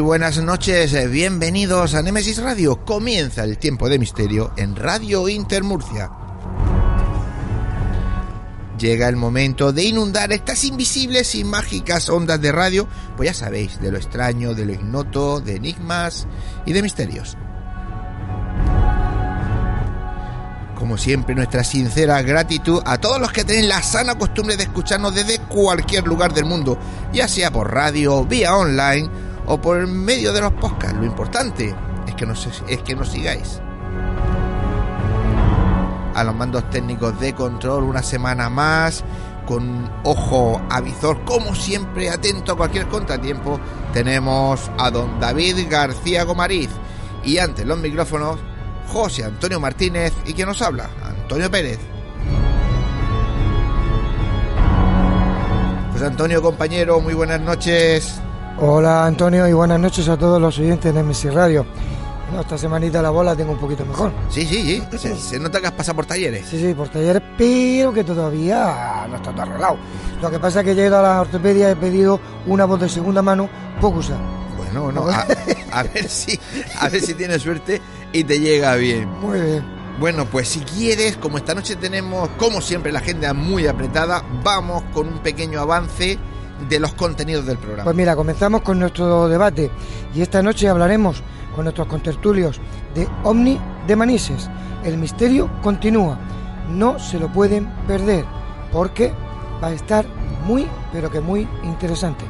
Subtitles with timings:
[0.00, 2.84] Buenas noches, eh, bienvenidos a Nemesis Radio.
[2.86, 6.10] Comienza el tiempo de misterio en Radio Inter Murcia.
[8.78, 13.78] Llega el momento de inundar estas invisibles y mágicas ondas de radio, pues ya sabéis,
[13.78, 16.26] de lo extraño, de lo ignoto, de enigmas
[16.64, 17.36] y de misterios.
[20.76, 25.14] Como siempre, nuestra sincera gratitud a todos los que tienen la sana costumbre de escucharnos
[25.14, 26.78] desde cualquier lugar del mundo,
[27.12, 30.96] ya sea por radio, vía online o por medio de los podcasts.
[30.96, 31.74] Lo importante
[32.06, 33.60] es que nos, es que nos sigáis.
[36.14, 39.02] A los mandos técnicos de control una semana más,
[39.46, 43.58] con ojo avizor, como siempre, atento a cualquier contratiempo,
[43.92, 46.70] tenemos a don David García Gomariz.
[47.24, 48.38] Y ante los micrófonos,
[48.86, 51.80] José Antonio Martínez y quien nos habla, Antonio Pérez.
[55.92, 58.20] José Antonio, compañero, muy buenas noches.
[58.62, 61.64] Hola Antonio y buenas noches a todos los oyentes de Messi Radio.
[62.26, 64.12] Bueno, esta semanita la bola tengo un poquito mejor.
[64.28, 64.98] Sí, sí, sí.
[64.98, 66.46] Se, se nota que has pasado por talleres.
[66.46, 69.78] Sí, sí, por talleres, pero que todavía no está todo arreglado.
[70.20, 72.80] Lo que pasa es que he ido a la ortopedia y he pedido una voz
[72.80, 73.48] de segunda mano
[73.80, 74.20] poco usada.
[74.58, 75.26] Bueno, bueno, a,
[75.78, 76.38] a ver si,
[76.78, 77.80] a ver si tienes suerte
[78.12, 79.08] y te llega bien.
[79.20, 79.64] Muy bien.
[79.98, 84.82] Bueno, pues si quieres, como esta noche tenemos, como siempre, la agenda muy apretada, vamos
[84.92, 86.18] con un pequeño avance
[86.68, 87.84] de los contenidos del programa.
[87.84, 89.70] Pues mira, comenzamos con nuestro debate
[90.14, 91.22] y esta noche hablaremos
[91.54, 92.60] con nuestros contertulios
[92.94, 94.50] de Omni de Manises.
[94.84, 96.18] El misterio continúa,
[96.70, 98.24] no se lo pueden perder
[98.72, 99.12] porque
[99.62, 100.04] va a estar
[100.46, 102.24] muy, pero que muy interesante.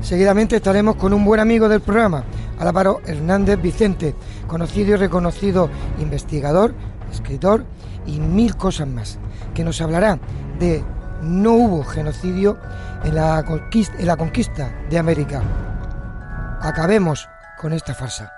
[0.00, 2.24] Seguidamente estaremos con un buen amigo del programa,
[2.58, 4.14] Álvaro Hernández Vicente,
[4.46, 6.74] conocido y reconocido investigador,
[7.10, 7.64] escritor
[8.06, 9.18] y mil cosas más,
[9.54, 10.18] que nos hablará
[10.58, 10.84] de
[11.22, 12.58] no hubo genocidio
[13.04, 13.42] en la
[14.16, 15.42] conquista, de América.
[16.60, 17.28] Acabemos
[17.58, 18.32] con esta farsa.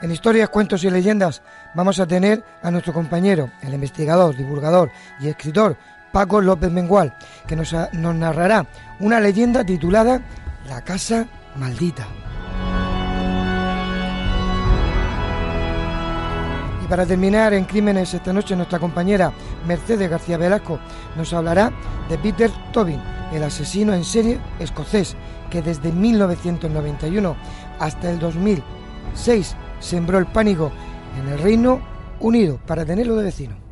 [0.00, 1.42] En historias, cuentos y leyendas
[1.74, 4.90] vamos a tener a nuestro compañero, el investigador, divulgador
[5.20, 5.76] y escritor
[6.12, 7.14] Paco López Mengual,
[7.46, 8.66] que nos narrará
[9.00, 10.22] una leyenda titulada
[10.68, 11.26] La Casa
[11.56, 12.06] Maldita.
[16.88, 19.32] Para terminar en Crímenes esta noche, nuestra compañera
[19.66, 20.78] Mercedes García Velasco
[21.16, 21.70] nos hablará
[22.08, 23.00] de Peter Tobin,
[23.32, 25.14] el asesino en serie escocés,
[25.50, 27.36] que desde 1991
[27.78, 30.72] hasta el 2006 sembró el pánico
[31.20, 31.80] en el Reino
[32.20, 33.67] Unido para tenerlo de vecino.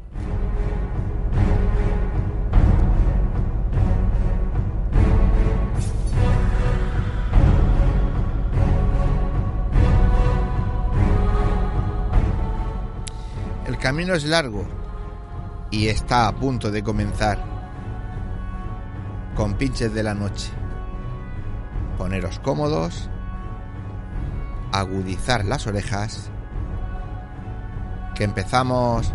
[13.86, 14.66] Camino es largo
[15.70, 17.38] y está a punto de comenzar.
[19.36, 20.50] Con pinches de la noche.
[21.96, 23.08] Poneros cómodos,
[24.72, 26.32] agudizar las orejas,
[28.16, 29.14] que empezamos.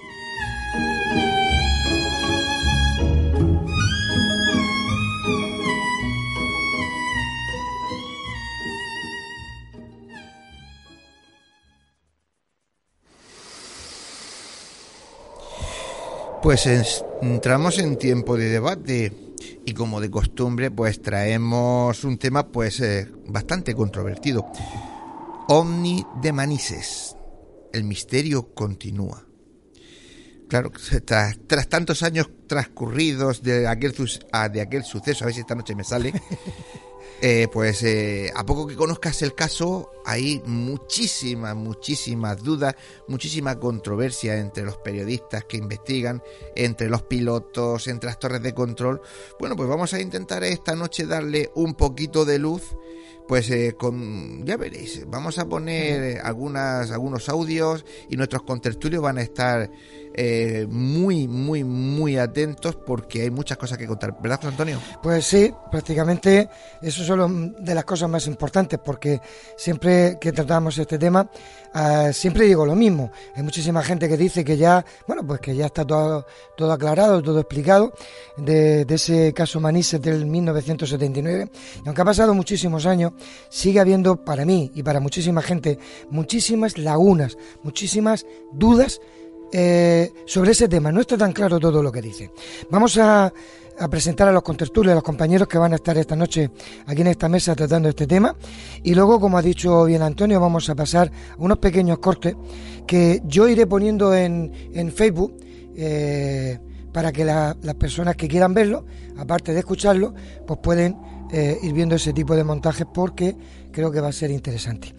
[16.51, 16.67] Pues
[17.21, 19.13] entramos en tiempo de debate
[19.65, 24.51] y como de costumbre pues traemos un tema pues eh, bastante controvertido.
[25.47, 27.15] Omni de Manises.
[27.71, 29.25] El misterio continúa.
[30.49, 30.73] Claro,
[31.05, 33.95] tras, tras tantos años transcurridos de aquel,
[34.33, 36.11] ah, de aquel suceso, a ver si esta noche me sale,
[37.23, 42.75] Eh, pues eh, a poco que conozcas el caso, hay muchísimas, muchísimas dudas,
[43.07, 46.23] muchísima controversia entre los periodistas que investigan,
[46.55, 49.03] entre los pilotos, entre las torres de control.
[49.39, 52.75] Bueno, pues vamos a intentar esta noche darle un poquito de luz
[53.27, 59.19] pues eh, con, ya veréis, vamos a poner algunas, algunos audios y nuestros contertulios van
[59.19, 59.71] a estar
[60.13, 64.15] eh, muy, muy, muy atentos porque hay muchas cosas que contar.
[64.21, 64.79] ¿Verdad, Antonio?
[65.01, 66.49] Pues sí, prácticamente
[66.81, 69.21] eso es solo de las cosas más importantes porque
[69.55, 71.29] siempre que tratamos este tema,
[71.73, 73.11] uh, siempre digo lo mismo.
[73.35, 76.25] Hay muchísima gente que dice que ya, bueno, pues que ya está todo,
[76.57, 77.93] todo aclarado, todo explicado
[78.37, 81.49] de, de ese caso Manises del 1979.
[81.83, 83.13] Y aunque ha pasado muchísimos años,
[83.49, 85.79] sigue habiendo para mí y para muchísima gente
[86.09, 88.99] muchísimas lagunas, muchísimas dudas
[89.51, 90.91] eh, sobre ese tema.
[90.91, 92.31] No está tan claro todo lo que dice.
[92.69, 93.31] Vamos a,
[93.89, 96.51] presentar a los contertulios, a los compañeros que van a estar esta noche
[96.85, 98.35] aquí en esta mesa tratando este tema.
[98.83, 102.35] Y luego, como ha dicho bien Antonio, vamos a pasar unos pequeños cortes
[102.85, 105.35] que yo iré poniendo en, en Facebook.
[105.75, 106.59] Eh,
[106.91, 108.85] para que las personas que quieran verlo,
[109.17, 110.13] aparte de escucharlo,
[110.45, 110.97] pues pueden
[111.31, 113.35] eh, ir viendo ese tipo de montajes porque
[113.71, 114.93] creo que va a ser interesante.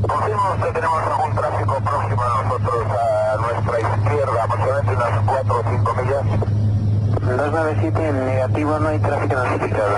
[0.00, 5.62] Confirmo que tenemos algún tráfico próximo a nosotros, a nuestra izquierda, aproximadamente unas 4 o
[5.62, 5.89] 5 millas.
[6.22, 9.96] 297, en negativo no hay tráfico notificado.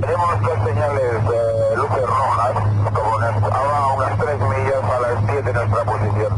[0.00, 2.52] Tenemos dos señales de luces rojas,
[2.92, 6.32] como unas, a unas 3 millas a las 10 de nuestra posición.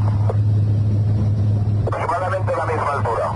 [1.86, 3.32] Aproximadamente a la misma altura.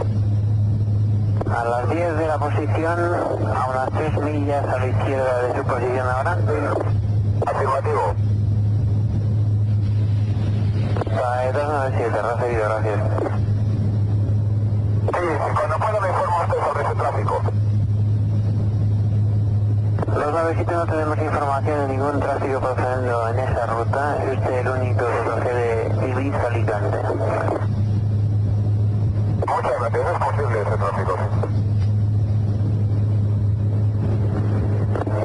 [1.56, 2.98] A las 10 de la posición,
[3.56, 6.38] a unas 3 millas a la izquierda de su posición ahora.
[7.46, 8.14] Afirmativo.
[11.06, 13.49] Vale, 297, recibido, gracias.
[15.00, 15.08] Sí,
[15.54, 17.42] cuando pueda me informa usted sobre ese tráfico.
[20.06, 24.16] 297 no tenemos información de ningún tráfico procediendo en esa ruta.
[24.22, 26.98] Es usted el único que procede Ibiza Alicante.
[29.46, 31.16] Muchas gracias, es posible ese tráfico.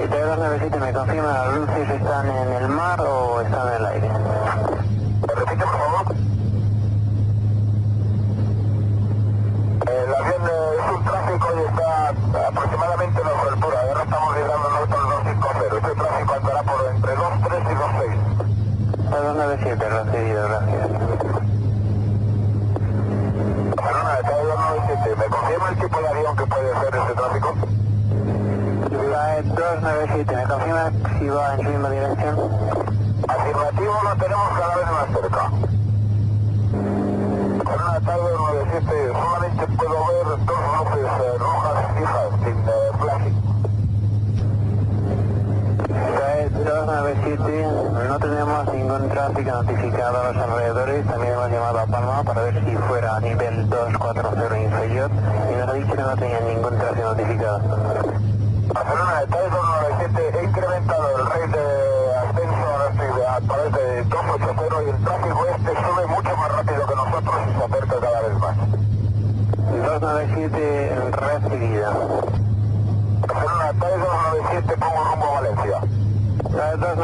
[0.01, 4.09] Y 297 me confirma, ¿las luces están en el mar o están en el aire?
[11.37, 12.09] tráfico y está
[12.47, 13.81] aproximadamente a nuestra altura.
[13.81, 15.75] Ahora estamos llegando nosotros al 250.
[15.75, 18.35] Este tráfico andará por entre 23 y 26.
[19.09, 20.87] Perdón, 97, recibido, gracias.
[23.75, 25.15] Perdón, está llegando 97.
[25.15, 27.55] ¿Me confirma el tipo de avión que puede hacer ese tráfico?
[29.11, 32.35] La 297, ¿me confirma si va en su misma dirección?
[33.27, 35.74] Afirmativo, lo tenemos cada vez más cerca.
[37.75, 39.11] Barcelona, está 297.
[39.11, 43.37] Solamente puedo ver dos luces eh, rojas fijas sin eh, flashing.
[46.17, 47.67] Cae 297,
[48.07, 51.05] no tenemos ningún tráfico notificado a los alrededores.
[51.05, 55.11] También hemos llamado a Palma para ver si fuera a nivel 240 inferior
[55.51, 57.59] y nos ha dicho que no tenía ningún tráfico notificado.
[58.73, 59.37] Barcelona, está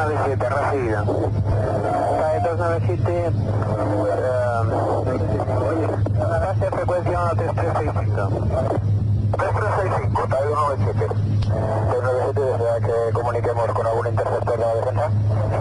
[0.02, 1.06] 997, Racida.
[1.06, 3.30] 9297, eh,
[6.60, 8.30] de frecuencia 1335.
[9.38, 11.06] 3365, 9297.
[11.06, 15.12] 397 desea que comuniquemos con algún interceptor de la defensa.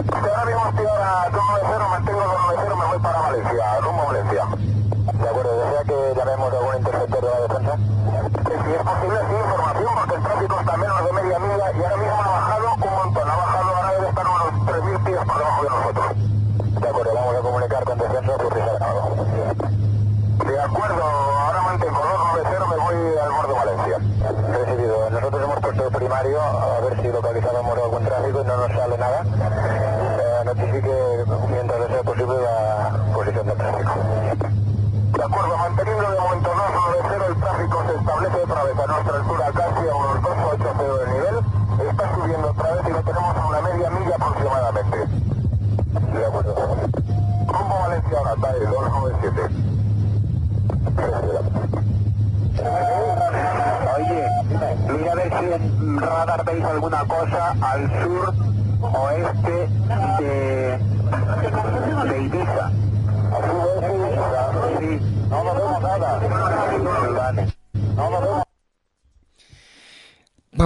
[0.09, 4.47] Si ahora mismo estoy 290, mantengo 290, me voy para Valencia, rumbo a Valencia.
[5.21, 7.77] De acuerdo, desea que llamemos a algún interceptor de la defensa.
[8.41, 9.21] Si es posible,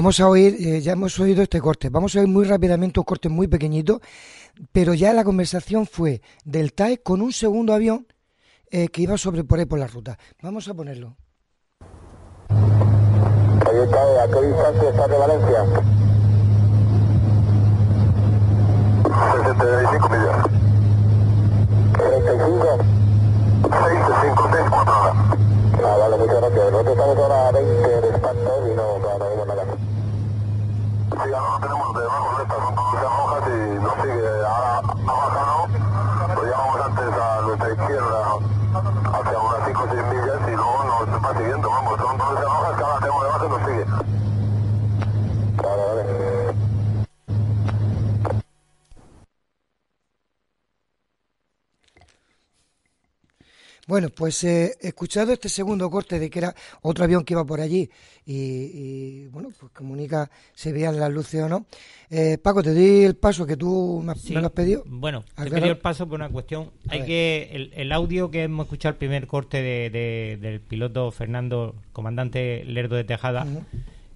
[0.05, 3.05] Vamos a oír, eh, ya hemos oído este corte, vamos a oír muy rápidamente un
[3.05, 4.01] corte muy pequeñito,
[4.71, 8.05] pero ya la conversación fue del TAE con un segundo avión
[8.69, 10.19] eh, que iba sobre por ahí por la ruta.
[10.43, 11.17] Vamos a ponerlo.
[12.51, 15.65] Ahí está, ¿a qué distancia está de Valencia?
[19.57, 20.45] 65 millas.
[21.97, 22.77] 35.
[23.63, 25.15] 65, 6, 4 horas.
[25.83, 26.71] Ah, vale, muchas gracias.
[26.71, 27.71] Nosotros estamos ahora a 20
[28.01, 29.94] de espanto y no, no, no vemos nada.
[31.11, 34.27] Sí, ahora lo tenemos debajo de estas, son todas rojas y nos sigue.
[34.45, 35.67] Ahora ha bajado,
[36.35, 38.39] lo llevamos antes a nuestra izquierda
[39.13, 42.45] hacia unas 5 o 6 millas y luego nos está siguiendo, vamos, son dos luces
[42.45, 43.85] rojas que ahora tenemos debajo y nos sigue.
[45.63, 46.55] Vale, vale.
[53.87, 57.61] Bueno, pues eh, escuchado este segundo corte de que era otro avión que iba por
[57.61, 57.87] allí
[58.25, 61.67] y, y, bueno, pues comunica si veían las luces o no.
[62.09, 64.33] Eh, Paco, te doy el paso que tú me, has- Sí.
[64.33, 64.83] me lo has pedido.
[64.87, 66.71] Bueno, he Aclara- pedido el paso por una cuestión.
[66.89, 67.07] Hay ver.
[67.07, 71.75] que el, el audio que hemos escuchado, el primer corte de, de- del piloto Fernando,
[71.93, 73.45] comandante Lerdo de Tejada,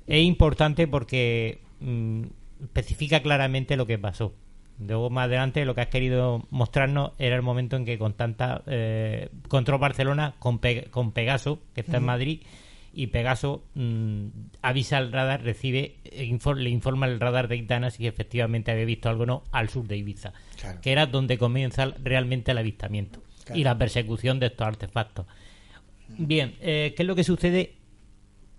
[0.07, 2.23] es importante porque mm,
[2.63, 4.33] especifica claramente lo que pasó.
[4.79, 8.63] Luego más adelante lo que has querido mostrarnos era el momento en que con tanta
[8.67, 12.05] eh, control Barcelona con, Pe- con Pegaso, que está en.
[12.05, 12.41] Madrid,
[12.93, 14.25] y Pegaso mm,
[14.61, 18.85] avisa al radar, recibe, eh, infor- le informa el radar de Itana si efectivamente había
[18.85, 20.81] visto algo o no al sur de Ibiza, Claro.
[20.81, 23.59] que era donde comienza realmente el avistamiento Claro.
[23.59, 25.25] y la persecución de estos artefactos.
[26.17, 27.73] Bien, eh, ¿qué es lo que sucede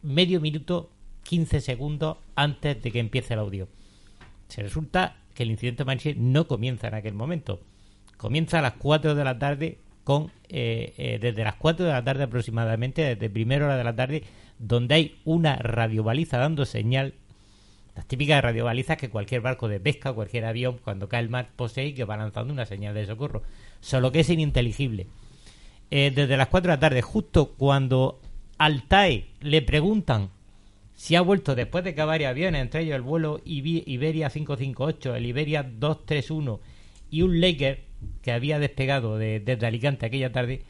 [0.03, 0.91] medio minuto,
[1.25, 3.69] 15 segundos antes de que empiece el audio?
[4.49, 7.61] Se resulta que el incidente Manche no comienza en aquel momento.
[8.17, 12.05] Comienza a las 4 de la tarde con eh, eh, desde las 4 de la
[12.05, 14.25] tarde aproximadamente, desde primera hora de la tarde,
[14.59, 17.15] donde hay una radiobaliza dando señal,
[17.95, 21.87] las típicas radiobalizas que cualquier barco de pesca, cualquier avión, cuando cae el mar, posee
[21.87, 23.43] y que va lanzando una señal de socorro.
[23.81, 25.07] Solo que es ininteligible.
[25.91, 28.21] Eh, desde las 4 de la tarde, justo cuando
[28.59, 30.31] al TAE le preguntan
[31.01, 35.25] si ha vuelto después de que varios aviones, entre ellos el vuelo Iberia 558, el
[35.25, 36.61] Iberia 231
[37.11, 37.85] y un Laker
[38.21, 40.61] que había despegado de- desde Alicante aquella tarde,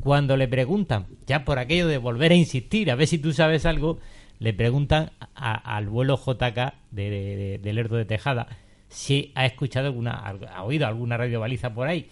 [0.00, 3.64] cuando le preguntan, ya por aquello de volver a insistir, a ver si tú sabes
[3.64, 4.00] algo,
[4.40, 8.48] le preguntan al vuelo JK de, de, de Lerdo de Tejada
[8.88, 10.14] si ha escuchado alguna,
[10.52, 12.08] ha oído alguna radiobaliza por ahí.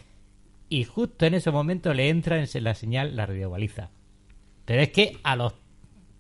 [0.69, 3.91] Y justo en ese momento le entra en la señal la radiobaliza.
[4.65, 5.55] Pero es que a los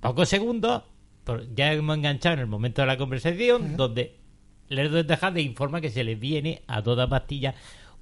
[0.00, 0.82] pocos segundos,
[1.54, 4.16] ya hemos enganchado en el momento de la conversación, donde
[4.68, 7.54] Lerdo de Tejada informa que se les viene a toda pastilla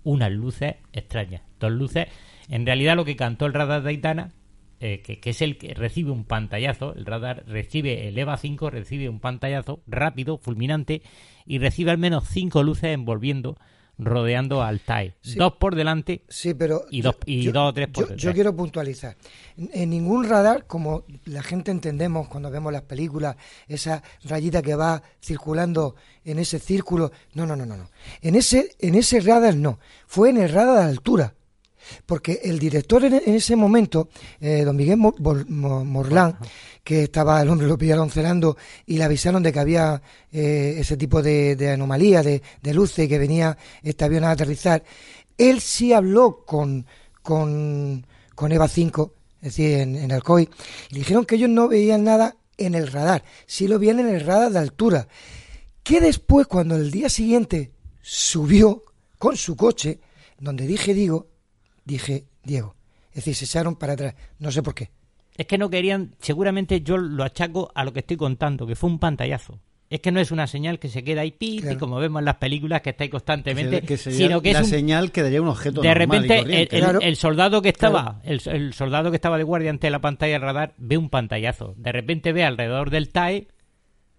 [0.05, 1.43] unas luces extrañas.
[1.61, 2.09] Dos luces,
[2.49, 4.33] en realidad lo que cantó el radar de Aitana,
[4.81, 8.71] eh, que, que es el que recibe un pantallazo, el radar recibe, el EVA 5
[8.71, 11.03] recibe un pantallazo rápido, fulminante,
[11.47, 13.57] y recibe al menos cinco luces envolviendo,
[13.99, 15.15] rodeando al TAE.
[15.21, 15.37] Sí.
[15.37, 18.23] Dos por delante Sí, pero y dos, y yo- dos o tres por yo, detrás.
[18.23, 19.17] yo quiero puntualizar.
[19.57, 23.37] En, en ningún radar, como la gente entendemos cuando vemos las películas,
[23.69, 25.95] esa rayita que va circulando
[26.25, 27.91] en ese círculo, no, no, no, no, no.
[28.23, 29.79] En ese, en ese radar no.
[30.07, 31.35] Fue en el radar de altura.
[32.07, 34.09] Porque el director en, ese momento,
[34.41, 36.39] eh, don Miguel Mo- Bol- Mo- Morlán,
[36.85, 40.97] que estaba, el hombre lo pillaron cenando y le avisaron de que había eh, ese
[40.97, 44.83] tipo de, de anomalía, de, de luces, que venía este avión a aterrizar,
[45.39, 46.87] él sí habló con,
[47.23, 50.49] con, con EVA 5, es decir, en, en el COI,
[50.91, 54.09] y le dijeron que ellos no veían nada en el radar, sí lo veían en
[54.09, 55.09] el radar de altura.
[55.83, 57.73] Que después, cuando el día siguiente
[58.03, 58.83] subió
[59.19, 59.99] con su coche,
[60.39, 61.29] donde dije digo,
[61.85, 62.75] dije Diego.
[63.11, 64.15] Es decir, se echaron para atrás.
[64.39, 64.91] No sé por qué.
[65.37, 68.91] Es que no querían, seguramente yo lo achaco a lo que estoy contando, que fue
[68.91, 69.59] un pantallazo.
[69.91, 71.73] Es que no es una señal que se queda ahí Claro.
[71.73, 74.65] y como vemos en las películas que estáis constantemente, Que sería sino que la es
[74.65, 76.77] un, señal que daría un objeto de normal repente el, corriente.
[76.77, 77.01] el- Claro.
[77.03, 80.43] el soldado que estaba, el, el soldado que estaba de guardia ante la pantalla del
[80.43, 81.75] radar ve un pantallazo.
[81.77, 83.49] De repente ve alrededor del TAE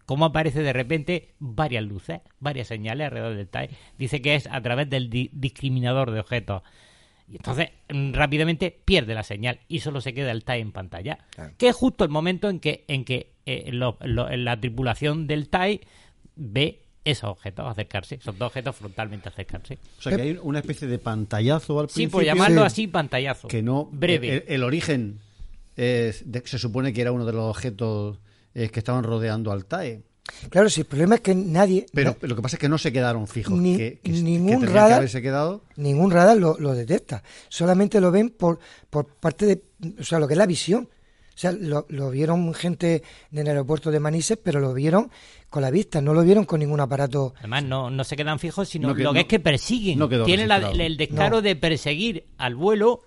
[0.06, 3.70] cómo aparece de repente varias luces, varias señales alrededor del TAE.
[3.98, 6.62] Dice que es a través del di- discriminador de objetos.
[7.28, 11.20] Y entonces mm, rápidamente pierde la señal y solo se queda el TAE en pantalla.
[11.58, 15.50] Que es justo el momento en que, en que eh, lo- lo- la tripulación del
[15.50, 15.82] TAE
[16.36, 19.78] ve esos objetos acercarse, esos dos objetos frontalmente acercarse.
[20.00, 22.12] O sea, que hay una especie de pantallazo al Sí, principio.
[22.18, 22.66] por llamarlo Sí.
[22.68, 23.48] así, pantallazo.
[23.50, 24.36] que no Breve.
[24.38, 25.20] el, el origen
[25.76, 28.20] es de- se supone que era uno de los objetos
[28.56, 30.04] eh, que estaban rodeando al TAE
[30.50, 32.78] Claro, si el problema es que nadie, pero na- lo que pasa es que no
[32.78, 36.58] se quedaron fijos Ni- que, que- ningún que tendrían que radar- quedado ningún radar lo,
[36.60, 37.24] lo detecta.
[37.50, 38.60] Solamente lo ven por,
[38.90, 39.64] por parte de,
[40.00, 40.90] o sea, lo que es la visión.
[41.36, 45.10] O sea, lo, lo vieron gente en el aeropuerto de Manises, pero lo vieron
[45.50, 47.34] con la vista, no lo vieron con ningún aparato.
[47.40, 49.98] Además, no, no se quedan fijos, sino No que- lo que no- es que persiguen.
[49.98, 51.42] no Tienen la- el descaro No.
[51.42, 53.02] de perseguir al vuelo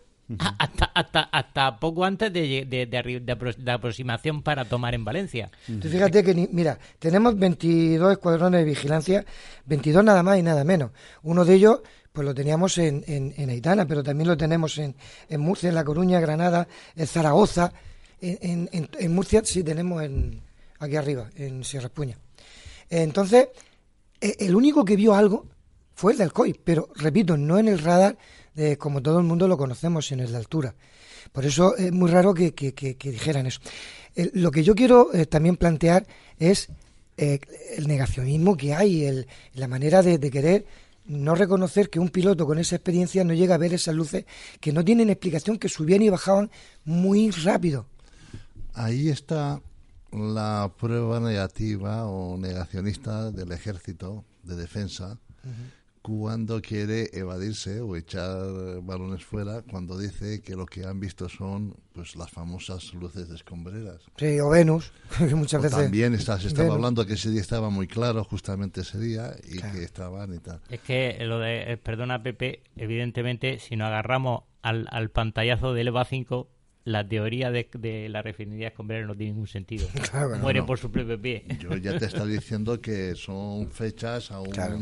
[0.59, 5.05] hasta, hasta, hasta poco antes de, de, de de apro- de aproximación para tomar en
[5.05, 5.51] Valencia.
[5.67, 9.25] Tú fíjate que, ni- mira, tenemos 22 escuadrones de vigilancia,
[9.67, 10.91] 22 nada más y nada menos.
[11.23, 11.81] Uno de ellos,
[12.13, 14.97] pues lo teníamos en, en, en Aitana, pero también lo tenemos en,
[15.29, 17.73] en Murcia, en La Coruña, Granada, en Zaragoza.
[18.21, 20.43] En, en, en- en Murcia sí tenemos en,
[20.81, 22.17] aquí arriba, en Sierra Espuña.
[22.91, 23.49] Entonces,
[24.21, 25.47] e- el único que vio algo
[25.95, 28.17] fue el del COI, pero repito, no en el radar
[28.79, 30.75] como todo el mundo lo conocemos, en el de altura.
[31.33, 33.61] Por eso es muy raro que, que- que- que dijeran eso.
[34.33, 36.07] Lo que yo quiero eh, también plantear
[36.39, 36.69] es
[37.19, 37.39] eh,
[37.77, 40.67] el negacionismo que hay, el- la manera de, de querer
[41.07, 44.25] no reconocer que un piloto con esa experiencia no llega a ver esas luces
[44.61, 46.51] que no tienen explicación, que subían y bajaban
[46.85, 47.87] muy rápido.
[48.75, 49.61] Ahí está
[50.13, 55.19] la prueba negativa o negacionista del ejército de defensa
[56.07, 61.75] cuando quiere evadirse o echar balones fuera cuando dice que lo que han visto son
[61.93, 64.03] pues las famosas luces de escombreras.
[64.17, 65.79] Sí, o Venus, que muchas O veces...
[65.79, 66.77] también está, se estaba Venus.
[66.77, 70.61] hablando que ese día estaba muy claro justamente ese día y que estaban y tal.
[70.71, 75.89] Es que lo de, eh, perdona Pepe, evidentemente, si nos agarramos al, al pantallazo del
[75.89, 76.49] EVA 5,
[76.85, 79.89] la teoría de, de la refinería escombrera no tiene ningún sentido.
[80.13, 80.67] Claro Muere no.
[80.67, 81.45] por su propio pie.
[81.59, 84.79] Yo ya te estaba diciendo que son fechas aún, Claro.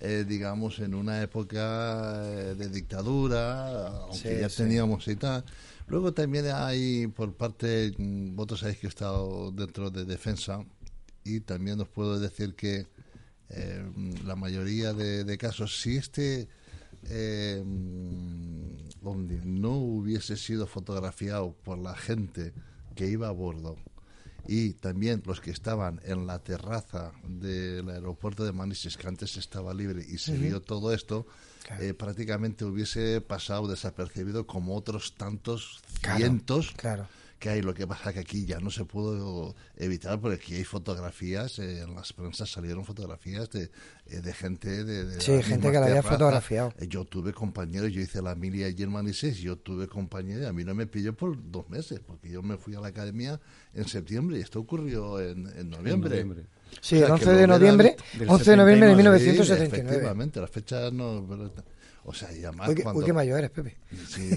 [0.00, 4.56] Eh, digamos, en una época eh, de dictadura, aunque Sí, ya sí.
[4.58, 5.44] teníamos y tal.
[5.88, 10.64] Luego también hay por parte, mm, vosotros sabéis que he estado dentro de defensa
[11.24, 12.86] y también os puedo decir que
[13.50, 13.84] eh,
[14.24, 16.48] la mayoría de, de casos, si este
[17.08, 18.70] eh, mm,
[19.44, 22.52] no hubiese sido fotografiado por la gente
[22.94, 23.76] que iba a bordo
[24.52, 29.72] y también los que estaban en la terraza del aeropuerto de Manises, que antes estaba
[29.72, 31.24] libre y se vio todo esto,
[31.78, 37.06] eh, prácticamente hubiese pasado desapercibido como otros tantos Claro, cientos claro.
[37.40, 37.62] Que hay.
[37.62, 41.80] Lo que pasa que aquí ya no se pudo evitar porque aquí hay fotografías, eh,
[41.80, 43.70] en las prensas salieron fotografías de,
[44.06, 46.72] eh, de gente de, de Sí, gente que la había fotografiado.
[46.78, 50.46] Eh, Yo tuve compañeros, yo hice la milia allí en Manises, yo tuve compañeros, y
[50.46, 53.40] a mí no me pilló por dos meses, porque yo me fui a la academia
[53.74, 56.10] en septiembre y esto ocurrió en, en noviembre.
[56.10, 56.46] noviembre.
[56.80, 58.96] Sí, O sea, el que 11 lo de noviembre, del 11 de noviembre de 79.
[58.96, 59.64] 1979.
[59.66, 61.26] efectivamente, las fechas no...
[62.04, 63.00] O sea, y además Uy, qué, cuando...
[63.00, 63.76] uy, qué mayor eres, Pepe.
[64.08, 64.30] Sí,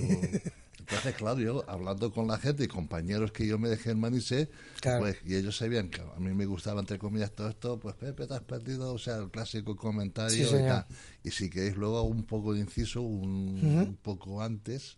[0.84, 4.50] entonces, claro, yo hablando con la gente y compañeros que yo me dejé en Manise,
[4.82, 5.00] Claro.
[5.02, 8.28] pues, y ellos sabían que a mí me gustaba, entre comillas, todo esto, pues Pepe,
[8.28, 10.86] te has perdido, o sea, el clásico comentario Sí, y tal.
[11.24, 14.98] Y si queréis luego un poco de inciso, un, un poco antes,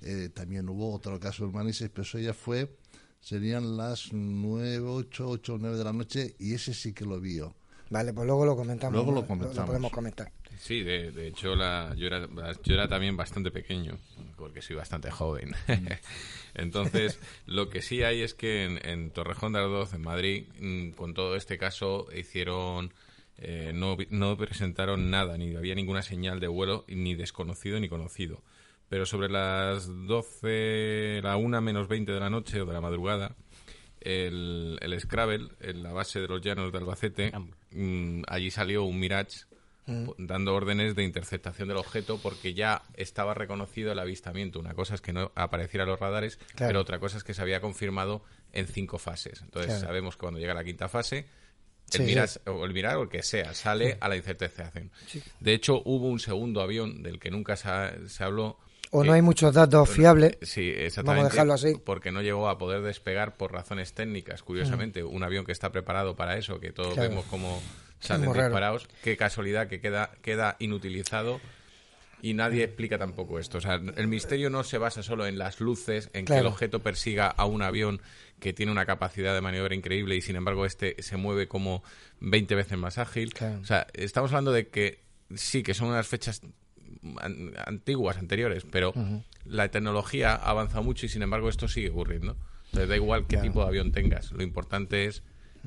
[0.00, 2.74] eh, también hubo otro caso en Manises, pero eso ya fue,
[3.20, 7.54] serían las 9, 8, 8, 9 de la noche, y ese sí que lo vio.
[7.90, 8.94] Vale, pues luego lo comentamos.
[8.94, 9.66] Luego lo comentamos.
[9.66, 10.32] podemos comentar.
[10.62, 12.28] Sí, de, de hecho la, yo, era,
[12.62, 13.98] yo era también bastante pequeño,
[14.36, 15.56] porque soy bastante joven.
[16.54, 20.90] Entonces, lo que sí hay es que en, en Torrejón de Ardoz, en Madrid, mm,
[20.90, 22.94] con todo este caso, hicieron...
[23.38, 28.40] eh, no, no presentaron nada, ni había ninguna señal de vuelo, ni desconocido ni conocido.
[28.88, 33.34] Pero sobre las 12, la 1 menos 20 de la noche o de la madrugada,
[34.00, 37.32] el, el Scrabble, en la base de los llanos de Albacete,
[37.72, 39.38] mm, allí salió un Mirage
[39.86, 40.10] Mm.
[40.16, 44.60] dando órdenes de interceptación del objeto porque ya estaba reconocido el avistamiento.
[44.60, 46.68] Una cosa es que no apareciera los radares, Claro.
[46.68, 49.40] pero otra cosa es que se había confirmado en cinco fases.
[49.42, 49.86] Entonces Claro.
[49.86, 51.26] sabemos que cuando llega la quinta fase,
[51.90, 52.38] Sí, el sí.
[52.46, 54.90] O el Mirage o el que sea, sale a la interceptación.
[55.40, 58.58] De hecho, hubo un segundo avión del que nunca se, ha- se habló.
[58.92, 60.38] O eh, no hay muchos datos fiables.
[60.42, 61.18] Sí, exactamente.
[61.22, 61.74] Vamos a dejarlo así.
[61.84, 64.42] Porque no llegó a poder despegar por razones técnicas.
[64.42, 67.08] Curiosamente, un avión que está preparado para eso, que todos Claro.
[67.10, 67.60] vemos como
[68.06, 68.48] salen muy raro.
[68.48, 68.88] disparados.
[69.02, 71.40] Qué casualidad que queda, queda inutilizado.
[72.24, 73.58] Y nadie explica tampoco esto.
[73.58, 76.50] O sea, el misterio no se basa solo en las luces, en que el Claro.
[76.50, 78.00] objeto persiga a un avión
[78.38, 81.82] que tiene una capacidad de maniobra increíble y sin embargo este se mueve como
[82.20, 83.32] 20 veces más ágil.
[83.34, 83.58] Claro.
[83.60, 85.00] O sea, estamos hablando de que
[85.34, 86.42] sí, que son unas fechas
[87.18, 88.92] an- antiguas, anteriores, pero
[89.44, 92.36] la tecnología ha avanzado mucho y sin embargo esto sigue ocurriendo.
[92.66, 93.48] Entonces da igual qué Claro.
[93.48, 95.22] tipo de avión tengas, lo importante es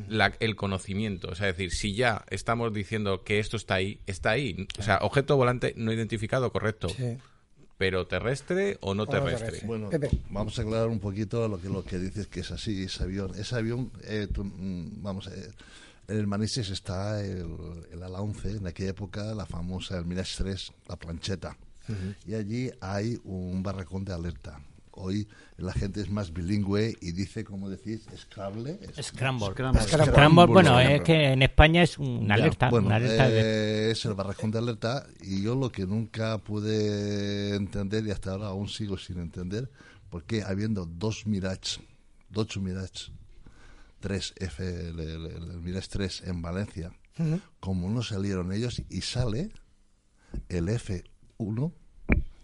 [0.08, 1.30] la- el conocimiento.
[1.30, 4.68] O sea, es decir, si ya estamos diciendo que esto está ahí, está ahí.
[4.80, 6.90] O sea, objeto volante no identificado, correcto.
[6.90, 7.18] Sí.
[7.78, 9.60] Pero terrestre o no terrestre.
[9.66, 9.90] Bueno,
[10.30, 13.32] vamos a aclarar un poquito lo que lo que dices que es así, ese avión.
[13.38, 15.52] Ese avión, eh, tú, mm, vamos, eh,
[16.08, 17.48] en el Manises está el,
[17.92, 21.58] el ala 11, en aquella época la famosa, el Mirage 3, la plancheta.
[22.26, 24.60] Y allí hay un barracón de alerta.
[24.98, 25.28] Hoy
[25.58, 28.80] la gente es más bilingüe y dice, como decís, Scrabble.
[29.02, 29.48] Scramble.
[29.52, 29.82] Scramble.
[29.84, 30.12] Scramble.
[30.14, 30.96] Scramble, bueno, Scramble.
[30.96, 32.70] es que en España es una Ya, alerta.
[32.70, 33.40] bueno, una alerta de-
[33.90, 38.32] eh, es el barracón de alerta y yo lo que nunca pude entender y hasta
[38.32, 39.70] ahora aún sigo sin entender,
[40.10, 41.82] porque habiendo dos Mirage,
[42.30, 43.12] dos Mirage,
[44.00, 47.40] tres F, el, el- el- el Mirage 3 en Valencia, Ujú.
[47.60, 49.50] como no salieron ellos y sale
[50.50, 51.74] el F1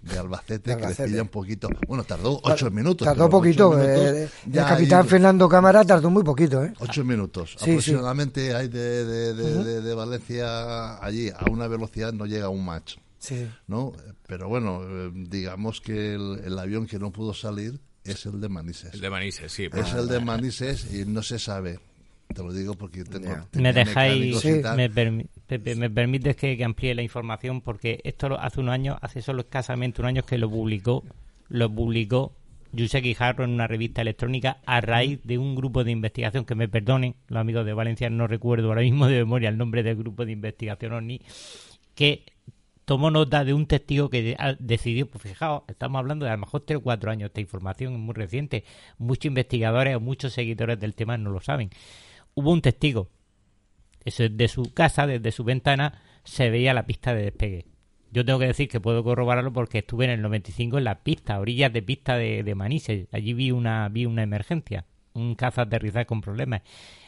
[0.02, 1.70] de Albacete, De que les un poquito.
[1.88, 3.06] Bueno, tardó ocho minutos.
[3.06, 3.72] Tardó poquito.
[3.72, 6.74] minutos eh, el ya capitán Fernando Cámara tardó muy poquito, ¿eh?
[6.80, 7.52] Ocho minutos.
[7.58, 7.72] Sí, sí.
[7.72, 12.50] Aproximadamente hay de, de, de, de- de Valencia allí a una velocidad no llega a
[12.50, 12.96] un match.
[13.20, 13.48] Sí.
[13.68, 13.94] ¿no?
[14.26, 18.50] Pero bueno, eh, digamos que el, el avión que no pudo salir es el de
[18.50, 18.96] Manises.
[18.96, 19.70] El de Manises, sí.
[19.72, 21.80] es el de Manises y no se sabe.
[22.34, 23.36] Te lo digo porque tengo.
[23.54, 24.62] Me dejáis, Sí.
[24.76, 28.74] me, permi- Pepe, me permites que, que amplíe la información porque esto lo- hace unos
[28.74, 31.04] años, hace solo escasamente un año que lo publicó,
[31.50, 32.34] lo publicó
[32.78, 36.70] José Guijarro en una revista electrónica a raíz de un grupo de investigación que me
[36.70, 40.26] perdonen los amigos de Valencia, no recuerdo ahora mismo de memoria el nombre del grupo
[40.26, 41.22] de investigación OVNI,
[41.96, 42.24] que
[42.86, 46.40] tomó nota de un testigo que de- decidió, pues fijaos, estamos hablando de a lo
[46.42, 48.64] mejor tres o cuatro años, esta información es muy reciente,
[48.98, 51.70] muchos investigadores o muchos seguidores del tema no lo saben.
[52.34, 53.10] Hubo un testigo,
[54.06, 57.66] eso es de su casa, desde su ventana, se veía la pista de despegue.
[58.12, 61.40] Yo tengo que decir que puedo corroborarlo porque estuve en el 95 en la pista,
[61.40, 63.08] orillas de pista de, de Manises.
[63.14, 66.62] Allí vi una, vi una emergencia, un caza aterrizar con problemas.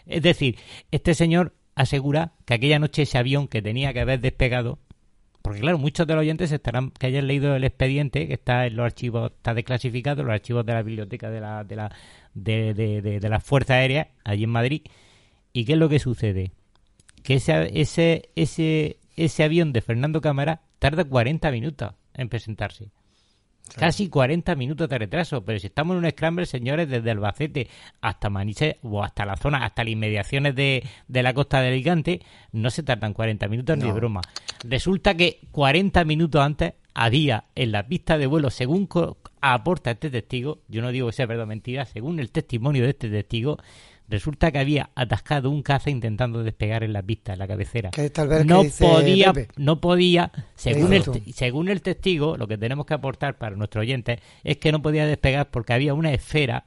[0.06, 0.58] Es decir,
[0.92, 4.80] este señor asegura que aquella noche ese avión que tenía que haber despegado,
[5.42, 8.78] porque claro, muchos de los oyentes estarán que hayan leído el expediente que está en
[8.78, 11.94] los archivos, está desclasificado, los archivos de la biblioteca de la, de la,
[12.34, 14.84] de, de, de, de la Fuerza Aérea, allí en Madrid.
[15.54, 16.52] ¿Y qué es lo que sucede?
[17.22, 22.90] Que ese, ese, ese, ese avión de Fernando Cámara tarda 40 minutos en presentarse.
[23.78, 27.70] Casi 40 minutos de retraso, pero si estamos en un scramble, señores, desde Albacete
[28.02, 32.22] hasta Manises o hasta la zona, hasta las inmediaciones de, de la costa de Alicante,
[32.52, 34.22] no se tardan 40 minutos ni de broma.
[34.64, 38.88] Resulta que 40 minutos antes a día en la pista de vuelo, según
[39.42, 42.90] aporta este testigo, yo no digo que sea verdad o mentira, según el testimonio de
[42.90, 43.58] este testigo,
[44.08, 47.90] resulta que había atascado un caza intentando despegar en la pista, en la cabecera.
[47.92, 49.54] Que tal vez no que dice podía, Pepe.
[49.58, 54.20] no podía, según el, según el testigo, lo que tenemos que aportar para nuestros oyentes
[54.44, 56.66] es que no podía despegar porque había una esfera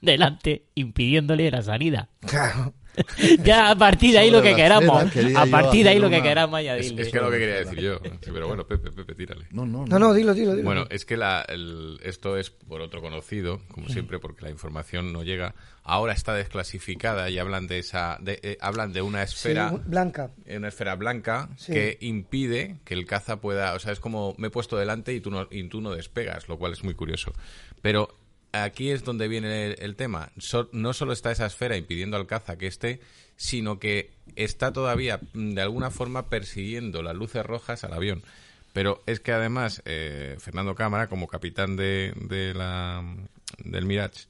[0.00, 2.08] delante impidiéndole la salida.
[2.20, 2.74] Claro.
[3.44, 5.04] ya a partir de ahí lo que queramos,
[5.36, 7.02] a partir de ahí lo que queramos Es, añadirle.
[7.02, 8.00] es que es lo que quería decir yo.
[8.20, 9.46] Pero bueno, Pepe, Pepe, tírale.
[9.50, 10.64] No, no, No, no, dilo, dilo, dilo.
[10.64, 15.12] Bueno, es que la- el- esto es por otro conocido, como siempre, porque la información
[15.12, 15.54] no llega.
[15.84, 20.30] Ahora está desclasificada y hablan de esa, de, eh, hablan de una Sí, esfera, blanca.
[20.48, 21.72] una esfera blanca Sí.
[21.72, 25.20] que impide que el caza pueda, o sea, es como me he puesto delante y
[25.20, 27.32] tú no, y tú no despegas, lo cual es muy curioso.
[27.80, 28.14] Pero
[28.52, 30.30] aquí es donde viene el, tema.
[30.72, 33.00] No solo está esa esfera impidiendo al caza que esté,
[33.36, 38.22] sino que está todavía mm, de alguna forma persiguiendo las luces rojas al avión.
[38.72, 43.04] Pero es que además eh, Fernando Cámara, como capitán de, de la,
[43.58, 44.26] del Mirage,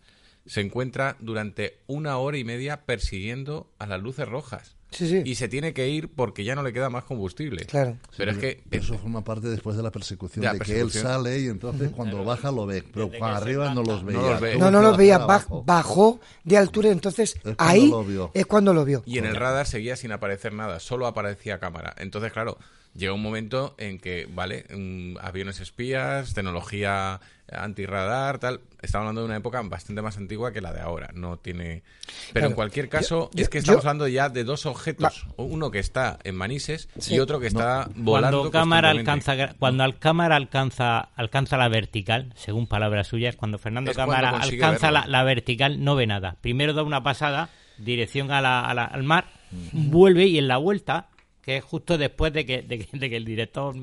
[0.47, 4.75] se encuentra durante una hora y media persiguiendo a las luces rojas.
[4.93, 5.23] Sí, sí.
[5.25, 7.65] Y se tiene que ir porque ya no le queda más combustible.
[7.67, 7.97] Claro.
[8.17, 10.91] Pero es que Eso forma parte después de la persecución, De la de que él
[10.91, 14.21] sale y entonces cuando baja lo ve, pero cuando arriba no los veía.
[14.21, 14.57] los ve.
[14.57, 18.31] No, no lo bajar veía, baj- bajó de altura, entonces cuando ahí lo vio.
[18.35, 19.03] es cuando lo vio.
[19.07, 21.95] Y en el radar seguía sin aparecer nada, solo aparecía cámara.
[21.99, 22.59] Entonces, claro,
[22.95, 27.21] llega un momento en que, vale, mm, aviones espías, tecnología
[27.57, 28.61] antirradar, tal.
[28.83, 31.11] Estamos hablando de una época bastante más antigua que la de ahora.
[31.15, 31.83] No tiene.
[32.05, 32.47] Pero Claro.
[32.49, 35.27] en cualquier caso, Yo- es que yo- estamos hablando ya de dos objetos.
[35.37, 37.15] Uno que está en Manises Sí.
[37.15, 38.39] y otro que está volando.
[38.39, 43.91] cuando cámara alcanza cuando al cámara alcanza alcanza la vertical según palabras suyas cuando Fernando
[43.93, 48.61] Es cámara alcanza la, vertical no ve nada primero da una pasada dirección a la-
[48.61, 49.27] a la- al mar
[49.73, 51.09] vuelve y en la vuelta
[51.43, 53.75] que es justo después de que, de que, de que el director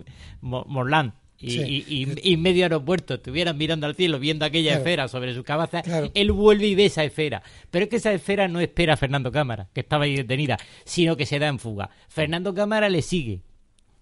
[0.41, 1.85] Mo- Morland y, Sí.
[1.87, 4.79] y- y- y medio aeropuerto estuvieran mirando al cielo viendo aquella Claro.
[4.83, 6.11] esfera sobre su cabeza Claro.
[6.13, 9.31] él vuelve y ve esa esfera pero es que esa esfera no espera a Fernando
[9.31, 13.41] Cámara que estaba ahí detenida sino que se da en fuga Fernando Cámara le sigue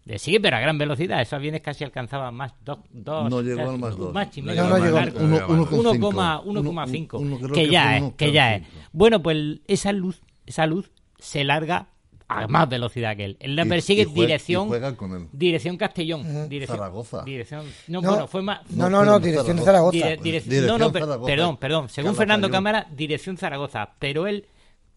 [0.05, 1.21] le sigue, pero a gran velocidad.
[1.21, 4.13] Esos aviones casi alcanzaban más dos, dos No llegó casi, al más un dos.
[4.13, 5.19] Mach y No medio llegó al más más largo.
[5.19, 5.27] dos.
[5.27, 6.09] Uno- uno con cinco.
[6.09, 8.63] 1,1,5 Uno- uno creo que, que ya es, que ya es.
[8.93, 11.89] Bueno, pues esa luz, esa luz se larga
[12.29, 13.37] a más velocidad que él.
[13.39, 15.27] Él la persigue y juega- dirección y juega con él.
[15.31, 17.23] dirección Castellón, dirección Zaragoza.
[17.23, 19.97] Dirección, no, No, bueno, fue más No, no, no, dirección de Zaragoza.
[19.97, 21.25] Dire- direc- Dirección no, no, per- Zaragoza.
[21.31, 21.89] perdón, perdón.
[21.89, 22.15] Según.
[22.15, 23.91] Fernando Cámara, dirección Zaragoza.
[23.99, 24.45] Pero él,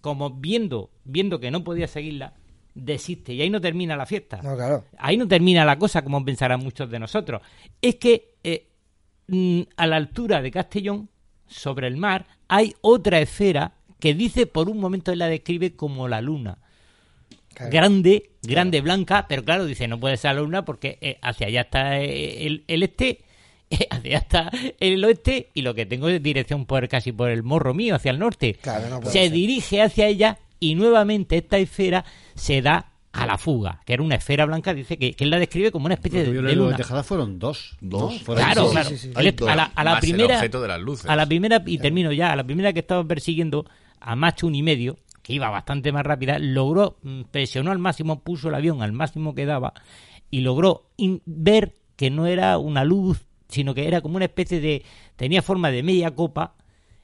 [0.01, 2.35] como viendo, viendo que no podía seguirla,
[2.75, 3.33] desiste.
[3.35, 4.41] Y ahí no termina la fiesta.
[4.43, 4.85] No, claro.
[4.99, 7.43] Ahí no termina la cosa, como pensarán muchos de nosotros.
[7.81, 8.67] Es que eh,
[9.29, 11.09] mm, a la altura de Castellón,
[11.47, 16.09] sobre el mar, hay otra esfera que dice, por un momento él la describe como
[16.09, 16.59] la luna
[17.55, 17.73] Claro.
[17.73, 21.61] grande, grande, blanca, pero claro, dice, no puede ser la luna porque eh, hacia allá
[21.63, 23.21] está eh, el, el este,
[23.71, 27.29] eh, hacia allá está el oeste y lo que tengo es dirección por casi por
[27.31, 28.55] el morro mío, hacia el norte.
[28.63, 29.33] Claro, no puede se ser.
[29.33, 34.15] dirige hacia ella y nuevamente esta esfera se da a la fuga, que era una
[34.15, 36.77] esfera blanca, dice que, que él la describe como una especie de, Yo de luna.
[36.77, 37.77] Tejada fueron dos.
[37.81, 38.13] Dos.
[38.15, 38.19] ¿no?
[38.21, 38.71] Fueron Claro, dos.
[38.73, 38.89] claro.
[38.89, 39.11] sí, sí.
[39.17, 41.11] A la, a primera, objeto de las luces.
[41.11, 43.67] a la primera y termino ya, a la primera que estaba persiguiendo
[43.99, 44.97] a Mach un y medio,
[45.31, 49.35] que iba bastante más rápida, logró mm, presionó al máximo, puso el avión al máximo
[49.35, 49.73] que daba
[50.31, 54.61] y logró in- ver que no era una luz, sino que era como una especie
[54.61, 54.85] de
[55.17, 56.55] tenía forma de media copa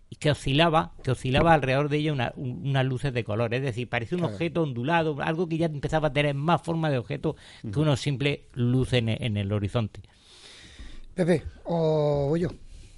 [0.09, 3.63] y que oscilaba, que oscilaba alrededor de ella una- un- unas luces de color, es
[3.63, 7.35] decir, parecía un objeto ondulado, algo que ya empezaba a tener más forma de objeto
[7.63, 10.01] que una simple luz en e- en el horizonte.
[11.15, 12.49] Pepe, o voy yo.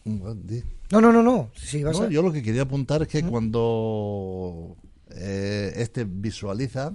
[0.05, 0.63] Di.
[0.91, 1.51] No, no, no, no.
[1.55, 2.11] Si vas No, a...
[2.11, 4.75] yo lo que quería apuntar es que cuando
[5.11, 6.93] eh, este visualiza,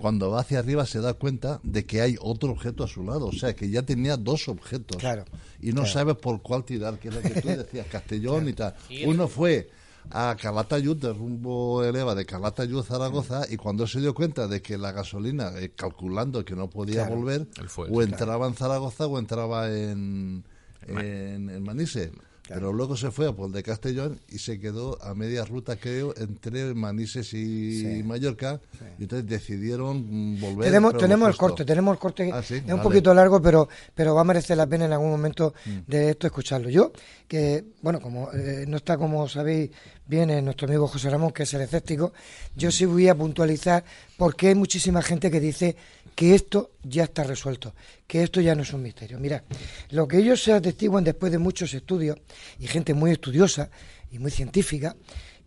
[0.00, 3.26] cuando va hacia arriba se da cuenta de que hay otro objeto a su lado.
[3.26, 4.96] O sea, que ya tenía dos objetos.
[4.96, 5.24] Claro,
[5.60, 5.86] Y no claro.
[5.88, 8.74] sabe por cuál tirar, que es lo que tú decías, Castellón y tal.
[9.06, 9.70] Uno fue
[10.10, 14.78] a Calatayud, de rumbo eleva de Calatayud, Zaragoza, y cuando se dio cuenta de que
[14.78, 17.16] la gasolina, eh, calculando que no podía Claro.
[17.16, 17.46] volver,
[17.90, 20.44] o entraba en Zaragoza o entraba en,
[20.88, 22.10] en, en Manise.
[22.48, 26.14] Pero luego se fue a Pol de Castellón y se quedó a media ruta, creo,
[26.16, 28.60] entre Manises y Mallorca.
[28.98, 30.64] Y entonces decidieron mm, volver.
[30.64, 32.30] Tenemos, tenemos el corte, tenemos el corte.
[32.32, 32.80] Ah, sí, es un vale.
[32.80, 32.82] Mm.
[32.82, 35.54] poquito largo, pero, pero va a merecer la pena en algún momento
[35.86, 36.70] de esto escucharlo.
[36.70, 36.92] Yo,
[37.26, 39.70] que, bueno, como eh, no está, como sabéis
[40.06, 42.12] bien, eh, nuestro amigo José Ramón, que es el escéptico,
[42.56, 43.84] yo sí voy a puntualizar
[44.16, 45.76] porque hay muchísima gente que dice
[46.18, 49.20] que esto ya está resuelto, que esto ya no es un misterio.
[49.20, 49.44] Mira,
[49.90, 52.18] lo que ellos se atestiguan después de muchos estudios
[52.58, 53.70] y gente muy estudiosa
[54.10, 54.96] y muy científica,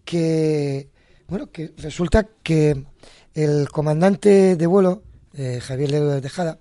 [0.06, 0.88] que,
[1.28, 2.86] bueno, que resulta que
[3.34, 5.04] el comandante de vuelo,
[5.34, 6.58] eh, Javier Ledo de Tejada,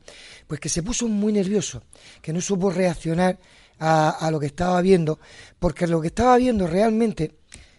[0.49, 1.85] Pues que se puso muy nervioso,
[2.21, 3.39] que no supo reaccionar
[3.79, 5.21] a, a lo que estaba viendo,
[5.61, 7.37] porque lo que estaba viendo realmente,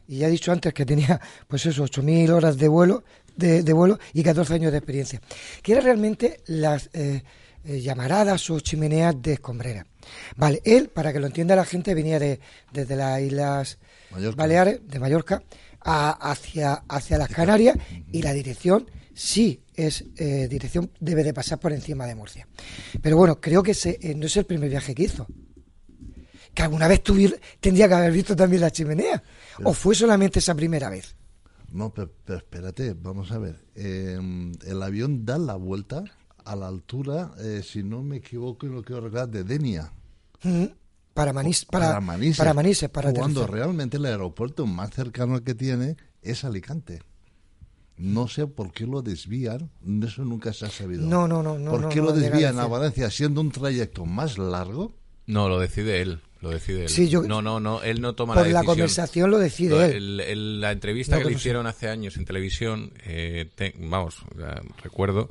[0.08, 3.04] y ya he dicho antes que tenía pues eso, 8.000 horas de vuelo,
[3.36, 5.22] de, de vuelo y 14 años de experiencia,
[5.62, 7.24] que era realmente las eh,
[7.63, 9.86] eh, llamaradas o chimeneas de escombrera.
[10.36, 12.39] Vale, él, para que lo entienda la gente, venía de,
[12.74, 13.78] desde las Islas
[14.12, 14.36] Mallorca.
[14.38, 15.44] Baleares, de Mallorca,
[15.80, 17.78] a- hacia, hacia las Canarias
[18.12, 22.48] y la dirección sí es eh, dirección debe de pasar por encima de Murcia.
[23.02, 25.28] Pero bueno, creo que ese, eh, no es el primer viaje que hizo.
[26.54, 29.24] Que alguna vez tuvi- tendría que haber visto también la chimenea.
[29.63, 31.15] ¿O fue solamente esa primera vez?
[31.72, 33.66] No, pero, pero espérate, vamos a ver.
[33.76, 34.20] Eh,
[34.66, 36.04] el avión da la vuelta
[36.44, 39.94] a la altura, eh, si no me equivoco, y lo quiero recordar, de Denia.
[40.44, 40.66] Mm,
[41.14, 42.38] Para, Manís, para, para Manises.
[42.38, 43.66] para Manises, para cuando aterrizar.
[43.66, 47.02] realmente el aeropuerto más cercano que tiene es Alicante.
[47.98, 49.70] No sé por qué lo desvían,
[50.04, 51.06] eso nunca se ha sabido.
[51.06, 52.66] No, no, no, no, ¿Por no, qué no lo desvían a.
[52.66, 54.96] Valencia siendo un trayecto más largo?
[55.28, 56.22] No, lo decide él.
[56.41, 56.89] Lo decide él.
[56.89, 58.65] Sí, yo- no, no, no, él no toma Por la la decisión.
[58.65, 59.91] conversación lo decide Lo- él.
[59.93, 64.17] el- el- la entrevista No, que le hicieron hace años en televisión, eh, te- vamos,
[64.84, 65.30] recuerdo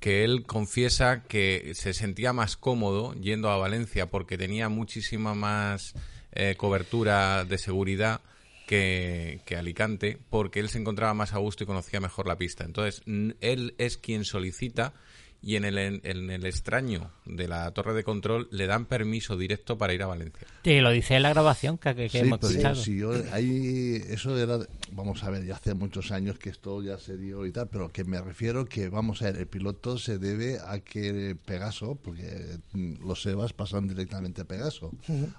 [0.00, 5.94] que él confiesa que se sentía más cómodo yendo a Valencia porque tenía muchísima más
[6.36, 8.20] eh, cobertura de seguridad
[8.66, 12.64] que, que Alicante, porque él se encontraba más a gusto y conocía mejor la pista.
[12.64, 13.02] Entonces,
[13.40, 14.94] él es quien solicita
[15.44, 19.76] y en el, en el extraño de la torre de control le dan permiso directo
[19.76, 20.46] para ir a Valencia.
[20.64, 22.74] Sí, lo dice en la grabación que, que- que Sí, hemos pero escuchado.
[22.76, 24.58] sí, yo- ahí, eso era,
[24.92, 27.90] vamos a ver, ya hace muchos años que esto ya se dio y tal, pero
[27.92, 32.58] que me refiero que, vamos a ver, el piloto se debe a que Pegaso, porque
[32.72, 34.92] mm, los EVAs pasan directamente a Pegaso,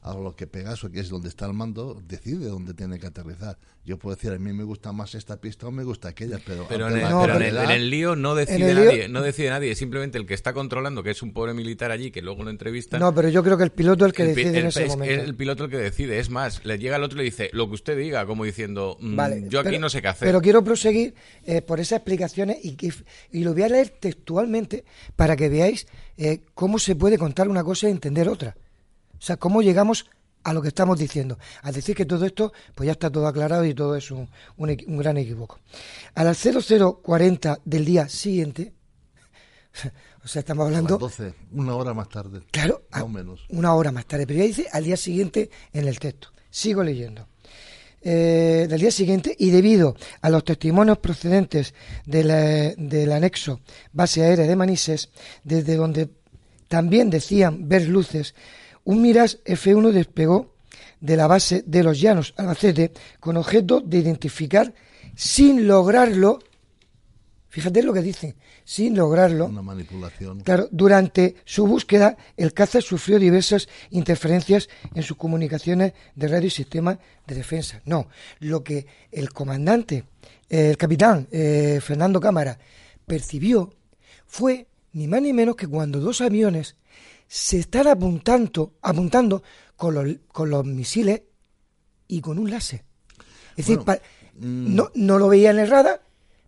[0.03, 3.57] a lo que Pegaso, que es donde está el mando, decide dónde tiene que aterrizar.
[3.85, 6.65] Yo puedo decir, a mí me gusta más esta pista o me gusta aquella, pero...
[6.67, 9.21] Pero, en el, la pero en, el, en el lío no decide lío- nadie, no
[9.21, 12.43] decide nadie, simplemente el que está controlando, que es un pobre militar allí, que luego
[12.43, 12.99] lo entrevistan.
[12.99, 14.89] No, pero yo creo que el piloto es el que el, decide en ese es-
[14.89, 15.13] momento.
[15.13, 17.49] es el piloto el que decide, es más, le llega al otro y le dice,
[17.53, 20.27] lo que usted diga, como diciendo, mm, Vale, yo aquí pero- no sé qué hacer.
[20.27, 22.93] Pero quiero proseguir eh, por esas explicaciones y, que-
[23.31, 27.63] y lo voy a leer textualmente para que veáis eh, cómo se puede contar una
[27.63, 28.55] cosa y entender otra.
[29.17, 30.05] O sea, cómo llegamos
[30.43, 31.39] a lo que estamos diciendo.
[31.63, 34.77] Al decir que todo esto, pues ya está todo aclarado y todo es un, un
[34.87, 35.59] un gran equivoco.
[36.13, 38.73] A las 0040 del día siguiente,
[40.23, 42.41] o sea, estamos a las hablando 12, una hora más tarde.
[42.51, 43.45] Claro, Más a- o menos.
[43.49, 46.29] una hora más tarde, pero ya dice al día siguiente en el texto.
[46.49, 47.27] Sigo leyendo.
[48.07, 51.73] Eh, del día siguiente y debido a los testimonios procedentes
[52.05, 53.61] de la- del anexo
[53.93, 55.09] base aérea de Manises,
[55.43, 56.09] desde donde
[56.67, 58.35] también decían ver luces,
[58.83, 60.53] un Miras F1 despegó
[61.01, 64.71] de la base de los Llanos Albacete con objeto de identificar
[65.15, 66.39] sin lograrlo,
[67.55, 70.41] fíjate lo que dicen, sin lograrlo, Una manipulación.
[70.41, 76.49] Claro, durante su búsqueda, el caza sufrió diversas interferencias en sus comunicaciones de radio y
[76.51, 77.81] sistema de defensa.
[77.85, 78.07] No,
[78.39, 80.03] lo que el comandante,
[80.49, 82.59] eh, el capitán eh, Fernando Cámara,
[83.05, 83.73] percibió
[84.27, 86.75] fue ni más ni menos que cuando dos aviones
[87.27, 89.43] se están apuntando, apuntando
[89.77, 91.21] con los, con los misiles
[92.07, 92.83] y con un láser.
[93.55, 93.99] Es decir, pa-
[94.37, 96.01] no, no lo veía en el radar,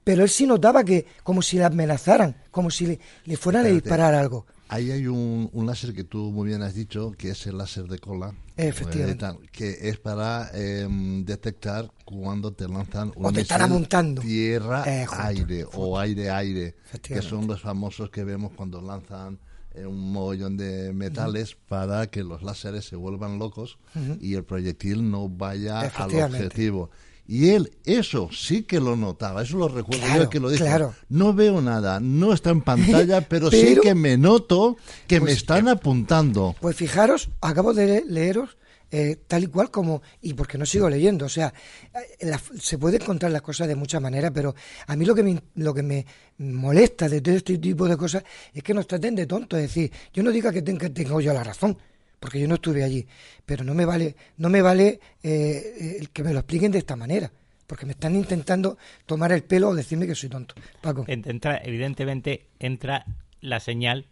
[0.08, 3.70] pero él sí notaba que como si le amenazaran, como si le, le fueran a
[3.70, 4.46] disparar algo.
[4.70, 7.86] Ahí hay un, un láser que tú muy bien has dicho, que es el láser
[7.90, 8.34] de cola.
[8.56, 9.26] Efectivamente.
[9.26, 10.88] eh, que es para eh,
[11.26, 14.22] detectar cuando te lanzan O te están misil apuntando.
[14.22, 17.30] Tierra, Eh, junto, aire o aire-aire, que Efectivamente.
[17.30, 19.40] son los famosos que vemos cuando lanzan
[19.74, 23.78] eh, un mogollón de metales para que los láseres se vuelvan locos
[24.22, 26.90] y el proyectil no vaya al objetivo.
[27.28, 30.64] Y él, eso sí que lo notaba, eso lo recuerdo Claro, yo que lo dijo.
[30.64, 30.94] claro.
[31.10, 35.38] No veo nada, no está en pantalla, pero, sí que me noto que me Pues-
[35.38, 36.56] están apuntando.
[36.62, 38.58] Pues fijaros, acabo de le- leeros
[38.90, 41.54] eh, tal y cual como, y porque no sigo leyendo, o sea,
[41.94, 44.56] eh, la- se puede encontrar las cosas de muchas maneras, pero
[44.88, 46.06] a mí lo que me, lo que me
[46.38, 48.24] molesta de todo este tipo de cosas
[48.54, 51.34] es que nos traten de tontos, es decir, yo no diga que tenga, tenga yo
[51.34, 51.78] la razón,
[52.20, 53.06] porque yo no estuve allí,
[53.46, 56.96] pero no me vale, no me vale eh, el que me lo expliquen de esta
[56.96, 57.32] manera,
[57.68, 60.56] porque me están intentando tomar el pelo o decirme que soy tonto.
[60.82, 61.06] Paco.
[61.08, 63.06] En- Entra, evidentemente entra
[63.42, 64.06] la señal.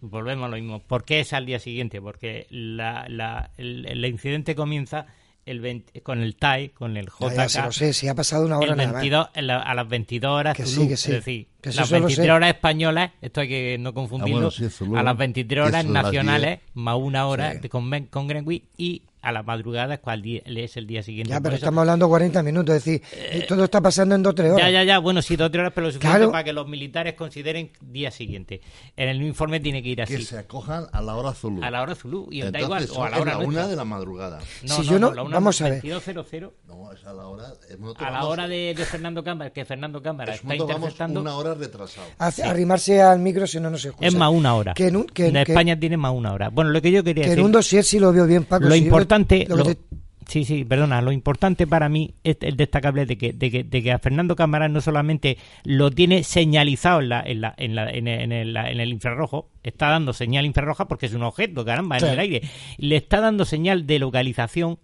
[0.00, 0.80] Volvemos a lo mismo.
[0.80, 2.00] ¿Por qué es al día siguiente?
[2.00, 5.06] Porque la, la- el incidente comienza
[5.50, 7.64] el 20 con el TAI, con el Ya, ya, se JK.
[7.66, 9.00] lo sé, si ha pasado una hora el nada más.
[9.02, 11.10] 22, en la- a las 22 horas Que sí, Zulu, que sí.
[11.10, 12.32] es decir, Que las sí lo 23 sé.
[12.32, 15.68] horas españolas, esto hay que no confundirlo, Ah, bueno, sí, Zulu, a las 23 que
[15.68, 16.60] horas nacionales 10.
[16.74, 17.58] más una hora Sí.
[17.60, 21.30] de- con, con Greenwich y a la madrugada es cual es el día siguiente.
[21.30, 23.02] Ya, pero eso- estamos hablando 40 minutos, es decir,
[23.46, 24.66] todo está pasando en dos o tres horas.
[24.66, 26.32] Ya, ya, ya, bueno, sí, dos o tres horas, pero lo suficiente Claro.
[26.32, 28.60] para que los militares consideren día siguiente.
[28.96, 30.16] En el informe tiene que ir así.
[30.16, 31.62] Que se acojan a la hora Zulu.
[31.62, 33.60] A la hora Zulu, y da Entonces, igual, o a la hora en la nuestra.
[33.62, 34.38] una de la madrugada.
[34.62, 35.82] No, Si no, yo no- la una vamos a ver.
[35.82, 37.44] 22.00, No, es a la hora.
[37.70, 41.20] eh, a la hora de, de Fernando Cámara, que Fernando Cámara está interceptando.
[41.20, 42.06] una hora retrasado.
[42.18, 44.06] Hace- Arrimarse al micro si no, no se escucha.
[44.08, 44.74] Es más una hora.
[44.74, 46.48] Que en, un, que, en que- España tiene más una hora.
[46.50, 47.44] Bueno, lo que yo quería que en decir.
[47.44, 48.64] un dossier sí lo veo bien, Paco.
[48.66, 49.17] lo importante.
[49.48, 49.78] Lo que lo- te-
[50.26, 51.00] Sí, sí, perdona.
[51.00, 54.36] Lo importante para mí es el destacable de que, de que, de que a Fernando
[54.36, 58.32] Cámara no solamente lo tiene señalizado en, la, en, la, en, la- en, el, en
[58.32, 62.12] el- en el infrarrojo, está dando señal infrarroja porque es un objeto, caramba, en Claro.
[62.12, 62.42] el aire.
[62.76, 64.78] Le está dando señal de localización.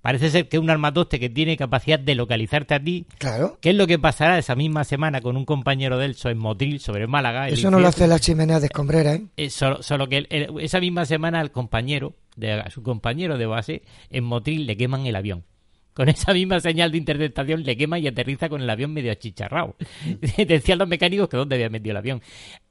[0.00, 3.04] Parece ser que es un armatoste que tiene capacidad de localizarte a ti.
[3.18, 3.58] Claro.
[3.60, 6.80] ¿Qué es lo que pasará esa misma semana con un compañero de él en Motril
[6.80, 7.48] sobre Málaga?
[7.48, 9.26] el Eso no lo hace la chimenea de escombrera, ¿eh?
[9.36, 13.36] Eh, solo, solo que el- el- esa misma semana al compañero, de, a su compañero
[13.38, 15.44] de base, en Motril le queman el avión.
[15.94, 19.74] Con esa misma señal de interceptación le quema y aterriza con el avión medio achicharrado.
[20.46, 22.22] Decían los mecánicos que dónde había metido el avión.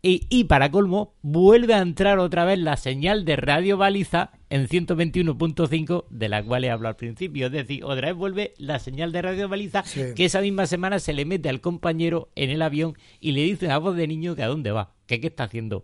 [0.02, 4.70] Y, y para colmo, vuelve a entrar otra vez la señal de radio baliza en
[4.70, 7.48] 121.5 de la cual he hablado al principio.
[7.48, 10.02] Es decir, otra vez vuelve la señal de radio baliza Sí.
[10.16, 13.70] que esa misma semana se le mete al compañero en el avión y le dice
[13.70, 15.84] a voz de niño que a dónde va, que qué está haciendo.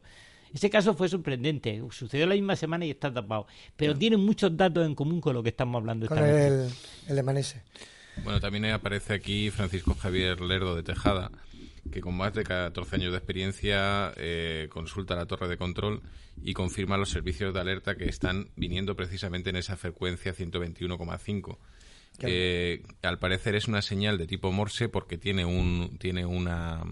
[0.54, 4.86] Ese caso fue sorprendente, sucedió la misma semana y está tapado, pero tiene muchos datos
[4.86, 6.48] en común con lo que estamos hablando Con esta noche.
[6.48, 6.72] el,
[7.10, 7.64] el de Manese.
[8.24, 11.32] Bueno, también aparece aquí Francisco Javier Lerdo de Tejada,
[11.92, 16.02] que con más de 14 años de experiencia eh, consulta la torre de control
[16.42, 21.58] y confirma los servicios de alerta que están viniendo precisamente en esa frecuencia 121,5.
[22.20, 26.84] Eh, al parecer es una señal de tipo Morse porque tiene un tiene una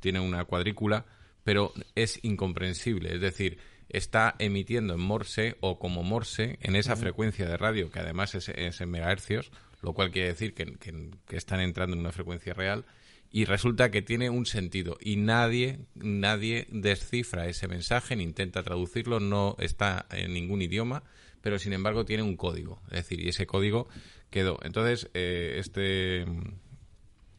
[0.00, 1.06] tiene una cuadrícula,
[1.44, 3.58] pero es incomprensible, es decir,
[3.88, 8.48] está emitiendo en Morse o como Morse en esa frecuencia de radio que además es,
[8.50, 9.50] es en megahercios,
[9.82, 12.84] lo cual quiere decir que, que- que están entrando en una frecuencia real
[13.30, 14.96] y resulta que tiene un sentido.
[15.00, 21.02] Y nadie nadie descifra ese mensaje ni intenta traducirlo, no está en ningún idioma,
[21.40, 23.88] pero sin embargo tiene un código, es decir, y ese código
[24.30, 24.58] quedó.
[24.62, 26.26] Entonces, eh, este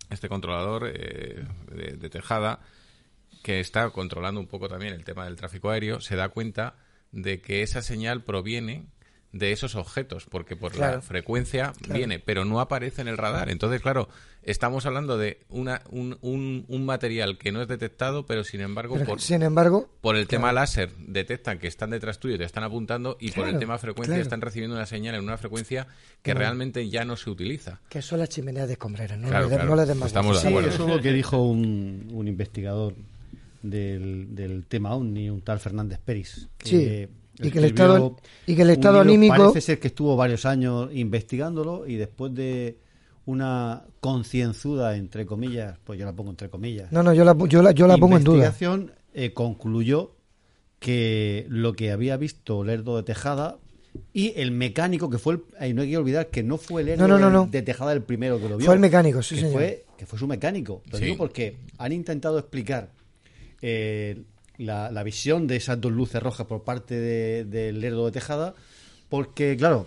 [0.10, 2.62] este controlador eh, de, de Tejada,
[3.44, 6.76] que está controlando un poco también el tema del tráfico aéreo, se da cuenta
[7.12, 8.86] de que esa señal proviene
[9.32, 10.96] de esos objetos, porque por Claro.
[10.96, 13.52] la frecuencia viene, pero no aparece en el radar.
[13.52, 14.10] Entonces, claro,
[14.42, 18.96] estamos hablando de una, un, un, un material que no es detectado, pero sin embargo,
[18.96, 22.44] Pero, por, sin embargo, por el tema láser detectan que están detrás tuyo y te
[22.44, 24.24] están apuntando, y por el tema frecuencia claro.
[24.24, 25.86] están recibiendo una señal en una frecuencia
[26.24, 26.40] que Claro.
[26.40, 27.82] realmente ya no se utiliza.
[27.88, 30.48] que son las chimeneas de escombrera, no, Claro, le, no le den más Estamos Sí,
[30.48, 32.96] eso es lo que dijo un, un investigador
[33.62, 36.48] del, del tema OVNI, un tal Fernández Peris.
[36.64, 37.08] Sí,
[37.42, 40.90] y que el estado- y que el estado anímico- Parece ser que estuvo varios años
[40.94, 42.78] investigándolo y después de
[43.26, 46.92] una concienzuda, entre comillas, pues yo la pongo entre comillas.
[46.92, 48.36] No, no, yo la, yo la, yo la pongo en duda.
[48.38, 50.16] investigación eh, concluyó
[50.80, 53.58] que lo que había visto Lerdo de Tejada
[54.14, 57.08] y el mecánico que fue el, ay, no hay que olvidar que no fue Lerdo
[57.08, 57.48] No, no, no, de- no.
[57.52, 59.54] de Tejada el primero que lo vio Fue el mecánico, sí, que señor.
[59.54, 61.06] fue que fue su mecánico lo Sí.
[61.06, 62.92] digo porque han intentado explicar
[63.62, 64.22] eh,
[64.58, 68.54] la, la visión de esas dos luces rojas por parte de, del Lerdo de Tejada
[69.10, 69.86] porque claro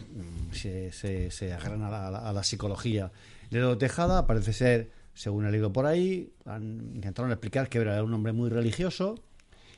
[0.53, 3.13] se, se, se agarran a la, a la- psicología.
[3.51, 8.03] Lerdo de Tejada parece ser según he leído por ahí han, intentaron explicar que era
[8.03, 9.17] un hombre muy religioso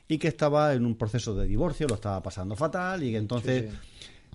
[0.06, 3.64] y que estaba en un proceso de divorcio, lo estaba pasando fatal y que entonces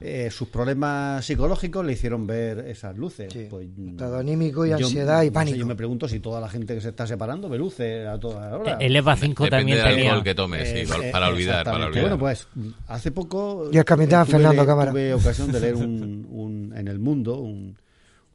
[0.01, 3.31] eh, sus problemas psicológicos le hicieron ver esas luces.
[3.33, 3.47] Sí.
[3.49, 5.57] Pues, mm, Estado anímico y yo- ansiedad y no sé, pánico.
[5.57, 8.57] yo me pregunto si toda la gente que se está separando ve luces a toda
[8.57, 8.77] hora.
[8.79, 10.09] El EVA 5 Depende también del tenía.
[10.11, 12.01] alcohol que tomes, sí, Eh, para- eh, para olvidar, para olvidar.
[12.03, 12.47] Bueno, pues
[12.87, 13.69] hace poco.
[13.71, 14.91] Y el capitán tuve- Fernando Cámara.
[14.91, 17.77] Tuve ocasión de leer un, un- en El Mundo un,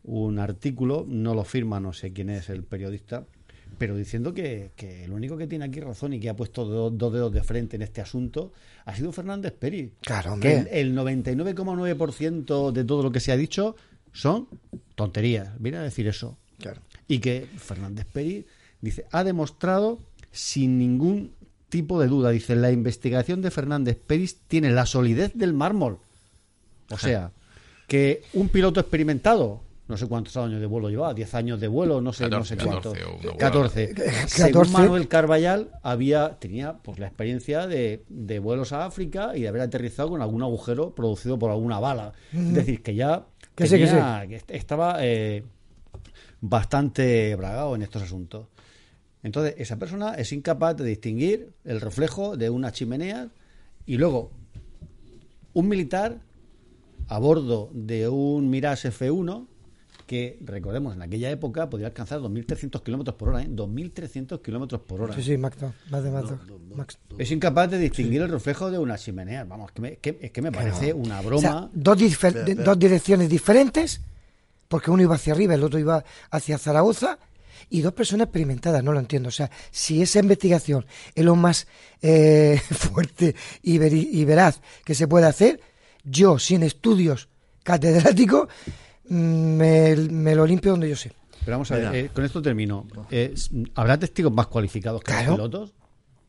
[0.05, 3.25] un artículo, no lo firma, no sé quién es el periodista,
[3.79, 6.91] pero diciendo que, que el único que tiene aquí razón y que ha puesto do-
[6.91, 8.53] dos dedos de frente en este asunto
[8.85, 9.93] ha sido Fernández Peri.
[10.01, 10.81] Claro, Que hombre.
[10.81, 10.97] el, el
[11.79, 13.77] 99,9% de todo lo que se ha dicho
[14.13, 14.49] son
[14.95, 15.51] tonterías.
[15.61, 16.37] Viene a decir eso.
[16.59, 16.81] Claro.
[17.09, 18.47] Y que Fernández Peri
[18.81, 19.99] dice, ha demostrado
[20.31, 21.33] sin ningún
[21.69, 25.99] tipo de duda, dice, la investigación de Fernández Peris tiene la solidez del mármol.
[26.91, 27.33] O sea,
[27.89, 32.01] que un piloto experimentado, no sé cuántos años de vuelo llevaba, 10 años de vuelo,
[32.01, 32.93] no sé, no sé 14, cuánto.
[32.93, 33.95] 14 o una 14.
[33.95, 34.29] 14.
[34.29, 39.49] Según Manuel Carballal, había, tenía pues la experiencia de, de vuelos a África y de
[39.49, 42.15] haber aterrizado con algún agujero producido por alguna bala.
[42.33, 45.45] Es decir, que ya Que sí, que tenía- que est- estaba eh,
[46.41, 48.47] bastante bragado en estos asuntos.
[49.23, 53.29] Entonces, esa persona es incapaz de distinguir el reflejo de una chimenea
[53.87, 54.31] y luego
[55.55, 56.19] un militar
[57.09, 59.47] a bordo de un Mirage F1
[60.07, 63.49] que, recordemos, en aquella época podía alcanzar 2.300 kilómetros por hora, ¿eh?
[63.49, 65.15] 2.300 kilómetros por hora.
[65.15, 66.31] Sí, sí, Max, no, más de Max.
[66.75, 66.99] Max.
[67.19, 69.45] Es incapaz de distinguir el reflejo de una chimenea.
[69.45, 71.41] Vamos, que me- que- es que me parece una O broma.
[71.41, 71.99] sea, dos,
[72.79, 74.01] direcciones diferentes,
[74.69, 77.19] porque uno iba hacia arriba, el otro iba hacia Zaragoza,
[77.71, 79.29] y dos personas experimentadas, no lo entiendo.
[79.31, 80.85] O sea, si esa investigación
[81.15, 81.67] es lo más
[82.03, 85.61] eh, fuerte y, veri- y veraz que se puede hacer,
[86.05, 87.29] yo, sin estudios
[87.63, 88.49] catedráticos,
[89.09, 91.13] me, me lo limpio donde yo sé.
[91.45, 92.87] Pero vamos a ver, eh, con esto termino.
[93.11, 93.35] Eh,
[93.75, 95.29] ¿Habrá testigos más cualificados que Claro.
[95.31, 95.75] los pilotos?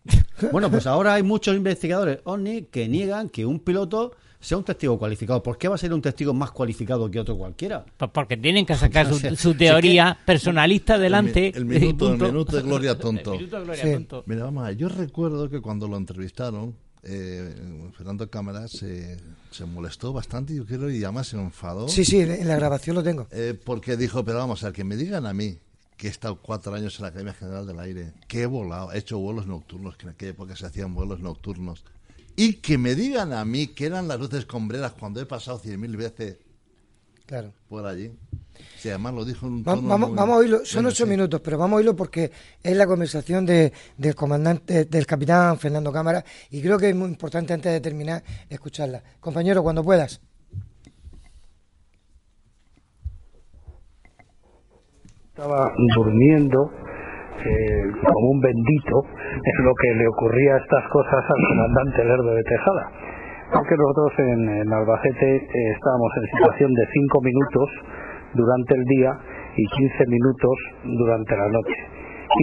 [0.52, 5.00] Bueno, pues ahora hay muchos investigadores OVNI que niegan que un piloto sea un testigo
[5.00, 5.42] cualificado.
[5.42, 7.84] ¿Por qué va a ser un testigo más cualificado que otro cualquiera?
[7.98, 11.52] Pues porque tienen que sacar su, su teoría personalista delante.
[11.56, 13.32] el minuto- el minuto de gloria tonto.
[13.34, 13.92] El minuto de gloria Sí.
[13.94, 14.24] tonto.
[14.28, 16.76] Mira, vamos a ver, yo recuerdo que cuando lo entrevistaron,
[17.06, 17.56] eh,
[17.96, 19.18] Fernando Cámara se,
[19.52, 21.88] se molestó bastante, yo creo, y además se enfadó.
[21.88, 23.28] Sí, sí, en la grabación lo tengo.
[23.32, 25.58] Eh, porque dijo, pero vamos a ver, que me digan a mí
[25.98, 28.98] que he estado cuatro años en la Academia General del Aire, que he volado, he
[28.98, 31.86] hecho vuelos nocturnos, que en aquella época se hacían vuelos nocturnos,
[32.36, 35.80] y que me digan a mí que eran las luces combreras cuando he pasado cien
[35.80, 36.38] mil veces
[37.26, 37.54] Claro.
[37.70, 38.12] por allí.
[38.78, 41.04] Si además lo dijo en un tono vamos, muy- vamos a oírlo, son Venga, ocho
[41.06, 41.10] sí.
[41.10, 42.32] minutos, pero vamos a oírlo porque
[42.64, 47.10] es la conversación de, del comandante, del capitán Fernando Cámara, y creo que es muy
[47.10, 49.02] importante antes de terminar escucharla.
[49.20, 50.22] Compañero, cuando puedas.
[55.30, 56.72] estaba durmiendo
[57.46, 59.04] eh, como un bendito
[59.44, 62.92] en lo que le ocurría estas cosas al comandante Lerdo de Tejada.
[63.54, 67.70] Porque nosotros en, en Albacete eh, estábamos en situación de 5 minutos
[68.36, 69.12] durante el día
[69.56, 71.78] y 15 minutos durante la noche.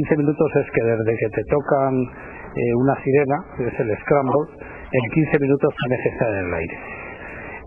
[0.08, 4.72] 15 minutos es que desde que te tocan eh, una sirena, que es el scramble,
[4.92, 6.76] en 15 minutos tienes que estar en el aire.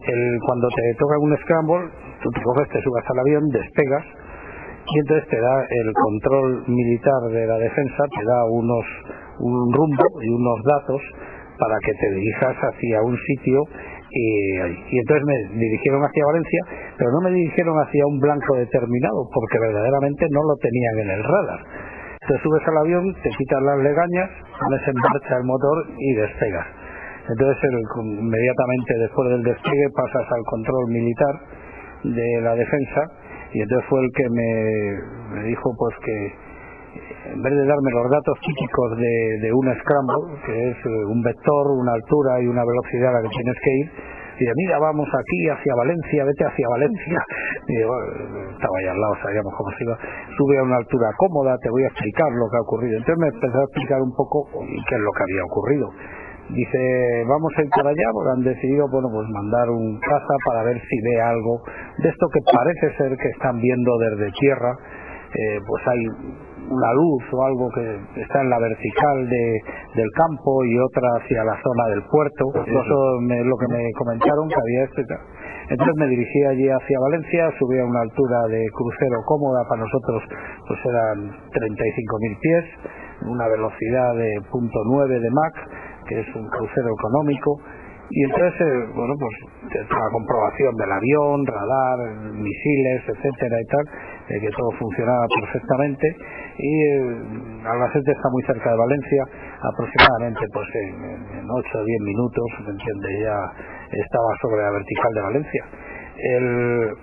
[0.06, 1.90] El, cuando te toca un scramble,
[2.22, 4.06] tú te coges, te subas al avión, despegas
[4.86, 8.86] y entonces te da el control militar de la defensa, te da unos
[9.40, 11.02] un rumbo y unos datos
[11.58, 13.62] para que te dirijas hacia un sitio
[14.16, 16.62] y, y entonces me dirigieron hacia Valencia,
[16.98, 21.24] pero no me dirigieron hacia un blanco determinado porque verdaderamente no lo tenían en el
[21.24, 21.62] radar.
[22.26, 26.68] Te subes al avión, te quitas las legañas, pones en marcha el motor y despegas.
[27.28, 31.36] Entonces inmediatamente después del despegue pasas al control militar
[32.04, 33.02] de la defensa
[33.52, 36.45] y entonces fue el que me dijo pues que
[37.26, 41.22] en vez de darme los datos típicos de, de un scramble, que es eh, un
[41.22, 43.88] vector, una altura y una velocidad a la que tienes que ir,
[44.40, 47.20] dice, mira, vamos aquí hacia Valencia, vete hacia Valencia.
[47.68, 49.98] Y estaba ahí al lado, sabíamos cómo se iba.
[50.38, 52.98] Sube a una altura cómoda, te voy a explicar lo que ha ocurrido.
[52.98, 55.90] Entonces me empezó a explicar un poco qué es lo que había ocurrido.
[56.50, 60.62] Dice, vamos a ir para allá, porque han decidido, bueno, pues mandar un caza para
[60.62, 61.64] ver si ve algo
[61.98, 64.78] de esto que parece ser que están viendo desde tierra.
[65.34, 66.06] Eh, pues hay
[66.70, 67.86] una luz o algo que
[68.22, 69.46] está en la vertical de,
[69.96, 72.46] del campo y otra hacia la zona del puerto.
[72.66, 75.20] Eso me- es lo que me comentaron que había tal.
[75.70, 80.22] Entonces me dirigí allí hacia Valencia, subí a una altura de crucero cómoda para nosotros,
[80.68, 81.18] pues eran
[81.50, 82.66] 35.000 pies,
[83.28, 85.56] una velocidad de punto .9 de Mach,
[86.08, 87.60] que es un crucero económico.
[88.12, 89.34] Y entonces, eh, bueno, pues
[89.90, 91.98] la comprobación del avión, radar,
[92.38, 93.86] misiles, etcétera y tal,
[94.28, 96.16] de que todo funcionaba perfectamente.
[96.58, 99.24] Y eh, Albacete está muy cerca de Valencia,
[99.62, 103.08] aproximadamente pues en, en 8 o 10 minutos, ¿me entiende?
[103.22, 103.38] Ya
[103.92, 105.64] estaba sobre la vertical de Valencia.
[106.18, 106.96] El,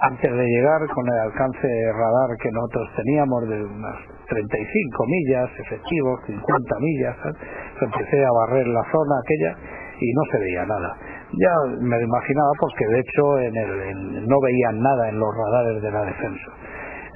[0.00, 3.96] antes de llegar con el alcance radar que nosotros teníamos de unas
[4.28, 7.36] 35 millas efectivos, 50 millas, ¿sabes?
[7.80, 9.56] empecé a barrer la zona aquella
[10.00, 10.96] y no se veía nada.
[11.32, 15.30] Ya me lo imaginaba porque de hecho en el, en- no veían nada en los
[15.34, 16.50] radares de la defensa.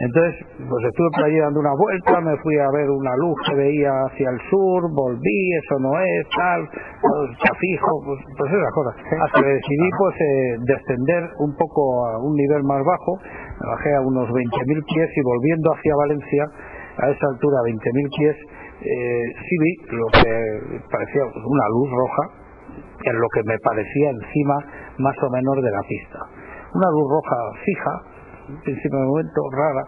[0.01, 3.55] Entonces, pues estuve por allí dando una vuelta, me fui a ver una luz que
[3.55, 6.65] veía hacia el sur, volví, eso no es, tal,
[7.37, 8.95] está fijo, pues, pues esas cosas.
[8.97, 13.13] Hasta que decidí pues eh, descender un poco a un nivel más bajo,
[13.61, 16.45] me bajé a unos 20.000 pies y volviendo hacia Valencia,
[16.97, 18.37] a esa altura, 20.000 pies,
[18.81, 22.40] eh, sí vi lo que parecía pues, una luz roja,
[23.05, 24.57] en lo que me parecía encima
[24.99, 26.19] más o menos de la pista.
[26.75, 27.93] Una luz roja fija,
[28.49, 29.85] en principio de momento rara,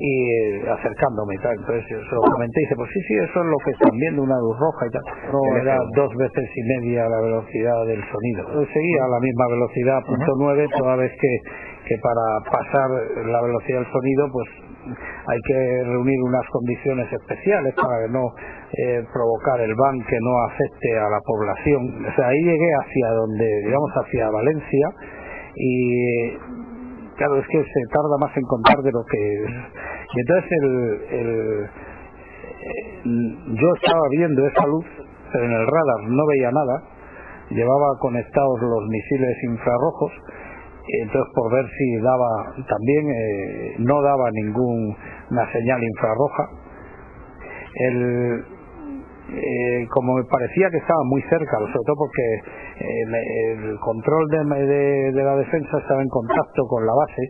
[0.00, 1.54] y eh, acercándome y tal.
[1.58, 3.96] Entonces yo se lo comenté y dice, pues sí, sí, eso es lo que están
[3.98, 5.04] viendo, una luz roja y tal.
[5.32, 8.64] No, era dos veces y media la velocidad del sonido.
[8.72, 11.32] Seguía a la misma velocidad, punto nueve, toda vez que,
[11.86, 12.88] que para pasar
[13.26, 14.48] la velocidad del sonido, pues
[14.94, 18.32] hay que reunir unas condiciones especiales para no
[18.72, 22.06] eh, provocar el ban que no afecte a la población.
[22.06, 24.86] O sea, ahí llegué hacia donde, digamos, hacia Valencia
[25.54, 26.36] y
[27.16, 29.50] claro, es que se tarda más en contar de lo que es.
[30.14, 31.88] Y entonces el, eh,
[33.04, 34.86] yo estaba viendo esa luz,
[35.32, 36.82] pero en el radar no veía nada,
[37.50, 40.12] llevaba conectados los misiles infrarrojos,
[41.02, 46.48] entonces por ver si daba, también eh, no daba ninguna señal infrarroja.
[47.74, 48.44] El,
[49.30, 52.24] eh, como me parecía que estaba muy cerca, sobre todo porque
[52.80, 57.28] el, control de, de, la defensa estaba en contacto con la base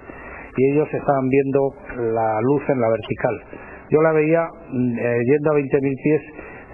[0.56, 1.74] y ellos estaban viendo
[2.14, 3.34] la luz en la vertical.
[3.90, 6.22] Yo la veía mm, eh, yendo a 20.000 pies,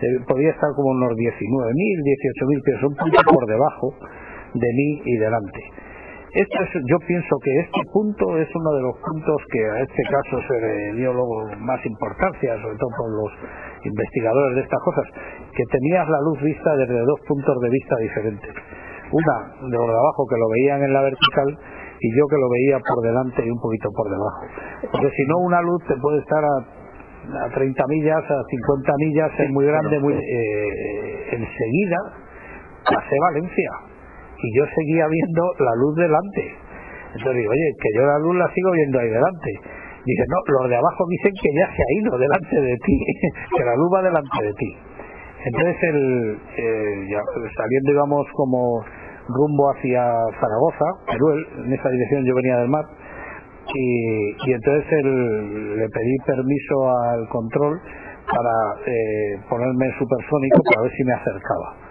[0.03, 3.95] eh, podía estar como unos 19.000, 18.000 pies, un punto por debajo
[4.55, 5.61] de mí y delante.
[6.35, 10.03] Esto es, yo pienso que este punto es uno de los puntos que a este
[10.03, 13.32] caso se le dio luego más importancia, sobre todo por los
[13.87, 15.07] investigadores de estas cosas,
[15.55, 18.51] que tenías la luz vista desde dos puntos de vista diferentes.
[19.14, 21.55] Una de los de abajo que lo veían en la vertical
[22.03, 24.43] y yo que lo veía por delante y un poquito por debajo.
[24.91, 29.30] Porque si no, una luz te puede estar a, a 30 millas, a 50 millas,
[29.39, 31.99] es muy grande, muy eh, enseguida
[32.91, 33.94] pasé Valencia
[34.45, 36.43] y yo seguía viendo la luz delante.
[37.17, 39.51] Entonces digo, oye, que yo la luz la sigo viendo ahí delante.
[40.05, 42.97] Dice, no, los de abajo dicen que ya se ha ido delante de ti,
[43.57, 44.71] que la luz va delante de ti.
[45.47, 47.21] Entonces, el, eh, ya,
[47.57, 48.85] saliendo íbamos como
[49.29, 50.05] rumbo hacia
[50.41, 52.85] Zaragoza, Teruel, en esa dirección yo venía del mar,
[53.73, 57.81] y, y entonces el, le pedí permiso al control
[58.29, 58.55] para
[58.87, 61.84] eh, ponerme supersónico para ver si me acercaba.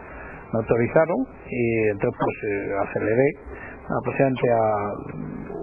[0.53, 1.17] Me autorizaron
[1.49, 3.29] y entonces pues eh, aceleré
[3.89, 4.61] aproximadamente a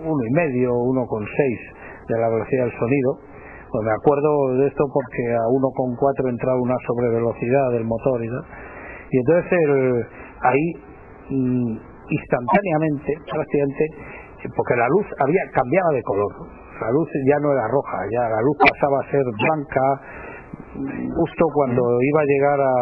[0.02, 1.58] uno y medio, uno con seis
[2.08, 3.10] de la velocidad del sonido.
[3.70, 8.44] Pues me acuerdo de esto porque a 1,4 entraba una sobrevelocidad del motor y tal.
[9.10, 10.06] Y entonces el,
[10.42, 10.66] ahí
[11.30, 11.78] mm,
[12.10, 13.84] instantáneamente, prácticamente,
[14.56, 16.32] porque la luz había cambiado de color.
[16.80, 19.86] La luz ya no era roja, ya la luz pasaba a ser blanca
[21.14, 22.74] justo cuando iba a llegar a,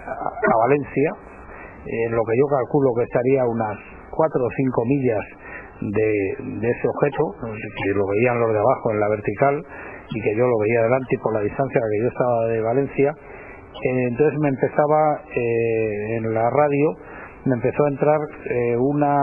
[0.00, 1.10] a, Valencia,
[1.86, 3.76] en lo que yo calculo que estaría unas
[4.10, 5.24] 4 o 5 millas
[5.80, 9.62] de, ese objeto, que lo veían los de abajo en la vertical
[10.10, 12.46] y que yo lo veía delante y por la distancia a la que yo estaba
[12.48, 13.10] de Valencia.
[13.10, 16.86] Eh, entonces me empezaba eh, en la radio,
[17.44, 19.16] me empezó a entrar eh, una,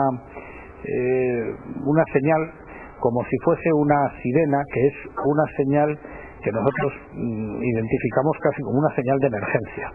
[1.85, 2.51] una señal
[2.99, 4.93] como si fuese una sirena, que es
[5.25, 5.99] una señal
[6.43, 9.91] que nosotros mm, identificamos casi como una señal de emergencia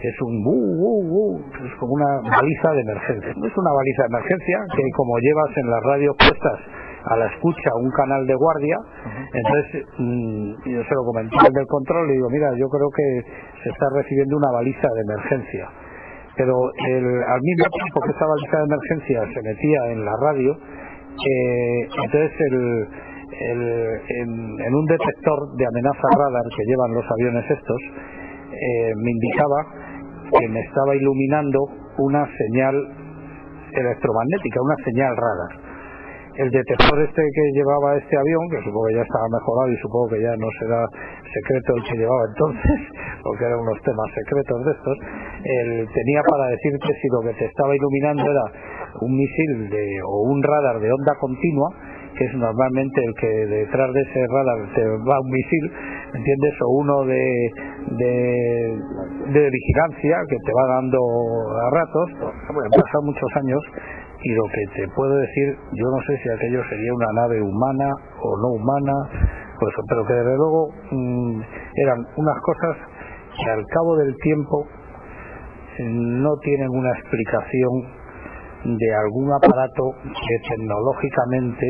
[0.00, 1.24] es un bu, bu, bu,
[1.66, 3.30] es como una baliza de emergencia.
[3.30, 6.58] Es una baliza de emergencia que como llevas en las radios puestas
[7.04, 8.76] a la escucha un canal de guardia,
[9.32, 13.22] entonces mm, yo se lo comenté al del control y digo, mira, yo creo que
[13.62, 15.68] se está recibiendo una baliza de emergencia.
[16.36, 16.54] Pero
[16.86, 21.80] el, al mismo tiempo que esa baliza de emergencia se metía en la radio, eh,
[22.04, 22.88] entonces el,
[23.50, 23.60] el,
[24.22, 24.30] en,
[24.60, 27.80] en, un detector de amenaza radar que llevan los aviones estos,
[28.52, 29.87] eh, me indicaba
[30.30, 31.58] que me estaba iluminando
[31.98, 32.74] una señal
[33.72, 35.68] electromagnética, una señal rara.
[36.38, 40.06] El detector este que llevaba este avión, que supongo que ya estaba mejorado y supongo
[40.14, 40.86] que ya no será
[41.34, 42.78] secreto el que llevaba entonces,
[43.24, 44.96] porque eran unos temas secretos de estos,
[45.42, 48.46] él tenía para decirte si lo que te estaba iluminando era
[49.02, 51.74] un misil de, o un radar de onda continua,
[52.16, 55.64] que es normalmente el que detrás de ese radar te va un misil,
[56.14, 56.54] ¿entiendes?
[56.62, 57.50] O uno de,
[57.90, 58.78] de,
[59.32, 62.08] de vigilancia que te va dando a ratos.
[62.52, 63.62] Bueno, han pasado muchos años
[64.22, 67.88] y lo que te puedo decir, yo no sé si aquello sería una nave humana
[68.20, 68.94] o no humana,
[69.60, 71.40] pues, pero que desde luego mm,
[71.74, 72.76] eran unas cosas
[73.38, 74.66] que al cabo del tiempo
[75.78, 77.70] no tienen una explicación
[78.64, 81.66] de algún aparato que tecnológicamente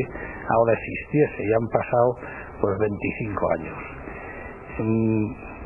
[0.49, 2.17] ahora existiese y han pasado
[2.61, 3.77] pues 25 años.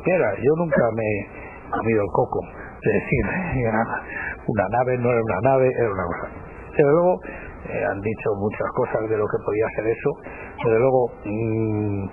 [0.05, 2.39] Yo nunca me he comido el coco
[2.83, 3.23] de decir
[4.47, 6.27] una nave no era una nave, era una cosa.
[6.75, 7.19] Desde luego
[7.69, 10.11] eh, han dicho muchas cosas de lo que podía ser eso.
[10.65, 12.05] Desde luego mmm,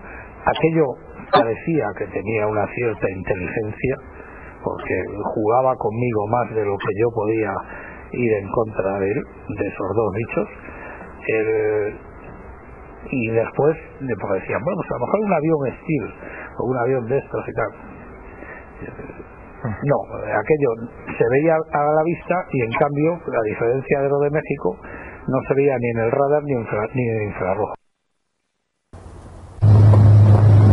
[0.46, 0.86] aquello
[1.32, 3.96] parecía que tenía una cierta inteligencia
[4.62, 4.94] porque
[5.34, 7.52] jugaba conmigo más de lo que yo podía
[8.12, 9.20] ir en contra de él,
[9.58, 10.48] de esos dos bichos.
[11.26, 12.10] El,
[13.10, 16.14] y después le decían, bueno, pues a lo mejor un avión Steel
[16.60, 17.70] o un avión de estos y tal.
[19.62, 19.96] No,
[20.40, 20.70] aquello
[21.18, 24.76] se veía a la vista y en cambio, la diferencia de lo de México,
[25.26, 27.74] no se veía ni en el radar ni en, ni en infrarrojo.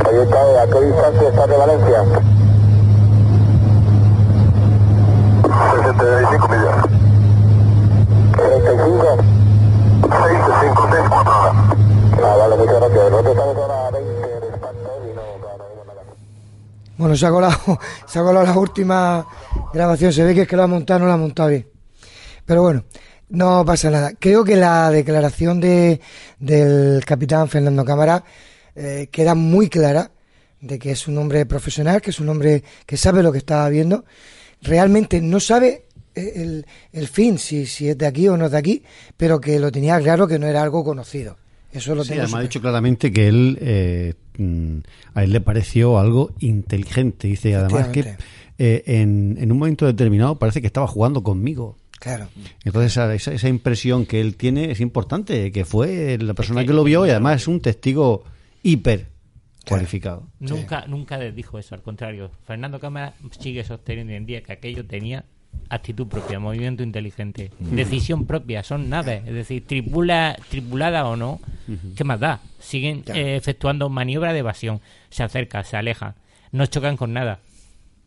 [0.08, 2.04] ¿A qué distancia está de Valencia?
[5.44, 6.84] 65 millas.
[8.38, 9.38] 35.
[10.02, 11.56] 65, 64 horas.
[12.24, 13.12] Ah, vale, muchas gracias.
[13.12, 13.97] Nosotros estamos ahora
[16.98, 19.26] Bueno, se ha colado, se ha colado la última
[19.74, 20.12] grabación.
[20.12, 21.68] Se ve que es que lo ha montado, no lo ha montado bien.
[22.46, 22.86] Pero bueno,
[23.30, 24.14] no pasa nada.
[24.18, 26.02] Creo que la declaración de,
[26.40, 28.24] del capitán Fernando Cámara
[28.76, 30.12] eh, queda muy clara
[30.60, 33.68] de que es un hombre profesional, que es un hombre que sabe lo que está
[33.70, 34.06] viendo.
[34.62, 35.86] Realmente no sabe
[36.16, 38.84] eh, el, el fin, si, si es de aquí o no es de aquí,
[39.16, 41.38] pero que lo tenía claro que no era algo conocido.
[41.72, 44.78] Eso lo Sí, tengo además ha dicho claramente que él eh, mm,
[45.14, 47.28] a él le pareció algo inteligente.
[47.28, 48.16] Dice además que
[48.58, 51.78] eh, en, en un momento determinado parece que estaba jugando conmigo.
[52.00, 52.30] Claro.
[52.64, 56.74] Entonces esa, esa, esa impresión que él tiene es importante, que fue la persona que
[56.74, 58.24] lo vio y además es un testigo
[58.64, 59.08] hiper
[59.68, 60.28] cualificado.
[60.40, 62.32] Nunca, nunca les dijo eso, al contrario.
[62.46, 65.26] Fernando Cámara sigue sosteniendo en día que aquello tenía
[65.70, 71.40] actitud propia, movimiento inteligente, decisión propia, son naves, es decir, tripula, tripulada o no,
[71.96, 72.42] ¿qué más da?
[72.60, 76.16] Siguen eh, efectuando maniobra de evasión, se acercan, se alejan,
[76.52, 77.40] no chocan con nada.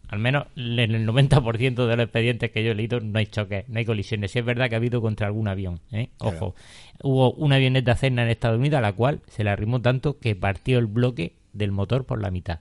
[0.08, 3.68] Al menos en el 90% de los expedientes que yo he leído no hay choques,
[3.68, 4.32] no hay colisiones.
[4.32, 6.08] Sí es verdad que ha habido contra algún avión, ¿eh?
[6.18, 6.56] Ojo.
[7.00, 10.34] Hubo una avioneta Cessna en Estados Unidos a la cual se le arrimó tanto que
[10.34, 12.58] partió el bloque del motor por la mitad.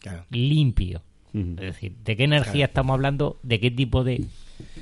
[0.00, 0.24] Claro.
[0.30, 1.02] Limpio.
[1.58, 3.38] Es decir, ¿de qué energía estamos hablando?
[3.42, 4.24] ¿De qué tipo de...?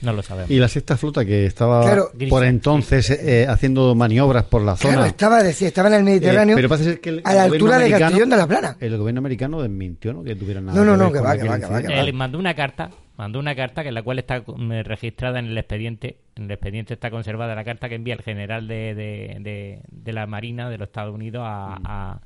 [0.01, 0.51] No lo sabemos.
[0.51, 2.11] Y la sexta flota que estaba Claro.
[2.31, 4.95] por entonces eh, haciendo maniobras por la zona.
[4.95, 7.47] Claro, estaba, decía, estaba en el Mediterráneo, Eh, pero parece ser que el a la
[7.49, 8.77] gobierno altura de americano- Castellón de la Plana.
[8.81, 10.23] El gobierno americano desmintió ¿no?
[10.25, 11.95] que tuviera nada No, no, que no, que va, que va, que va, que incidente.
[11.95, 12.01] va.
[12.01, 15.47] Él mandó una carta, mandó una carta que en la cual está eh, registrada en
[15.47, 19.37] el expediente, en el expediente está conservada la carta que envía el general de, de,
[19.41, 22.21] de- de la Marina de los Estados Unidos a, a-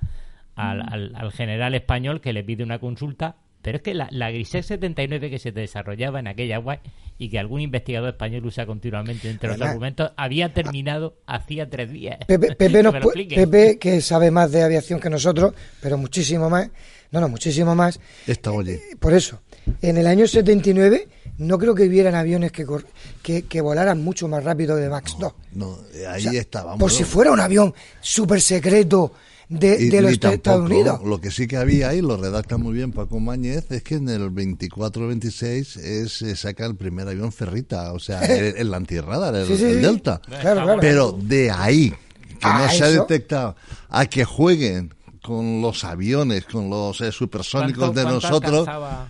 [0.55, 3.37] al, al- al general español que le pide una consulta.
[3.63, 6.81] Pero es que la, la Grisel 79 que se desarrollaba en aquella agua
[7.19, 9.73] y que algún investigador español usa continuamente entre los ¿Verdad?
[9.73, 12.19] argumentos, había terminado hacía tres días.
[12.27, 12.95] Pepe, Pepe, Que nos.
[12.95, 15.53] Pepe, que sabe más de aviación que nosotros,
[15.83, 16.71] pero muchísimo más,
[17.11, 18.01] no, no, muchísimo más.
[18.27, 18.81] Está oye.
[18.99, 19.43] Por eso,
[19.83, 22.67] en el año 79 no creo que hubieran aviones que,
[23.23, 25.33] que, que volaran mucho más rápido de Max 2.
[25.53, 26.79] No, eh, ahí O sea, estábamos.
[26.79, 29.13] Por si fuera un avión súper secreto
[29.51, 31.01] de, Y- de los Estados Unidos.
[31.05, 34.09] Lo que sí que había ahí, lo redacta muy bien Paco Mañez, es que en
[34.09, 39.47] el 24-26 es eh, saca el primer avión ferrita, o sea, el, el antirradar, el,
[39.47, 39.81] Sí, sí, el sí.
[39.81, 40.21] Delta.
[40.41, 40.81] Claro, claro.
[40.81, 41.91] Pero de ahí,
[42.41, 43.57] que no se ha detectado,
[43.89, 48.67] a que jueguen con los aviones, con los eh, supersónicos ¿Cuánto- de nosotros,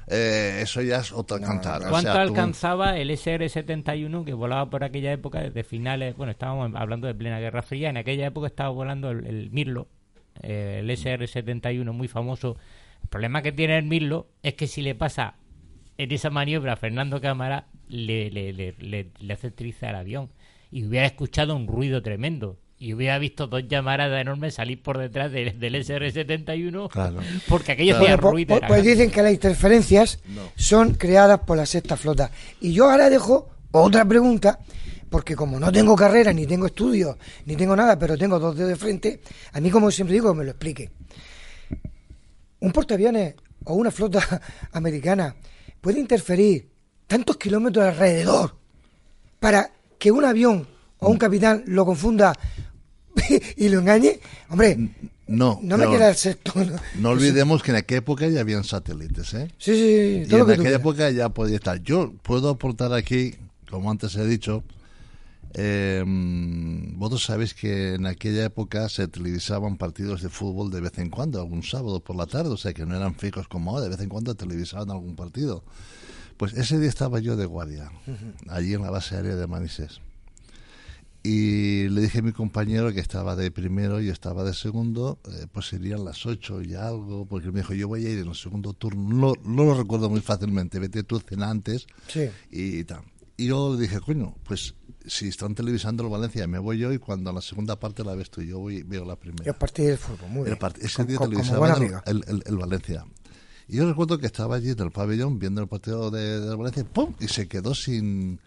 [0.09, 1.82] eh, eso ya es otra cantar.
[1.86, 6.16] O ¿Cuánto sea, tú- alcanzaba el SR-71 que volaba por aquella época desde finales?
[6.16, 7.91] Bueno, estábamos hablando de plena Guerra Fría.
[7.91, 9.86] En aquella época estaba volando el, el Mirlo,
[10.43, 12.57] eh, el SR-71 muy famoso.
[13.03, 15.34] El problema que tiene el Mirlo es que si le pasa
[15.99, 20.30] en esa maniobra a Fernando Cámara, le, le, le, le- le hace triza al avión.
[20.70, 22.59] Y hubiera escuchado un ruido tremendo.
[22.78, 27.18] Y hubiera visto dos llamaradas enormes salir por detrás del, del SR-71 Claro.
[27.49, 28.59] porque aquello Bueno, hacía pues, ruido.
[28.59, 30.22] pues- pues dicen que las interferencias
[30.57, 32.30] son creadas por la sexta flota.
[32.61, 34.61] Y yo ahora dejo otra pregunta,
[35.11, 38.71] porque como no tengo carrera, ni tengo estudios, ni tengo nada, pero tengo dos dedos
[38.71, 39.21] de frente,
[39.53, 40.91] a mí como siempre digo, me lo explique.
[42.61, 43.35] Un portaaviones
[43.65, 44.41] o una flota
[44.73, 45.35] americana
[45.81, 46.69] puede interferir
[47.07, 48.55] tantos kilómetros alrededor
[49.41, 50.67] para que un avión
[50.99, 52.33] o un capitán lo confunda
[53.57, 54.21] y lo engañe.
[54.49, 54.77] Hombre,
[55.27, 56.53] No, no me queda el sexto.
[56.55, 56.77] ¿no?
[56.97, 59.49] No olvidemos que en aquella época ya habían satélites, ¿eh?
[59.59, 61.83] Sí, sí, Y todo lo en aquella época ya podía estar.
[61.83, 63.35] Yo puedo aportar aquí,
[63.69, 64.63] como antes he dicho,
[65.55, 66.05] eh,
[66.96, 71.40] vosotros sabéis que en aquella época se televisaban partidos de fútbol de vez en cuando,
[71.40, 74.01] algún sábado por la tarde, o sea que no eran fijos como ahora, de vez
[74.01, 75.64] en cuando televisaban algún partido.
[76.36, 77.90] Pues ese día estaba yo de guardia,
[78.48, 80.01] allí en la base aérea de Manises.
[81.22, 85.18] Y le dije a mi compañero que estaba de primero y yo estaba de segundo,
[85.30, 88.20] eh, pues serían las ocho y algo, porque él me dijo, yo voy a ir
[88.20, 92.30] en el segundo turno, no, no lo recuerdo muy fácilmente, vete tú cena antes Sí.
[92.51, 93.03] y tal.
[93.36, 94.74] Y yo le dije, coño, pues
[95.07, 98.30] si están televisando el Valencia, me voy yo y cuando la segunda parte la ves
[98.30, 99.44] tú, yo voy, veo la primera.
[99.44, 100.59] Yo partí del fútbol, muy El bien.
[100.59, 103.05] part- ese día televisaban el, el- el- el Valencia.
[103.68, 106.84] Y yo recuerdo que estaba allí en el pabellón viendo el partido de, del Valencia,
[106.84, 107.14] ¡pum!
[107.20, 108.40] Y se quedó sin...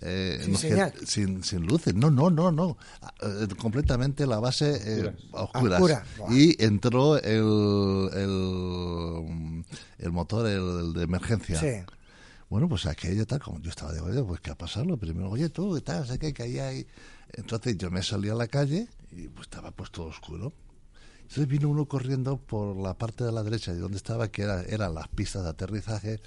[0.00, 0.58] eh, Sin no
[1.04, 1.94] sin, sin luces.
[1.94, 2.78] No, no, no, no.
[3.02, 6.02] Ah, eh, completamente la base eh, a oscuras.
[6.30, 9.64] Y entró el, el,
[9.98, 11.60] el motor, el, el de emergencia.
[11.60, 11.84] Sí.
[12.50, 15.30] Bueno, pues aquello tal, como yo estaba de oye, pues qué ha pasado, lo primero,
[15.30, 16.04] oye tú, ¿qué tal?
[16.04, 16.86] sé qué, que ahí hay.
[17.32, 20.52] Entonces yo me salí a la calle y pues estaba pues todo oscuro.
[21.20, 24.62] Entonces vino uno corriendo por la parte de la derecha de donde estaba, que era,
[24.64, 26.20] eran las pistas de aterrizaje,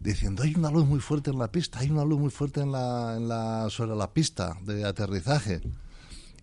[0.00, 2.72] diciendo, hay una luz muy fuerte en la pista, hay una luz muy fuerte en
[2.72, 5.60] la, en la, sobre la pista de aterrizaje.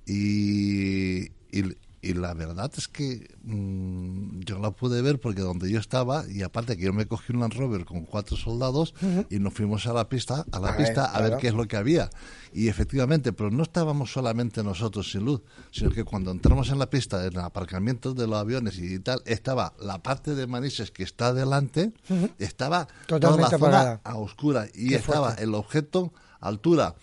[0.07, 1.75] Y, y,
[2.05, 6.43] y la verdad es que mm, yo la pude ver porque donde yo estaba, y
[6.43, 8.93] aparte que yo me cogí un Land Rover con cuatro soldados
[9.29, 11.53] y nos fuimos a la pista, a la A ver, pista a ver qué es
[11.53, 12.09] lo que había.
[12.53, 15.41] Y efectivamente, pero no estábamos solamente nosotros sin luz,
[15.71, 19.21] sino que cuando entramos en la pista, en el aparcamiento de los aviones y tal,
[19.25, 21.91] estaba la parte de Manises que está delante,
[22.39, 23.47] estaba Totalmente toda la
[23.81, 24.01] apagada.
[24.03, 25.43] zona a oscura y Qué estaba fuerte.
[25.43, 26.95] el objeto altura.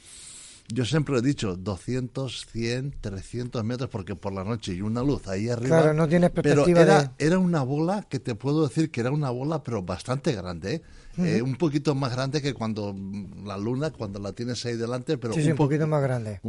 [0.68, 5.26] Yo siempre he dicho 200, 100, 300 metros porque por la noche y una luz
[5.28, 5.78] ahí arriba.
[5.78, 9.00] Claro, no tienes Pero perspectiva era, de- era una bola que te puedo decir que
[9.00, 10.74] era una bola, pero bastante grande.
[10.76, 10.82] ¿eh?
[11.18, 15.18] Eh, un poquito más grande que cuando mm, la luna, cuando la tienes ahí delante,
[15.18, 16.40] pero sí, sí, un po- poquito más grande.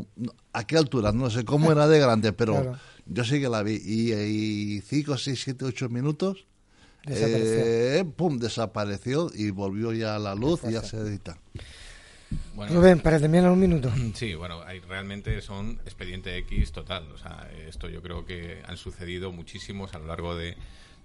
[0.53, 1.11] ¿A qué altura?
[1.11, 2.77] No sé cómo era de grande, pero Claro.
[3.05, 3.73] yo sí que la vi.
[3.83, 6.45] Y 5, 6, 7, 8 minutos,
[7.05, 7.57] Desapareció.
[7.65, 11.37] eh, pum, desapareció y volvió ya la luz y ya se edita.
[12.55, 13.91] Bueno, Rubén, para terminar un minuto.
[14.13, 17.11] Sí, bueno, hay, realmente son expediente X total.
[17.13, 20.55] O sea, esto yo creo que han sucedido muchísimos a lo largo de,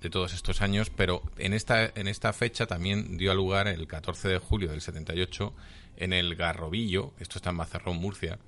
[0.01, 4.29] de todos estos años, pero en esta, en esta fecha también dio lugar el 14
[4.29, 5.53] de julio del 78
[5.97, 8.39] en el Garrobillo, esto está en Mazarrón, Murcia,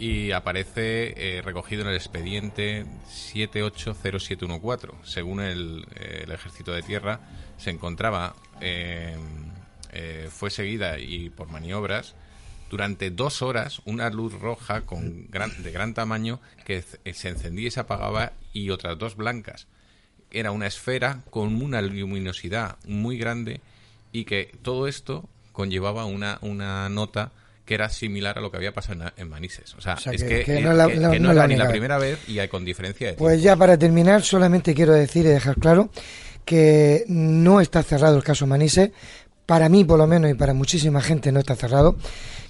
[0.00, 4.88] y aparece eh, recogido en el expediente 780714.
[5.04, 7.20] Según el, eh, el Ejército de Tierra,
[7.58, 9.18] se encontraba, eh,
[9.92, 12.14] eh, fue seguida y por maniobras
[12.70, 17.68] durante dos horas una luz roja con gran- de gran tamaño que c- se encendía
[17.68, 19.66] y se apagaba y otras dos blancas.
[20.30, 23.60] Era una esfera con una luminosidad muy grande
[24.12, 27.32] y que todo esto conllevaba una, una nota
[27.64, 29.74] que era similar a lo que había pasado en, en Manises.
[29.74, 31.46] O sea, O sea, es que- que, que eh, no la- que- no no era
[31.48, 33.44] ni la primera vez y hay con diferencia de Pues tiempo.
[33.44, 35.90] ya para terminar, solamente quiero decir y dejar claro
[36.44, 38.92] que no está cerrado el caso Manise.
[39.50, 41.96] Para mí, por lo menos, y para muchísima gente no está cerrado.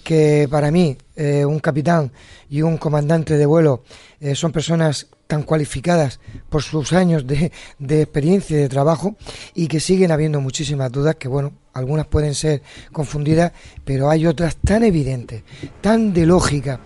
[0.05, 2.13] Que para mí, eh, un capitán
[2.51, 3.85] y un comandante de vuelo
[4.21, 6.21] eh, son personas tan cualificadas
[6.51, 9.17] por sus años de, de experiencia y de trabajo
[9.55, 12.61] y que siguen habiendo muchísimas dudas que, bueno, algunas pueden ser
[12.93, 15.43] confundidas, pero hay otras tan evidentes,
[15.81, 16.81] tan de lógica,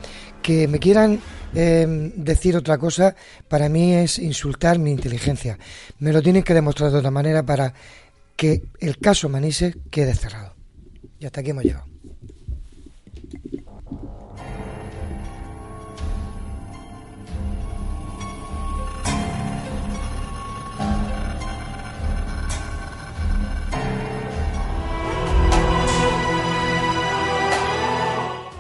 [0.45, 1.19] que me quieran
[1.55, 3.17] eh, decir otra cosa,
[3.49, 5.59] para mí es insultar mi inteligencia.
[5.99, 7.73] Me lo tienen que demostrar de otra manera para
[8.37, 10.55] que el caso Manises quede cerrado.
[11.19, 11.87] Y hasta aquí hemos llegado.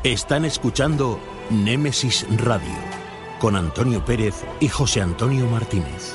[0.05, 1.18] Están escuchando
[1.49, 2.75] Némesis Radio
[3.41, 6.14] con Antonio Pérez y José Antonio Martínez.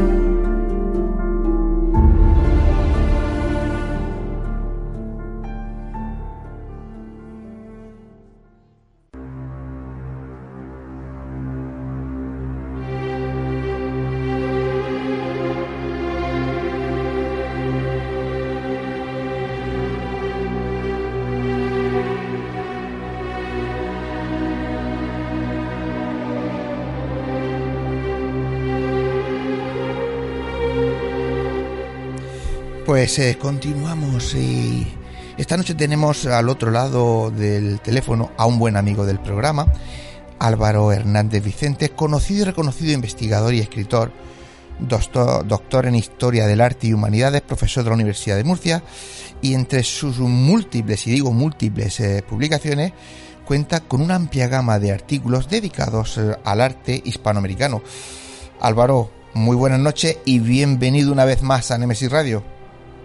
[33.01, 34.85] Pues eh, continuamos y
[35.35, 39.65] esta noche tenemos al otro lado del teléfono a un buen amigo del programa,
[40.37, 44.11] Álvaro Hernández Vicente, conocido y reconocido investigador y escritor,
[44.79, 48.83] doctor, en Historia del Arte y Humanidades, profesor de la Universidad de Murcia,
[49.41, 52.93] y entre sus múltiples, y digo múltiples eh, publicaciones,
[53.45, 57.81] cuenta con una amplia gama de artículos dedicados eh, al arte hispanoamericano.
[58.59, 62.50] Álvaro, muy buenas noches y bienvenido una vez más a Nemesis Radio.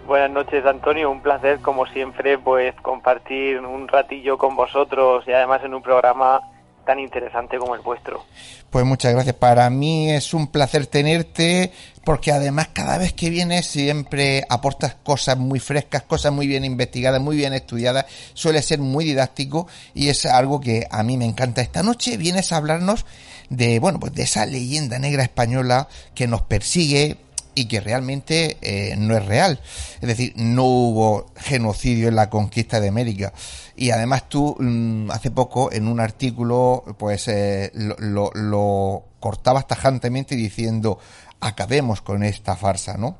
[0.07, 1.11] Buenas noches, Antonio.
[1.11, 6.39] Un placer, como siempre, pues compartir un ratillo con vosotros y además en un programa
[6.85, 8.23] tan interesante como el vuestro.
[8.69, 9.35] Pues muchas gracias.
[9.35, 11.73] Para mí es un placer tenerte
[12.05, 17.19] porque además cada vez que vienes siempre aportas cosas muy frescas, cosas muy bien investigadas,
[17.19, 18.05] muy bien estudiadas.
[18.33, 21.61] Suele ser muy didáctico y es algo que a mí me encanta.
[21.61, 23.05] Esta noche vienes a hablarnos
[23.49, 27.17] de, bueno, pues de esa leyenda negra española que nos persigue
[27.57, 29.59] y que realmente eh, no es real.
[29.99, 33.33] Es decir, no hubo genocidio en la conquista de América.
[33.75, 39.65] Y además tú, mm, hace poco, en un artículo, pues eh, lo, lo, lo cortabas
[39.65, 40.99] tajantemente diciendo,
[41.39, 43.17] acabemos con esta farsa, ¿no?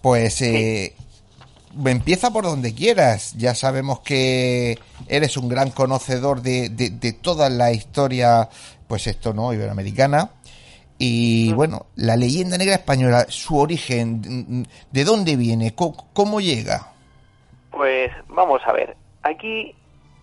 [0.00, 0.96] Pues eh,
[1.84, 3.34] empieza por donde quieras.
[3.36, 8.48] Ya sabemos que eres un gran conocedor de, de, de toda la historia,
[8.88, 9.52] pues esto, ¿no?
[9.52, 10.32] Iberoamericana.
[10.98, 15.74] Y bueno, la leyenda negra española, su origen, ¿de dónde viene?
[15.74, 16.92] ¿Cómo, cómo llega?
[17.70, 19.74] Pues vamos a ver, aquí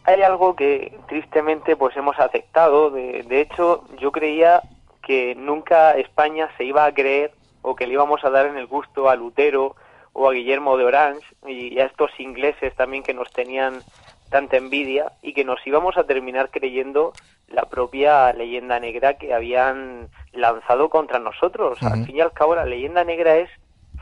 [0.06, 2.90] hay algo que tristemente pues hemos aceptado.
[2.92, 4.62] De, de hecho, yo creía
[5.02, 8.68] que nunca España se iba a creer o que le íbamos a dar en el
[8.68, 9.76] gusto a Lutero
[10.14, 13.82] o a Guillermo de Orange y a estos ingleses también que nos tenían
[14.30, 17.14] tanta envidia y que nos íbamos a terminar creyendo
[17.48, 21.82] la propia leyenda negra que habían lanzado contra nosotros.
[21.84, 23.50] Al fin y al cabo, la leyenda negra es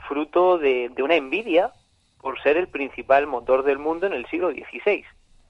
[0.08, 1.72] fruto de, de una envidia
[2.22, 5.06] por ser el principal motor del mundo en el siglo XVI.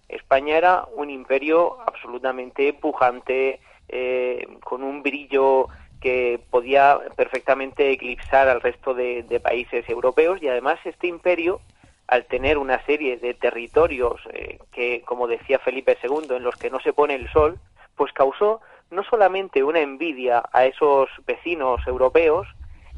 [0.09, 3.59] España era un imperio absolutamente pujante,
[3.89, 5.67] eh, con un brillo
[5.99, 11.59] que podía perfectamente eclipsar al resto de, de países europeos y además este imperio
[12.07, 16.69] al tener una serie de territorios eh, que, como decía Felipe II, en los que
[16.69, 17.59] no se pone el sol,
[17.95, 18.61] pues causó
[18.91, 22.47] no solamente una envidia a esos vecinos europeos,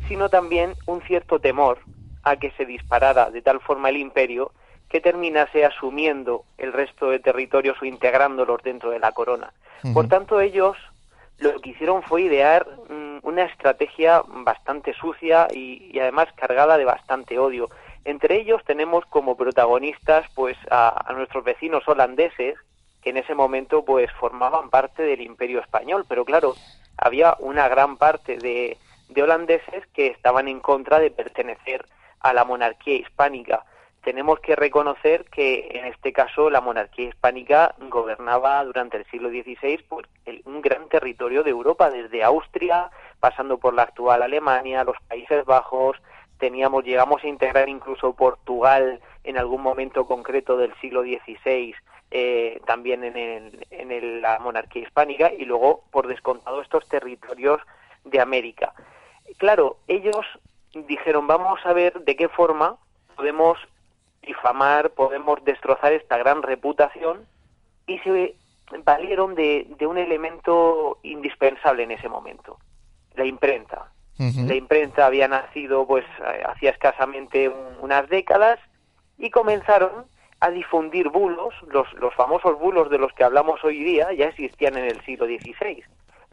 [0.08, 1.80] sino también un cierto temor
[2.24, 4.52] a que se disparara de tal forma el imperio
[4.90, 9.54] que terminase asumiendo el resto de territorios o integrándolos dentro de la corona.
[9.94, 10.76] Por tanto, ellos
[11.38, 16.86] lo que hicieron fue idear mm, una estrategia bastante sucia y, y además cargada de
[16.86, 17.70] bastante odio.
[18.04, 22.56] Entre ellos tenemos como protagonistas pues a, a, nuestros vecinos holandeses
[23.02, 26.56] que en ese momento pues formaban parte del Imperio español, pero claro,
[26.98, 28.78] había una gran parte de,
[29.10, 31.86] de holandeses que estaban en contra de pertenecer
[32.20, 33.64] a la monarquía hispánica.
[34.04, 39.84] Tenemos que reconocer que en este caso la monarquía hispánica gobernaba durante el siglo XVI
[40.46, 42.90] un gran territorio de Europa, desde Austria,
[43.20, 45.98] pasando por la actual Alemania, los Países Bajos,
[46.40, 51.76] teníamos, llegamos a integrar incluso Portugal en algún momento concreto del siglo XVI,
[52.12, 57.62] eh, también en, el, en el, la monarquía hispánica, y luego, por descontado, estos territorios
[58.04, 58.74] de América.
[59.38, 60.26] Claro, ellos
[60.74, 62.78] dijeron, vamos a ver de qué forma
[63.16, 63.58] podemos
[64.22, 67.26] difamar, podemos destrozar esta gran reputación,
[67.88, 68.36] y se
[68.84, 72.58] valieron de, de un elemento indispensable en ese momento,
[73.16, 73.92] la imprenta.
[74.20, 76.04] La imprenta había nacido pues
[76.46, 78.60] hacía escasamente un, unas décadas
[79.18, 80.08] y comenzaron
[80.42, 84.78] a difundir bulos, los, los famosos bulos de los que hablamos hoy día ya existían
[84.78, 85.84] en el siglo XVI.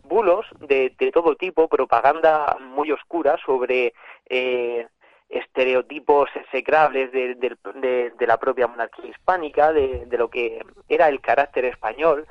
[0.04, 3.92] Bulos de, de todo tipo, propaganda muy oscura sobre
[4.28, 4.86] eh,
[5.28, 11.64] estereotipos execrables de, de, de, la propia monarquía hispánica, de lo que era el carácter
[11.64, 12.26] español,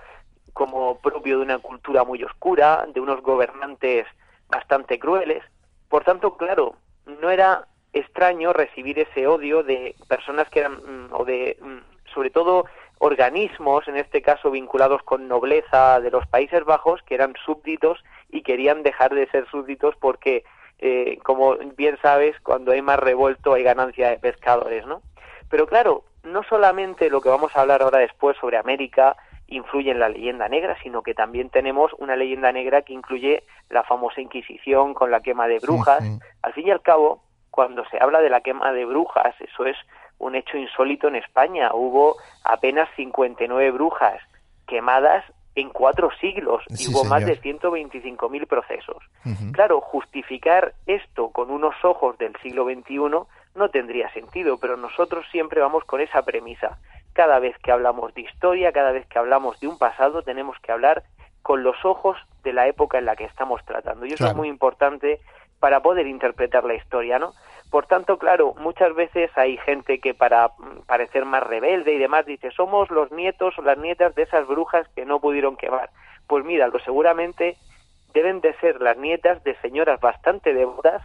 [0.53, 4.07] como propio de una cultura muy oscura, de unos gobernantes
[4.47, 5.43] bastante crueles.
[5.89, 10.77] Por tanto, claro, no era extraño recibir ese odio de personas que eran,
[11.11, 11.57] o de,
[12.13, 12.65] sobre todo,
[12.99, 18.41] organismos, en este caso vinculados con nobleza de los Países Bajos, que eran súbditos y
[18.41, 20.43] querían dejar de ser súbditos porque,
[20.79, 25.01] eh, como bien sabes, cuando hay más revuelto hay ganancia de pescadores, ¿no?
[25.49, 29.15] Pero claro, no solamente lo que vamos a hablar ahora después sobre América,
[29.47, 33.83] influye en la leyenda negra, sino que también tenemos una leyenda negra que incluye la
[33.83, 36.03] famosa Inquisición con la quema de brujas.
[36.03, 36.19] Sí, sí.
[36.41, 37.21] Al fin y al cabo,
[37.56, 39.78] cuando se habla de la quema de brujas, eso es
[40.18, 41.70] un hecho insólito en España.
[41.74, 44.22] Hubo apenas 59 brujas
[44.68, 45.24] quemadas
[45.56, 47.08] en cuatro siglos y hubo señor.
[47.08, 48.97] más de 125.000 procesos.
[49.24, 49.51] Uh -huh.
[49.53, 52.97] Claro, justificar esto con unos ojos del siglo XXI
[53.56, 56.78] no tendría sentido, pero nosotros siempre vamos con esa premisa
[57.14, 60.74] cada vez que hablamos de historia, cada vez que hablamos de un pasado, tenemos que
[60.74, 61.03] hablar
[61.41, 64.06] con los ojos de la época en la que estamos tratando.
[64.06, 64.32] Y eso claro.
[64.32, 65.22] es muy importante
[65.66, 67.34] para poder interpretar la historia, ¿no?
[67.72, 70.51] Por tanto, claro, muchas veces hay gente que para
[70.86, 74.88] parecer más rebelde y demás dice, somos los nietos o las nietas de esas brujas
[74.89, 75.89] que no pudieron quemar.
[76.28, 77.57] Pues míralo, seguramente
[78.13, 81.01] deben de ser las nietas de señoras bastante devotas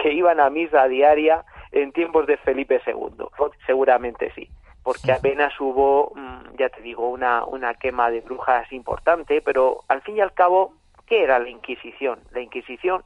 [0.00, 3.26] que iban a misa diaria en tiempos de Felipe II.
[3.66, 4.48] Seguramente sí
[4.84, 10.02] porque apenas hubo, mm, ya te digo, una, una quema de brujas importante, pero al
[10.02, 10.74] fin y al cabo,
[11.06, 12.20] ¿qué era la Inquisición?
[12.32, 13.02] La Inquisición,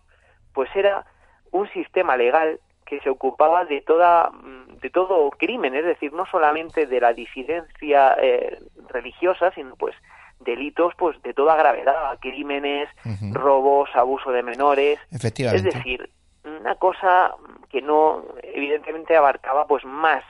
[0.59, 1.05] pues era
[1.53, 6.27] un sistema legal que se ocupaba de toda mm, de todo crimen, es decir, no
[6.27, 9.95] solamente de la disidencia eh, religiosa, sino pues
[10.41, 13.35] delitos pues de toda gravedad, crímenes, uh -huh.
[13.35, 15.69] robos, abuso de menores, Efectivamente.
[15.69, 16.11] es decir,
[16.43, 17.37] una cosa
[17.71, 20.25] que no, evidentemente abarcaba pues más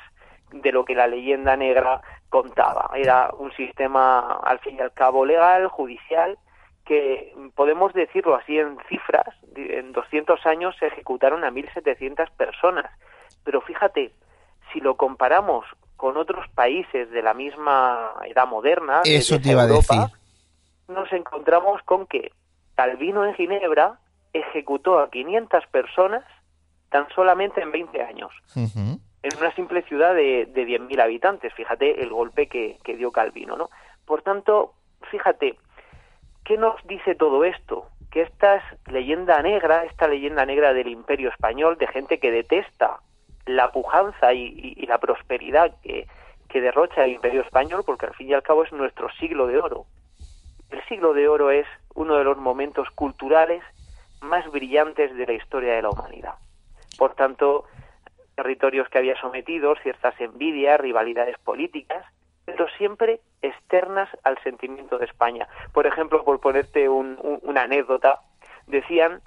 [0.53, 2.91] de lo que la leyenda negra contaba.
[2.95, 6.37] Era un sistema, al fin y al cabo, legal, judicial,
[6.89, 12.91] que podemos decirlo así en cifras, en 200 años se ejecutaron a 1.700 personas.
[13.45, 14.11] Pero fíjate,
[14.73, 15.67] si lo comparamos
[15.99, 19.95] con otros países de la misma edad moderna, de Eso esa te iba a Europa,
[19.97, 20.17] decir.
[20.89, 22.33] nos encontramos con que
[22.75, 23.99] Calvino en Ginebra
[24.33, 26.25] ejecutó a 500 personas
[26.89, 31.53] tan solamente en 20 años, en una simple ciudad de, de 10.000 habitantes.
[31.53, 33.69] Fíjate el golpe que, que dio Calvino, ¿no?
[34.07, 34.73] Por tanto,
[35.11, 35.59] fíjate,
[36.49, 37.87] ¿qué nos dice todo esto?
[38.11, 43.01] Que esta es leyenda negra, esta leyenda negra del imperio español, de gente que detesta
[43.45, 46.09] la pujanza y, la prosperidad que,
[46.61, 49.85] derrocha el imperio español, porque al fin y al cabo es nuestro siglo de oro.
[50.71, 53.63] El siglo de oro es uno de los momentos culturales
[54.23, 56.35] más brillantes de la historia de la humanidad.
[56.97, 57.67] Por tanto,
[58.35, 62.05] territorios que había sometidos, ciertas envidias, rivalidades políticas,
[62.57, 65.47] pero siempre externas al sentimiento de España.
[65.73, 68.21] Por ejemplo, por ponerte un- un- una anécdota,
[68.67, 69.21] decían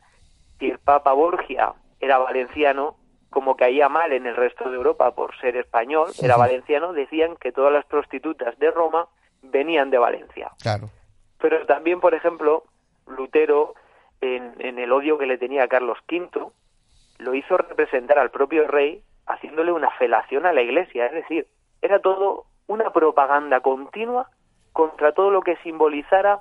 [0.59, 2.95] que el Papa Borgia era valenciano,
[3.30, 7.51] como caía mal en el resto de Europa por ser español, era valenciano, decían que
[7.51, 9.07] todas las prostitutas de Roma
[9.43, 10.51] venían de Valencia.
[10.61, 10.89] Claro.
[11.39, 12.63] Pero también, por ejemplo,
[13.07, 13.74] Lutero,
[14.19, 16.51] en, en el odio que le tenía a Carlos V,
[17.19, 21.05] lo hizo representar al propio rey haciéndole una felación a la iglesia.
[21.05, 21.47] Es decir,
[21.82, 24.30] era todo una propaganda continua
[24.72, 26.39] contra todo lo que simbolizara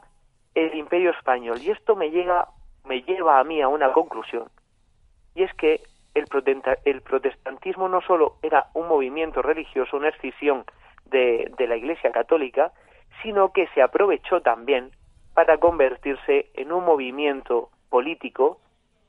[0.54, 1.58] el imperio español.
[1.60, 2.46] Y esto me, llega,
[2.84, 4.48] me lleva a mí a una conclusión.
[5.34, 5.80] Y es que
[6.14, 6.26] el,
[6.84, 10.64] el protestantismo no solo era un movimiento religioso, una escisión
[11.06, 12.72] de, de la Iglesia católica,
[13.22, 14.90] sino que se aprovechó también
[15.34, 18.58] para convertirse en un movimiento político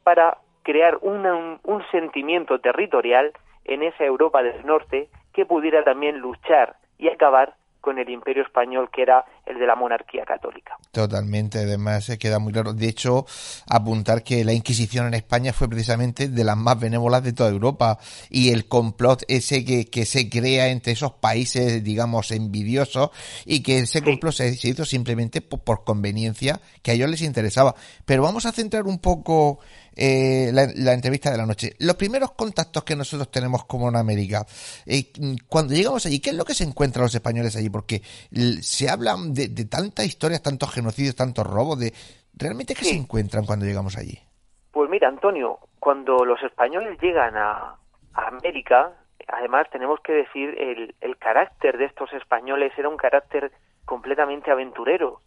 [0.03, 3.31] para crear un, un sentimiento territorial
[3.65, 8.89] en esa Europa del Norte que pudiera también luchar y acabar con el imperio español
[8.91, 10.77] que era el de la monarquía católica.
[10.91, 12.73] Totalmente, además se queda muy claro.
[12.73, 13.25] De hecho,
[13.67, 17.99] apuntar que la Inquisición en España fue precisamente de las más benévolas de toda Europa
[18.29, 23.11] y el complot ese que, que se crea entre esos países, digamos, envidiosos
[23.45, 27.21] y que ese complot se, se hizo simplemente por, por conveniencia que a ellos les
[27.21, 27.75] interesaba.
[28.05, 29.59] Pero vamos a centrar un poco
[29.95, 31.75] eh, la, la entrevista de la noche.
[31.79, 34.45] Los primeros contactos que nosotros tenemos como en América,
[34.85, 35.11] eh,
[35.47, 37.69] cuando llegamos allí, ¿qué es lo que se encuentran los españoles allí?
[37.69, 38.01] Porque
[38.61, 41.93] se hablan de, de tantas historias, tantos genocidios, tantos robos, de
[42.33, 44.19] realmente qué se encuentran cuando llegamos allí.
[44.71, 47.75] Pues mira, Antonio, cuando los españoles llegan a,
[48.13, 48.93] a América,
[49.27, 53.51] además tenemos que decir el, el carácter de estos españoles era un carácter
[53.85, 55.21] completamente aventurero.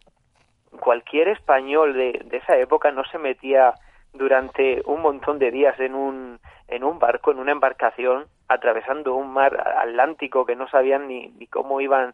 [0.79, 3.73] Cualquier español de, de esa época no se metía
[4.13, 9.31] durante un montón de días en un, en un barco, en una embarcación, atravesando un
[9.31, 12.13] mar Atlántico que no sabían ni, ni cómo iban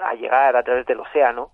[0.00, 1.50] a llegar a través del océano.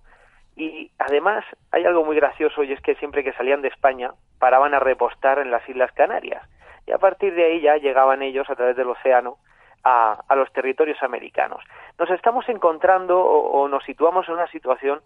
[0.57, 4.75] Y además hay algo muy gracioso y es que siempre que salían de España paraban
[4.75, 6.43] a repostar en las Islas Canarias
[6.87, 9.39] y a partir de ahí ya llegaban ellos a través del océano
[9.83, 11.63] a, a los territorios americanos.
[11.99, 15.01] Nos estamos encontrando o, nos situamos en una situación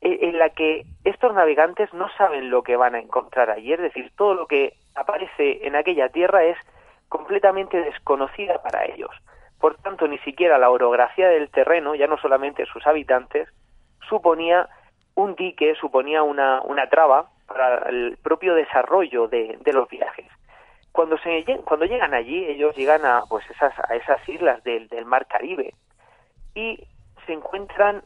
[0.00, 3.80] en, en la que estos navegantes no saben lo que van a encontrar allí, es
[3.80, 6.58] decir, todo lo que aparece en aquella tierra es
[7.08, 9.10] completamente desconocida para ellos.
[9.60, 13.48] Por tanto, ni siquiera la orografía del terreno, ya no solamente sus habitantes,
[14.08, 14.68] suponía
[15.14, 20.26] un dique, suponía una, una traba para el propio desarrollo de, los viajes.
[20.92, 25.04] Cuando, se, cuando llegan allí, ellos llegan a, pues esas, a esas islas del, del
[25.04, 25.74] mar Caribe
[26.54, 26.86] y
[27.26, 28.02] se encuentran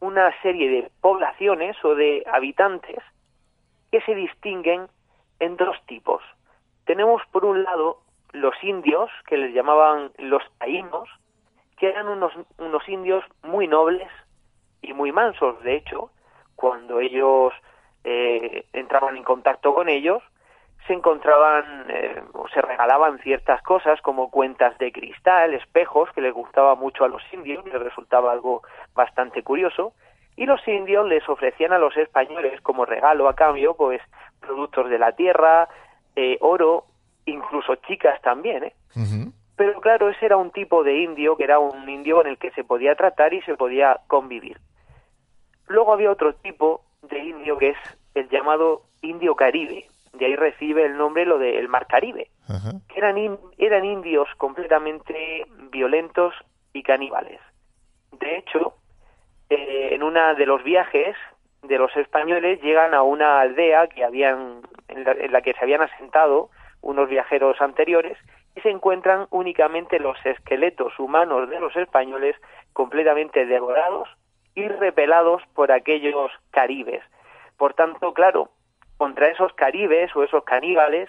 [0.00, 2.98] una serie de poblaciones o de habitantes
[3.92, 4.88] que se distinguen
[5.38, 6.22] en dos tipos.
[6.84, 11.08] Tenemos por un lado los indios, que les llamaban los taínos,
[11.78, 14.08] que eran unos, unos indios muy nobles
[14.82, 15.62] y muy mansos.
[15.62, 16.10] De hecho,
[16.54, 17.52] cuando ellos
[18.04, 20.22] eh, entraban en contacto con ellos,
[20.86, 26.32] se encontraban eh, o se regalaban ciertas cosas como cuentas de cristal, espejos, que les
[26.32, 28.62] gustaba mucho a los indios, les resultaba algo
[28.94, 29.92] bastante curioso,
[30.36, 34.00] y los indios les ofrecían a los españoles como regalo a cambio, pues
[34.40, 35.68] productos de la tierra,
[36.16, 36.84] eh, oro,
[37.30, 38.74] incluso chicas también, ¿eh?
[39.56, 42.50] Pero claro, ese era un tipo de indio que era un indio con el que
[42.52, 44.58] se podía tratar y se podía convivir.
[45.68, 47.76] Luego había otro tipo de indio que es
[48.14, 49.84] el llamado indio caribe,
[50.14, 52.28] de ahí recibe el nombre lo del mar Caribe,
[52.88, 56.34] que eran, in- eran indios completamente violentos
[56.72, 57.40] y caníbales.
[58.18, 58.74] De hecho,
[59.48, 61.16] eh, en una de los viajes
[61.62, 65.60] de los españoles llegan a una aldea que habían en la, en la que se
[65.62, 66.50] habían asentado
[66.82, 68.16] unos viajeros anteriores
[68.56, 72.36] y se encuentran únicamente los esqueletos humanos de los españoles
[72.72, 74.08] completamente devorados
[74.54, 77.02] y repelados por aquellos caribes.
[77.56, 78.50] Por tanto, claro,
[78.96, 81.08] contra esos caribes o esos caníbales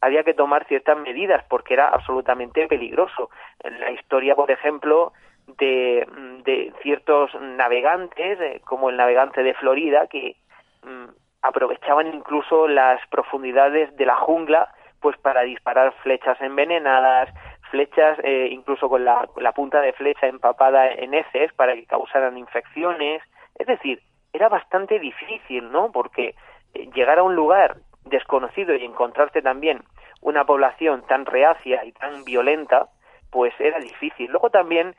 [0.00, 3.30] había que tomar ciertas medidas porque era absolutamente peligroso.
[3.60, 5.12] En la historia, por ejemplo,
[5.58, 6.06] de,
[6.44, 10.36] de ciertos navegantes, eh, como el navegante de Florida, que
[10.82, 11.08] mm,
[11.42, 14.72] aprovechaban incluso las profundidades de la jungla
[15.02, 17.28] pues para disparar flechas envenenadas,
[17.70, 23.20] flechas eh, incluso con la, punta de flecha empapada en heces para que causaran infecciones.
[23.58, 24.00] Es decir,
[24.32, 25.90] era bastante difícil, ¿no?
[25.90, 26.34] Porque
[26.74, 29.82] eh, llegar a un lugar desconocido y encontrarte también
[30.20, 32.86] una población tan reacia y tan violenta,
[33.30, 34.30] pues era difícil.
[34.30, 34.94] Luego también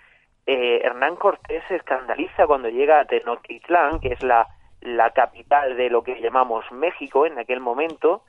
[0.46, 4.48] eh, Hernán Cortés se escandaliza cuando llega a Tenochtitlán, que es la,
[4.82, 8.24] la capital de lo que llamamos México en aquel momento,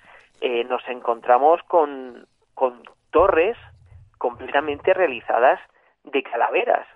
[0.46, 2.28] eh, nos encontramos con,
[3.10, 3.56] torres
[4.18, 5.58] completamente realizadas
[6.02, 6.86] de calaveras.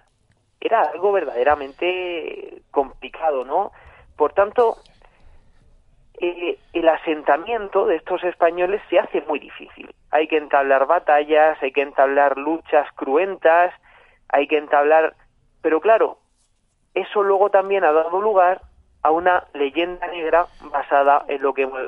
[0.60, 3.72] Era algo verdaderamente complicado, ¿no?
[4.18, 4.76] Por tanto,
[6.20, 9.94] eh, el asentamiento de estos españoles se hace muy difícil.
[10.10, 13.72] Hay que entablar batallas, hay que entablar luchas cruentas,
[14.28, 15.14] hay que entablar...
[15.62, 16.18] Pero claro,
[16.92, 18.60] eso luego también ha dado lugar
[19.08, 21.80] a una leyenda negra basada en lo que hemos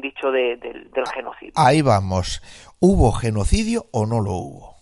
[0.00, 1.52] dicho del genocidio.
[1.54, 2.40] Ahí vamos.
[2.80, 4.76] ¿Hubo genocidio o no lo hubo?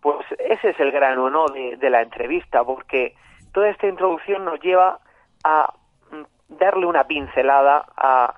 [0.00, 3.14] Pues ese es el gran honor de, de la entrevista, porque
[3.52, 4.98] toda esta introducción nos lleva
[5.44, 5.72] a
[6.48, 8.34] darle una pincelada a,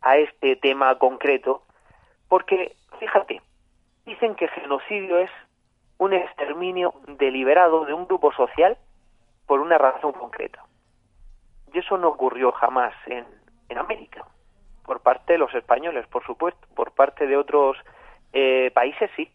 [0.00, 1.62] a este tema concreto,
[2.28, 3.42] porque, fíjate,
[4.06, 5.30] dicen que genocidio es
[5.98, 8.78] un exterminio deliberado de un grupo social
[9.46, 10.64] por una razón concreta.
[11.72, 13.26] Y eso no ocurrió jamás en,
[13.68, 14.24] en América,
[14.84, 17.76] por parte de los españoles, por supuesto, por parte de otros
[18.32, 19.30] eh, países sí,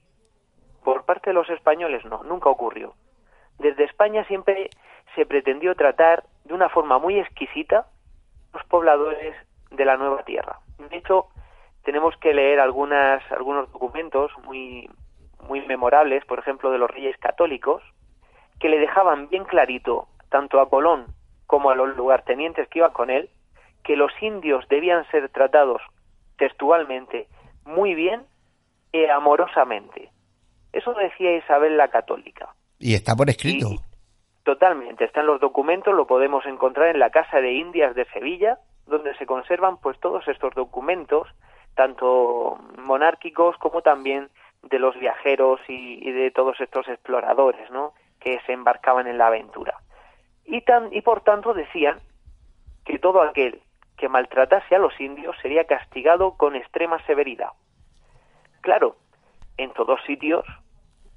[0.83, 2.93] por parte de los españoles no, nunca ocurrió.
[3.59, 4.69] Desde España siempre
[5.15, 7.87] se pretendió tratar de una forma muy exquisita
[8.53, 9.35] los pobladores
[9.71, 10.59] de la nueva tierra.
[10.77, 11.27] De hecho,
[11.83, 14.89] tenemos que leer algunas, algunos documentos muy,
[15.47, 17.81] muy memorables, por ejemplo, de los reyes católicos,
[18.59, 21.05] que le dejaban bien clarito, tanto a Colón
[21.47, 23.29] como a los lugartenientes que iban con él,
[23.83, 25.81] que los indios debían ser tratados
[26.37, 27.27] textualmente
[27.65, 28.23] muy bien
[28.91, 30.09] e amorosamente.
[30.73, 32.49] Eso decía Isabel la Católica.
[32.79, 33.69] Y está por escrito.
[34.43, 38.59] totalmente, está en los documentos, lo podemos encontrar en la Casa de Indias de Sevilla,
[38.85, 41.27] donde se conservan pues todos estos documentos,
[41.75, 44.29] tanto monárquicos como también
[44.63, 47.93] de los viajeros y, de todos estos exploradores, ¿no?
[48.19, 49.75] que se embarcaban en la aventura.
[50.45, 51.99] Y, tan, y por tanto decían
[52.85, 53.61] que todo aquel
[53.97, 57.49] que maltratase a los indios sería castigado con extrema severidad.
[58.61, 58.97] Claro,
[59.57, 60.45] en todos sitios,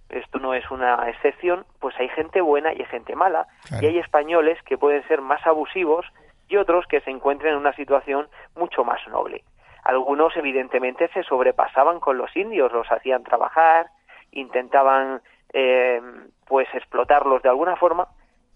[0.08, 3.46] esto no es una excepción, pues hay gente buena y hay gente mala,
[3.80, 6.06] y hay españoles que pueden ser más abusivos
[6.48, 9.44] y otros que se encuentran en una situación mucho más noble.
[9.84, 13.86] Algunos evidentemente se sobrepasaban con los indios, los hacían trabajar,
[14.32, 15.20] intentaban
[15.52, 16.00] eh,
[16.46, 18.08] pues explotarlos de alguna forma,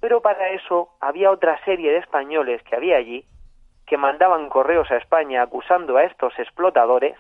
[0.03, 3.25] pero para eso había otra serie de españoles que había allí
[3.87, 7.17] que mandaban correos a España acusando a estos explotadores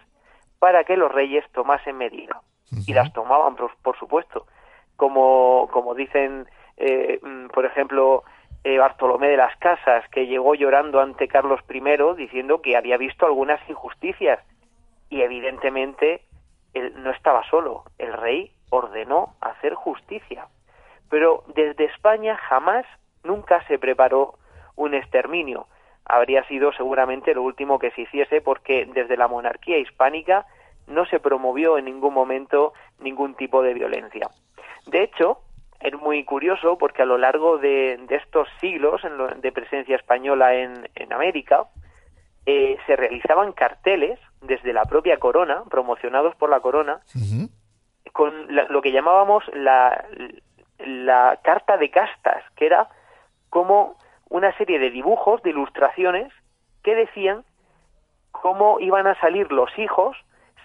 [0.58, 2.40] para que los reyes tomasen medida.
[2.84, 4.46] Y las tomaban, por, supuesto.
[4.96, 8.24] Como, como dicen, eh, mm, por ejemplo,
[8.64, 11.82] eh, Bartolomé de las Casas, que llegó llorando ante Carlos I
[12.16, 14.40] diciendo que había visto algunas injusticias.
[15.08, 16.22] Y evidentemente
[16.74, 20.48] él no estaba solo, el rey ordenó hacer justicia.
[21.12, 22.86] Pero desde España jamás,
[23.22, 24.38] nunca se preparó
[24.76, 25.66] un exterminio.
[26.06, 30.46] Habría sido seguramente lo último que se hiciese porque desde la monarquía hispánica
[30.86, 34.30] no se promovió en ningún momento ningún tipo de violencia.
[34.86, 35.40] De hecho,
[35.80, 39.02] es muy curioso porque a lo largo de, estos siglos
[39.36, 41.66] de presencia española en, América
[42.46, 47.02] eh, se realizaban carteles desde la propia corona, promocionados por la corona,
[48.14, 50.06] con lo que llamábamos la,
[50.78, 52.88] la carta de castas, que era
[53.50, 53.96] como
[54.28, 56.32] una serie de dibujos, de ilustraciones,
[56.82, 57.44] que decían
[58.30, 60.16] cómo iban a salir los hijos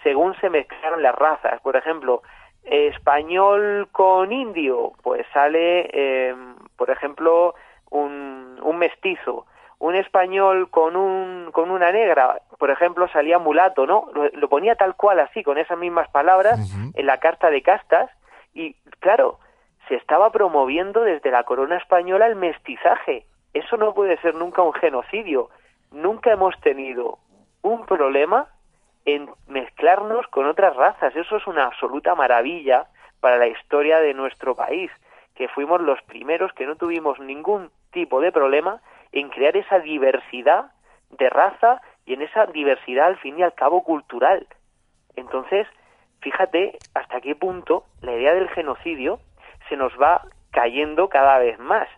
[0.02, 1.60] según se mezclaron las razas.
[1.60, 2.22] Por ejemplo,
[2.64, 6.34] español con indio, pues sale, eh,
[6.76, 7.54] por ejemplo,
[7.90, 9.46] un, un mestizo.
[9.80, 14.08] Un español con, un, con una negra, por ejemplo, salía mulato, ¿no?
[14.32, 16.58] Lo, ponía tal cual así, con esas mismas palabras,
[16.94, 18.10] en la carta de castas.
[18.54, 19.38] Y claro,
[19.88, 23.24] se estaba promoviendo desde la corona española el mestizaje.
[23.54, 25.48] Eso no puede ser nunca un genocidio.
[25.90, 27.18] Nunca hemos tenido
[27.62, 28.48] un problema
[29.04, 31.16] en mezclarnos con otras razas.
[31.16, 32.86] Eso es una absoluta maravilla
[33.20, 34.90] para la historia de nuestro país,
[35.34, 38.80] que fuimos los primeros que no tuvimos ningún tipo de problema
[39.12, 40.72] en crear esa diversidad
[41.10, 44.46] de raza y en esa diversidad al fin y al cabo cultural.
[45.16, 45.66] Entonces,
[46.20, 49.20] fíjate hasta qué punto la idea del genocidio
[49.68, 51.88] se nos va cayendo cada vez más.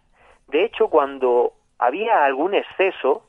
[0.49, 3.23] De hecho, cuando había algún exceso,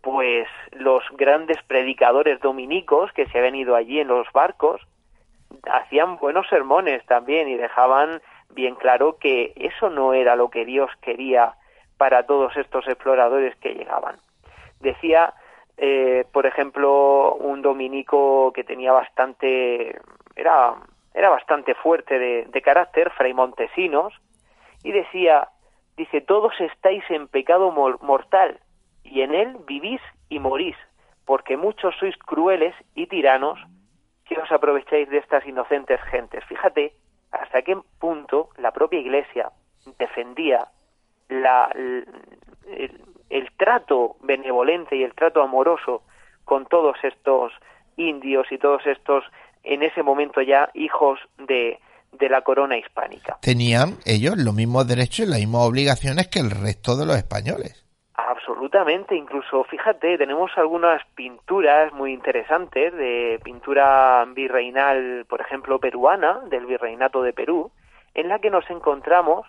[0.00, 4.80] pues los grandes predicadores dominicos que se habían ido allí en los barcos
[5.70, 8.20] hacían buenos sermones también y dejaban
[8.50, 11.54] bien claro que eso no era lo que Dios quería
[11.96, 14.16] para todos estos exploradores que llegaban.
[14.80, 15.34] Decía,
[15.76, 19.98] eh, por ejemplo, un dominico que tenía bastante,
[20.36, 20.74] era,
[21.18, 24.14] era bastante fuerte de, carácter, Fray Montesinos,
[24.84, 25.48] y decía,
[25.96, 28.60] dice, todos estáis en pecado mortal,
[29.02, 30.76] y en él vivís y morís,
[31.24, 33.58] porque muchos sois crueles y tiranos
[34.26, 36.44] que os aprovecháis de estas inocentes gentes.
[36.44, 36.92] Fíjate
[37.32, 39.50] hasta qué punto la propia Iglesia
[39.98, 40.68] defendía
[41.28, 46.02] la, el, trato benevolente y el trato amoroso
[46.44, 47.52] con todos estos
[47.96, 49.24] indios y todos estos,
[49.62, 51.78] en ese momento ya, hijos de,
[52.12, 53.38] de la corona hispánica.
[53.40, 57.84] Tenían ellos los mismos derechos y las mismas obligaciones que el resto de los españoles.
[58.14, 66.66] Absolutamente, incluso fíjate, tenemos algunas pinturas muy interesantes de pintura virreinal, por ejemplo, peruana, del
[66.66, 67.70] virreinato de Perú,
[68.14, 69.46] en la que nos encontramos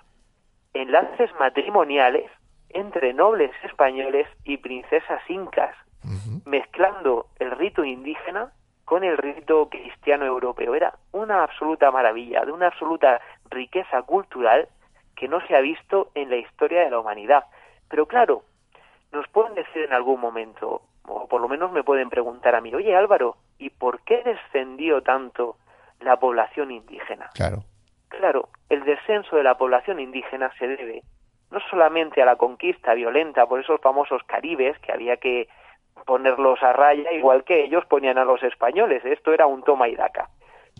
[0.73, 2.29] enlaces matrimoniales
[2.69, 5.75] entre nobles españoles y princesas incas,
[6.45, 8.51] mezclando el rito indígena
[8.89, 10.73] con el rito cristiano europeo.
[10.73, 13.21] Era una absoluta maravilla, de una absoluta
[13.51, 14.67] riqueza cultural
[15.15, 17.43] que no se ha visto en la historia de la humanidad.
[17.87, 18.41] Pero claro,
[19.11, 22.73] nos pueden decir en algún momento, o por lo menos me pueden preguntar a mí,
[22.73, 25.57] oye Álvaro, ¿y por qué descendió tanto
[25.99, 27.29] la población indígena?
[27.35, 27.59] Claro.
[28.07, 31.03] Claro, el descenso de la población indígena se debe
[31.51, 35.47] no solamente a la conquista violenta por esos famosos caribes que había que
[36.05, 39.95] ponerlos a raya igual que ellos ponían a los españoles, esto era un toma y
[39.95, 40.29] daca.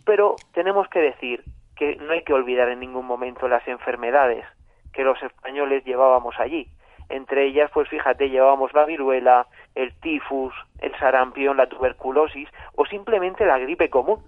[0.06, 1.44] Pero tenemos que decir
[1.76, 4.46] que no hay que olvidar en ningún momento las enfermedades
[4.94, 6.68] que los españoles llevábamos allí.
[7.10, 13.46] Entre ellas, pues fíjate, llevábamos la viruela, el tifus, el sarampión, la tuberculosis o simplemente
[13.46, 14.20] la gripe común.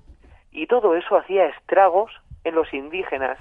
[0.52, 2.12] Y todo eso hacía estragos
[2.44, 3.38] en los indígenas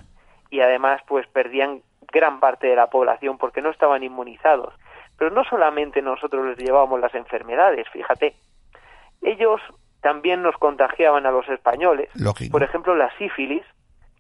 [0.51, 1.83] y además pues perdían
[2.13, 4.75] gran parte de la población porque no estaban inmunizados.
[5.21, 8.37] Pero no solamente nosotros les llevábamos las enfermedades, fíjate,
[9.21, 9.61] ellos
[10.01, 12.09] también nos contagiaban a los españoles.
[12.51, 13.63] Por ejemplo, la sífilis,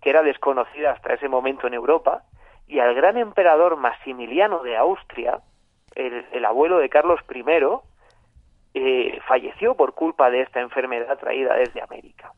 [0.03, 2.25] que era desconocida hasta ese momento en Europa,
[2.67, 5.41] y al gran emperador Maximiliano de Austria,
[5.95, 7.45] el, abuelo de Carlos I,
[8.75, 12.35] eh, falleció por culpa de esta enfermedad traída desde América.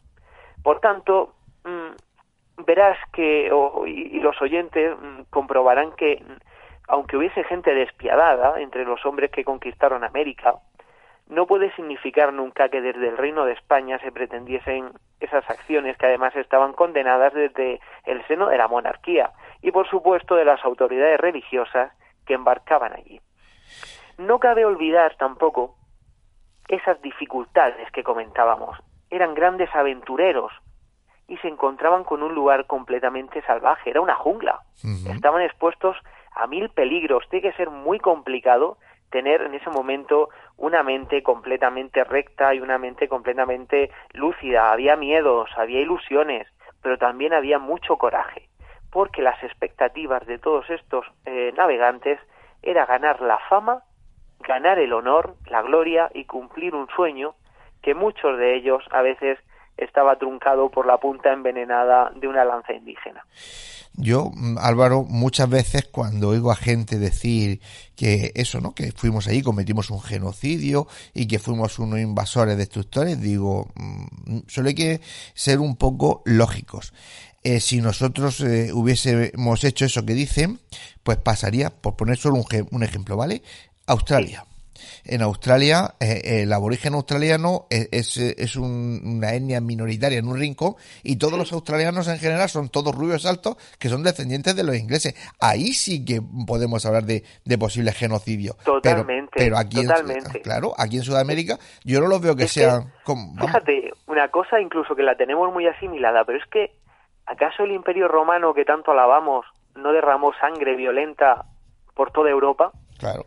[0.63, 1.35] Por tanto,
[1.65, 3.51] mm, verás que,
[3.89, 6.23] y, los oyentes mm, comprobarán que,
[6.89, 10.55] aunque hubiese gente despiadada entre los hombres que conquistaron América,
[11.29, 14.91] no puede significar nunca que desde el Reino de España se pretendiesen
[15.21, 19.31] esas acciones que además estaban condenadas desde el seno de la monarquía
[19.63, 21.93] y por supuesto de las autoridades religiosas
[22.27, 23.21] que embarcaban allí.
[24.19, 25.77] No cabe olvidar tampoco
[26.69, 28.79] esas dificultades que comentábamos.
[29.11, 30.53] Eran grandes aventureros
[31.29, 34.61] y se encontraban con un lugar completamente salvaje, era una jungla.
[35.07, 35.97] Estaban expuestos
[36.35, 37.29] a mil peligros.
[37.29, 38.79] Tiene que ser muy complicado
[39.11, 44.73] tener en ese momento una mente completamente recta y una mente completamente lúcida.
[44.73, 46.49] Había miedos, había ilusiones,
[46.83, 48.49] pero también había mucho coraje
[48.93, 52.21] porque las expectativas de todos estos eh, navegantes
[52.63, 53.83] era ganar la fama,
[54.41, 57.35] ganar el honor, la gloria y cumplir un sueño
[57.81, 59.39] que muchos de ellos a veces
[59.77, 63.25] estaba truncado por la punta envenenada de una lanza indígena.
[63.95, 67.61] Yo, mm, Álvaro, muchas veces cuando oigo a gente decir
[67.95, 68.75] que eso, ¿no?
[68.75, 74.69] Que fuimos allí, cometimos un genocidio y que fuimos unos invasores, destructores, digo, mm, solo
[74.69, 75.01] hay que
[75.35, 76.95] ser un poco lógicos.
[77.45, 80.61] Eh, si nosotros eh, hubiésemos hecho eso que dicen,
[81.03, 83.43] pues pasaría, por poner solo un, un ejemplo, ¿vale?
[83.87, 84.47] Australia.
[85.05, 91.17] En Australia, eh, el aborigen australiano es, es, una etnia minoritaria en un rincón y
[91.17, 95.15] todos los australianos en general son todos rubios altos que son descendientes de los ingleses.
[95.41, 98.57] Ahí sí que podemos hablar de, de posible genocidio.
[98.65, 99.33] Totalmente.
[99.35, 102.93] Pero, aquí, En, claro, aquí en Sudamérica yo no los veo que sean...
[103.05, 106.83] como, fíjate, una cosa incluso que la tenemos muy asimilada, pero es que
[107.27, 109.47] ¿Acaso el imperio romano que tanto alabamos
[109.77, 111.45] no derramó sangre violenta
[111.95, 112.73] por toda Europa?
[112.99, 113.25] Claro.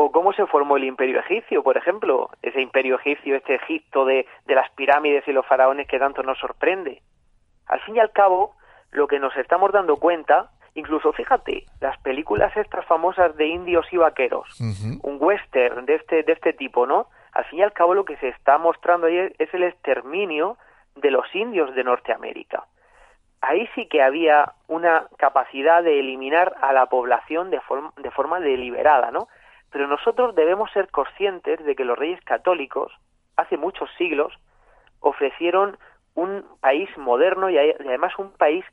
[0.00, 2.30] ¿O cómo se formó el imperio egipcio, por ejemplo?
[2.40, 6.38] Ese imperio egipcio, este Egipto de, de las pirámides y los faraones que tanto nos
[6.38, 7.02] sorprende.
[7.66, 8.54] Al fin y al cabo,
[8.92, 13.96] lo que nos estamos dando cuenta, incluso fíjate, las películas estas famosas de indios y
[13.96, 14.60] vaqueros,
[15.02, 17.08] un western de este, de este tipo, ¿no?
[17.32, 20.58] Al fin y al cabo lo que se está mostrando ahí es el exterminio
[20.94, 22.66] de los indios de Norteamérica.
[23.40, 28.38] Ahí sí que había una capacidad de eliminar a la población de forma, de forma
[28.38, 29.26] deliberada, ¿no?
[29.70, 32.92] Pero nosotros debemos ser conscientes de que los reyes católicos,
[33.36, 34.32] hace muchos siglos,
[35.00, 35.78] ofrecieron
[36.14, 38.64] un país moderno y además un país,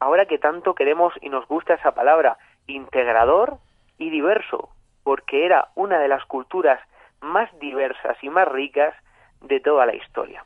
[0.00, 3.58] ahora que tanto queremos y nos gusta esa palabra, integrador
[3.98, 4.68] y diverso,
[5.02, 6.80] porque era una de las culturas
[7.20, 8.94] más diversas y más ricas
[9.40, 10.44] de toda la historia.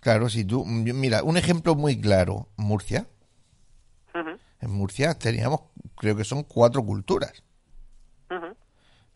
[0.00, 3.06] Claro, si tú, mira, un ejemplo muy claro, Murcia.
[4.60, 5.60] En Murcia teníamos,
[5.96, 7.42] creo que son cuatro culturas.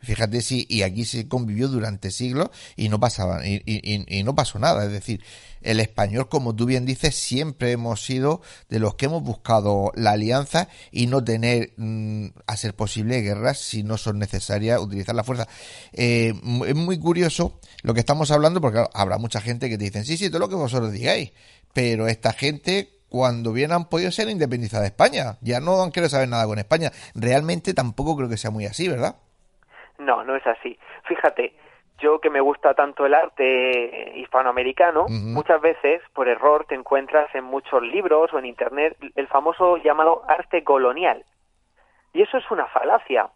[0.07, 4.61] Fíjate si, y aquí se convivió durante siglos y no pasaba, y, y, no pasó
[4.61, 4.85] nada.
[4.85, 5.21] Es decir,
[5.63, 10.13] el español, como tú bien dices, siempre hemos sido de los que hemos buscado la
[10.13, 15.25] alianza y no tener, mm, a ser posible, guerras si no son necesarias utilizar la
[15.25, 15.49] fuerza.
[15.93, 16.33] Eh,
[16.69, 20.17] es muy curioso lo que estamos hablando porque habrá mucha gente que te dicen, sí,
[20.17, 21.33] sí, todo lo que vosotros digáis,
[21.73, 26.11] pero esta gente cuando bien han podido ser independizadas de España, ya no han querido
[26.11, 26.93] saber nada con España.
[27.15, 29.17] Realmente tampoco creo que sea muy así, ¿verdad?
[29.99, 30.79] No, no es así.
[31.05, 31.55] Fíjate,
[31.99, 37.45] yo que me gusta tanto el arte hispanoamericano, muchas veces por error te encuentras en
[37.45, 41.25] muchos libros o en internet el famoso llamado arte colonial.
[42.13, 43.29] Y eso es una falacia,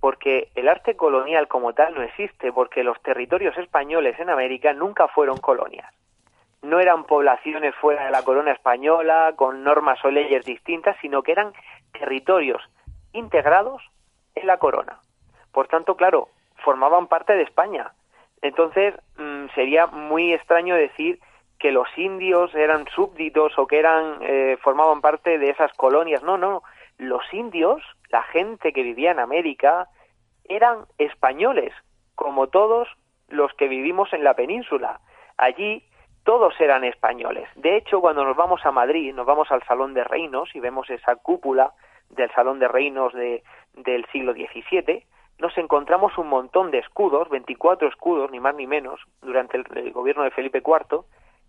[0.00, 5.08] porque el arte colonial como tal no existe, porque los territorios españoles en América nunca
[5.08, 5.92] fueron colonias.
[6.62, 11.32] No eran poblaciones fuera de la corona española con normas o leyes distintas, sino que
[11.32, 11.52] eran
[11.92, 12.62] territorios
[13.12, 13.82] integrados
[14.34, 15.00] en la corona.
[15.52, 16.28] Por tanto, claro,
[16.64, 17.92] formaban parte de España.
[18.42, 21.20] Entonces, mm, sería muy extraño decir
[21.58, 26.22] que los indios eran súbditos o que eran eh, formaban parte de esas colonias.
[26.22, 26.62] No, no.
[26.96, 29.88] Los indios, la gente que vivía en América,
[30.48, 31.72] eran españoles,
[32.14, 32.88] como todos
[33.28, 35.00] los que vivimos en la península.
[35.36, 35.84] Allí
[36.24, 37.48] todos eran españoles.
[37.56, 40.88] De hecho, cuando nos vamos a Madrid, nos vamos al Salón de Reinos y vemos
[40.90, 41.72] esa cúpula
[42.10, 43.42] del Salón de Reinos de,
[43.74, 45.06] del siglo XVII,
[45.40, 50.22] nos encontramos un montón de escudos, 24 escudos, ni más ni menos, durante el, gobierno
[50.22, 51.00] de Felipe IV,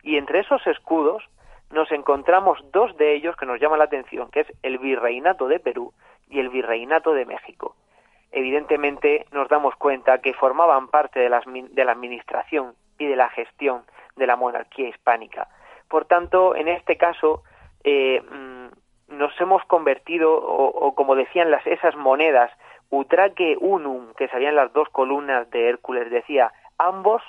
[0.03, 1.23] y entre esos escudos
[1.71, 5.59] nos encontramos dos de ellos que nos llaman la atención, que es el Virreinato de
[5.59, 5.93] Perú
[6.29, 7.75] y el Virreinato de México.
[8.31, 13.29] Evidentemente nos damos cuenta que formaban parte de la, de la administración y de la
[13.29, 13.83] gestión
[14.15, 15.47] de la monarquía hispánica.
[15.89, 17.43] Por tanto, en este caso,
[17.83, 22.51] eh, mm, nos hemos convertido, o, o, como decían las, esas monedas
[22.91, 27.23] Utraque unum, que salían las dos columnas de Hércules, decía, ambos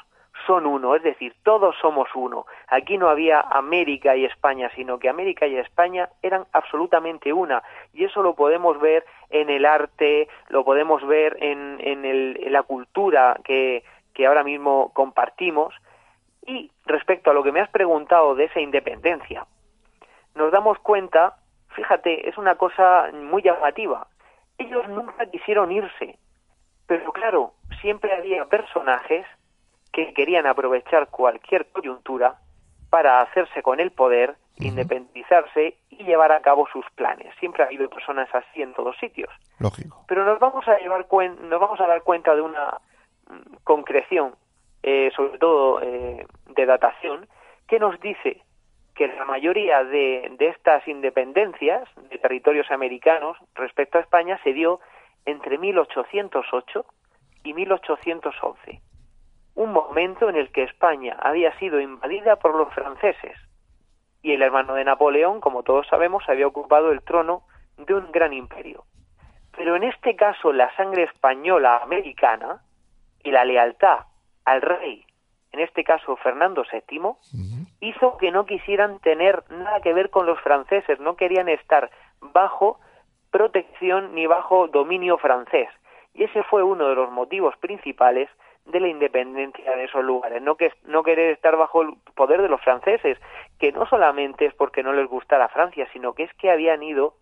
[0.44, 2.46] son uno, es decir, todos somos uno.
[2.66, 7.62] Aquí no había América y España, sino que América y España eran absolutamente una.
[7.92, 13.38] Y eso lo podemos ver en el arte, lo podemos ver en, en, la cultura
[13.44, 13.84] que,
[14.14, 15.72] que ahora mismo compartimos.
[16.44, 19.46] Y respecto a lo que me has preguntado de esa independencia,
[20.34, 21.36] nos damos cuenta,
[21.68, 24.08] fíjate, es una cosa muy llamativa
[24.62, 26.18] ellos nunca quisieron irse,
[26.86, 29.26] pero claro, siempre había personajes
[29.92, 32.36] que querían aprovechar cualquier coyuntura
[32.90, 37.34] para hacerse con el poder, independizarse y llevar a cabo sus planes.
[37.40, 39.30] Siempre ha habido personas así en todos sitios.
[39.58, 40.04] Lógico.
[40.08, 42.78] Pero nos vamos a llevar nos vamos a dar cuenta de una
[43.28, 44.34] mm, concreción,
[44.82, 47.26] eh, sobre todo eh, de datación,
[47.66, 48.42] que nos dice
[49.02, 54.78] que la mayoría de, estas independencias de territorios americanos respecto a España se dio
[55.24, 56.86] entre 1808
[57.42, 58.80] y 1811,
[59.56, 63.36] un momento en el que España había sido invadida por los franceses
[64.22, 67.42] y el hermano de Napoleón, como todos sabemos, había ocupado el trono
[67.78, 68.84] de un gran imperio.
[69.56, 72.62] Pero en este caso la sangre española americana
[73.24, 74.06] y la lealtad
[74.44, 75.04] al rey
[75.52, 80.40] en este caso Fernando VII, hizo que no quisieran tener nada que ver con los
[80.40, 81.90] franceses, no querían estar
[82.20, 82.78] bajo
[83.30, 85.68] protección ni bajo dominio francés.
[86.14, 88.28] Y ese fue uno de los motivos principales
[88.66, 92.48] de la independencia de esos lugares, no que no querer estar bajo el poder de
[92.48, 93.18] los franceses,
[93.58, 97.14] que no solamente es porque no les gustara Francia, sino que es que habían ido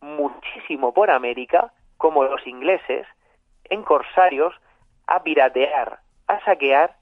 [0.00, 3.06] muchísimo por América, como los ingleses,
[3.64, 4.54] en corsarios,
[5.06, 6.96] a piratear, a saquear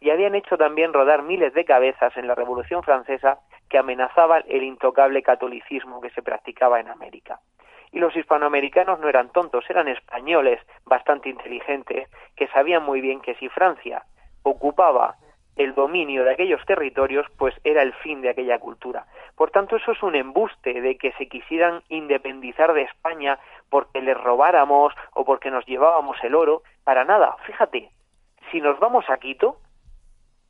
[0.00, 3.38] y habían hecho también rodar miles de cabezas en la Revolución Francesa
[3.68, 7.40] que amenazaban el intocable catolicismo que se practicaba en América.
[7.90, 13.34] Y los hispanoamericanos no eran tontos, eran españoles bastante inteligentes que sabían muy bien que
[13.36, 14.02] si Francia
[14.42, 15.16] ocupaba
[15.56, 19.06] el dominio de aquellos territorios, pues era el fin de aquella cultura.
[19.36, 23.38] Por tanto, eso es un embuste de que se quisieran independizar de España
[23.68, 26.62] porque les robáramos o porque nos llevábamos el oro.
[26.84, 27.90] Para nada, fíjate,
[28.52, 29.56] si nos vamos a Quito,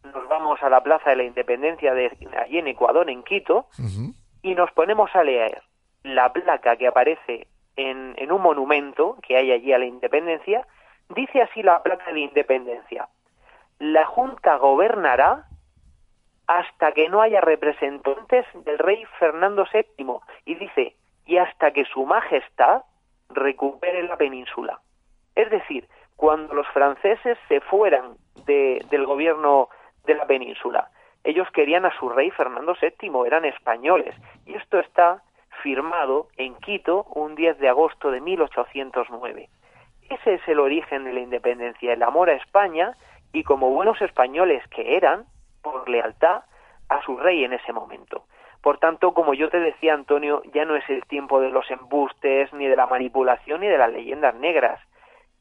[0.05, 3.67] nos vamos a la Plaza de la Independencia de allí en Ecuador, en Quito,
[4.43, 5.63] y nos ponemos a leer
[6.03, 10.67] la placa que aparece en, en un monumento que hay allí a la Independencia,
[11.11, 13.09] dice así la placa de Independencia.
[13.79, 15.45] La Junta gobernará
[16.47, 20.97] hasta que no haya representantes del rey Fernando VII y dice,
[21.27, 22.83] y hasta que su majestad
[23.29, 24.81] recupere la península.
[25.35, 28.17] Es decir, cuando los franceses se fueran
[28.47, 29.69] de, del gobierno
[30.09, 30.89] de la península,
[31.23, 34.15] ellos querían a su rey Fernando VII, eran españoles,
[34.47, 35.23] y esto está
[35.63, 39.49] firmado en Quito un 10 de agosto de 1809.
[40.09, 42.97] Ese es el origen de la independencia, el amor a España
[43.33, 45.27] y como buenos españoles que eran,
[45.63, 46.45] por lealtad
[46.89, 48.25] a su rey en ese momento.
[48.63, 52.53] Por tanto, como yo te decía, Antonio, ya no es el tiempo de los embustes,
[52.55, 54.81] ni de la manipulación, ni de las leyendas negras.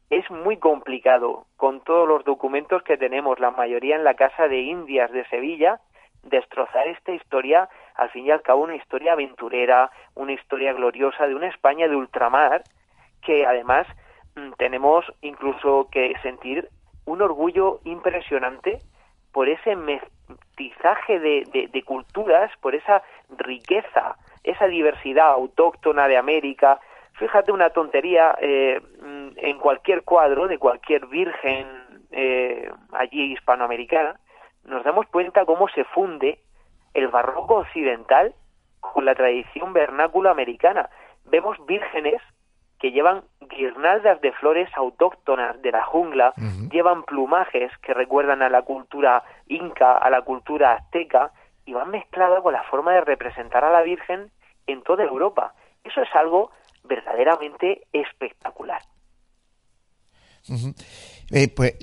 [0.09, 4.61] Es muy complicado, con todos los documentos que tenemos, la mayoría en la Casa de
[4.61, 5.81] Indias de Sevilla,
[6.23, 11.35] destrozar esta historia, al fin y al cabo una historia aventurera, una historia gloriosa de
[11.35, 12.63] una España de ultramar,
[13.21, 13.87] que además
[14.35, 16.69] mm, tenemos incluso que sentir
[17.05, 18.79] un orgullo impresionante
[19.31, 23.03] por ese mestizaje de, de, culturas, por esa
[23.37, 26.79] riqueza, esa diversidad autóctona de América.
[27.17, 31.67] Fíjate una tontería, eh, mm, en cualquier cuadro de cualquier virgen
[32.11, 34.19] eh, allí hispanoamericana,
[34.65, 36.39] nos damos cuenta cómo se funde
[36.93, 38.33] el barroco occidental
[38.79, 40.89] con la tradición vernácula americana.
[41.25, 42.21] Vemos vírgenes
[42.79, 46.33] que llevan guirnaldas de flores autóctonas de la jungla,
[46.71, 51.31] llevan plumajes que recuerdan a la cultura inca, a la cultura azteca,
[51.65, 54.29] y van mezcladas con la forma de representar a la Virgen
[54.67, 55.53] en toda Europa.
[55.83, 56.51] Eso es algo
[56.87, 58.81] verdaderamente espectacular.
[61.29, 61.73] Eh, pues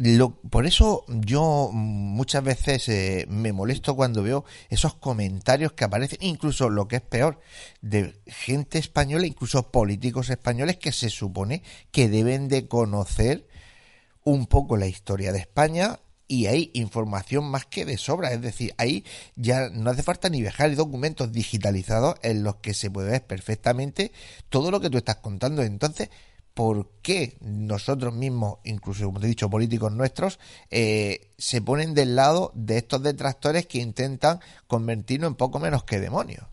[0.50, 6.70] por eso yo muchas veces eh, me molesto cuando veo esos comentarios que aparecen, incluso
[6.70, 7.40] lo que es peor,
[7.82, 13.46] de gente española, incluso políticos españoles que se supone que deben de conocer
[14.24, 18.72] un poco la historia de España y hay información más que de sobra, es decir,
[18.78, 19.04] ahí
[19.36, 24.12] ya no hace falta ni viajar, documentos digitalizados en los que se puede ver perfectamente
[24.48, 25.62] todo lo que tú estás contando.
[25.62, 26.10] Entonces,
[26.54, 30.38] por qué nosotros mismos, incluso como te he dicho, políticos nuestros,
[30.70, 35.98] eh, se ponen del lado de estos detractores que intentan convertirnos en poco menos que
[35.98, 36.46] demonios.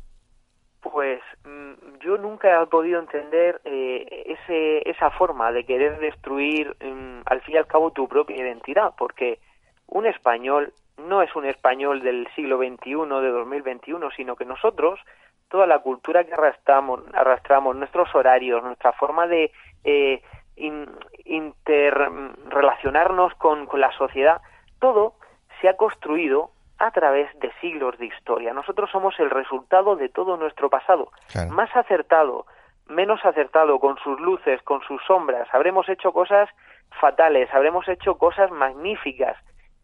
[0.81, 7.21] Pues mm, yo nunca he podido entender eh, ese, esa forma de querer destruir mm,
[7.25, 9.39] al fin y al cabo tu propia identidad, porque
[9.91, 14.99] un español no es un español del siglo XXI, de 2021, sino que nosotros,
[15.49, 19.51] toda la cultura que arrastramos, arrastramos nuestros horarios, nuestra forma de
[19.83, 20.21] eh,
[21.25, 24.41] interrelacionarnos con, la sociedad,
[24.79, 25.13] todo
[25.59, 28.53] se ha construido a través de siglos de historia.
[28.53, 31.11] Nosotros somos el resultado de todo nuestro pasado,
[31.49, 32.45] más acertado,
[32.87, 35.47] menos acertado, con sus luces, con sus sombras.
[35.53, 36.49] Habremos hecho cosas
[36.99, 39.37] fatales, habremos hecho cosas magníficas,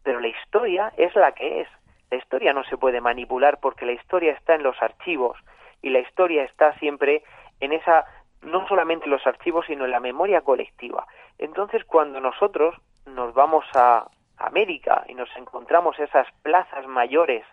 [0.08, 1.68] pero la historia es la que es.
[2.10, 5.36] La historia no se puede manipular porque la historia está en los archivos
[5.82, 7.22] y la historia está siempre
[7.60, 8.06] en esa
[8.40, 11.06] no solamente en los archivos, sino en la memoria colectiva.
[11.36, 12.74] Entonces, cuando nosotros
[13.04, 14.08] nos vamos a
[14.38, 17.44] América y nos encontramos esas plazas mayores,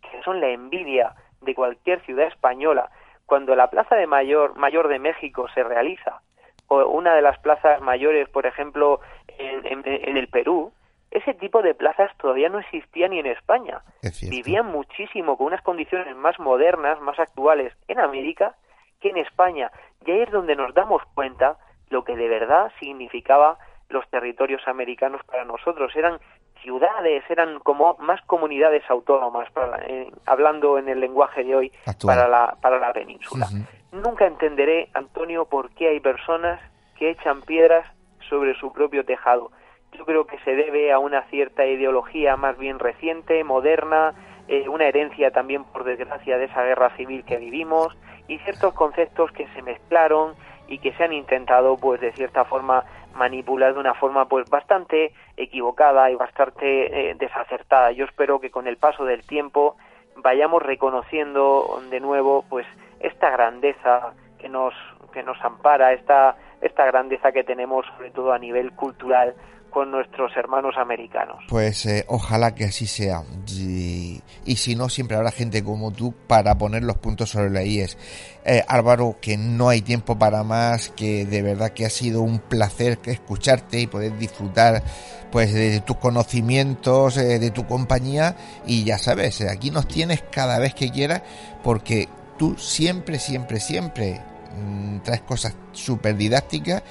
[0.00, 1.12] que son la envidia
[1.42, 2.88] de cualquier ciudad española,
[3.26, 6.22] cuando la Plaza de Mayor, Mayor de México se realiza,
[6.68, 9.00] o una de las plazas mayores, por ejemplo,
[9.36, 10.72] en, en, el Perú,
[11.10, 13.82] ese tipo de plazas todavía no existía ni en España.
[14.28, 18.54] Vivían muchísimo con unas condiciones más modernas, más actuales en América
[19.00, 19.70] que en España.
[20.04, 21.56] Y ahí es donde nos damos cuenta
[21.90, 23.58] lo que de verdad significaba
[23.88, 25.94] los territorios americanos para nosotros.
[25.94, 26.18] Eran
[26.62, 31.72] ciudades, eran como más comunidades autónomas, para eh, hablando en el lenguaje de hoy,
[32.04, 33.46] para la, para la península.
[33.92, 36.60] Nunca entenderé, Antonio, por qué hay personas
[36.98, 37.86] que echan piedras
[38.28, 39.50] sobre su propio tejado.
[39.92, 44.14] Yo creo que se debe a una cierta ideología más bien reciente, moderna,
[44.48, 47.96] eh, una herencia también, por desgracia, de esa guerra civil que vivimos,
[48.28, 50.34] y ciertos conceptos que se mezclaron
[50.68, 52.84] y que se han intentado pues de cierta forma
[53.14, 57.92] manipular de una forma pues bastante equivocada y bastante eh, desacertada.
[57.92, 59.76] Yo espero que con el paso del tiempo
[60.16, 62.66] vayamos reconociendo de nuevo pues
[63.00, 64.74] esta grandeza que nos
[65.12, 69.34] que nos ampara, esta esta grandeza que tenemos sobre todo a nivel cultural
[69.76, 71.44] con nuestros hermanos americanos.
[71.50, 73.24] Pues eh, ojalá que así sea.
[73.46, 77.62] Y, y, si no, siempre habrá gente como tú para poner los puntos sobre la
[77.62, 77.98] IES.
[78.46, 82.38] Eh, Álvaro, que no hay tiempo para más, que de verdad que ha sido un
[82.38, 84.82] placer escucharte y poder disfrutar
[85.30, 88.34] pues de tus conocimientos, eh, de tu compañía
[88.64, 91.20] y ya sabes, aquí nos tienes cada vez que quieras
[91.62, 92.08] porque
[92.38, 94.22] tú siempre, siempre, siempre
[94.56, 96.82] mmm, traes cosas súper didácticas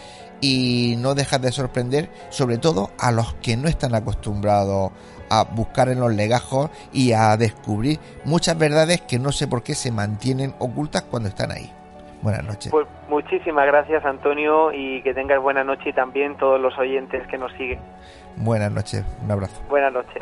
[0.45, 4.91] y no dejas de sorprender sobre todo a los que no están acostumbrados
[5.29, 9.73] a buscar en los legajos y a descubrir muchas verdades que no sé por qué
[9.73, 11.71] se mantienen ocultas cuando están ahí.
[12.21, 12.71] Buenas noches.
[12.71, 17.39] Pues muchísimas gracias Antonio y que tengas buena noche y también todos los oyentes que
[17.39, 17.79] nos siguen.
[18.35, 19.59] Buenas noches, un abrazo.
[19.67, 20.21] Buenas noches.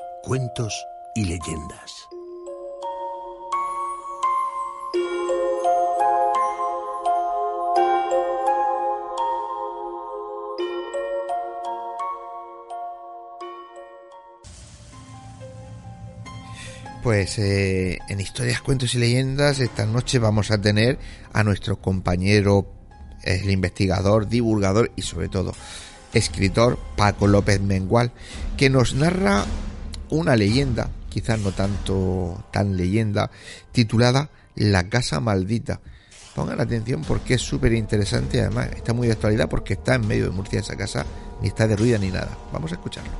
[0.23, 0.85] cuentos
[1.15, 2.07] y leyendas.
[17.03, 20.99] Pues eh, en historias, cuentos y leyendas esta noche vamos a tener
[21.33, 22.67] a nuestro compañero,
[23.23, 25.53] el investigador, divulgador y sobre todo
[26.13, 28.11] escritor Paco López Mengual,
[28.55, 29.45] que nos narra
[30.11, 33.31] una leyenda, quizás no tanto tan leyenda,
[33.71, 35.79] titulada La Casa Maldita.
[36.35, 40.25] Pongan atención porque es súper interesante además está muy de actualidad porque está en medio
[40.25, 41.05] de Murcia esa casa,
[41.41, 42.37] ni está derruida ni nada.
[42.53, 43.11] Vamos a escucharlo.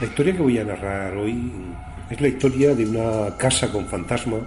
[0.00, 1.74] La historia que voy a narrar hoy
[2.14, 4.38] es la historia de una casa con fantasma,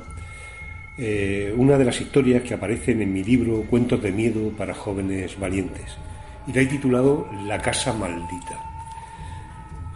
[0.97, 5.37] eh, una de las historias que aparecen en mi libro Cuentos de Miedo para Jóvenes
[5.37, 5.97] Valientes,
[6.47, 8.57] y la he titulado La Casa Maldita.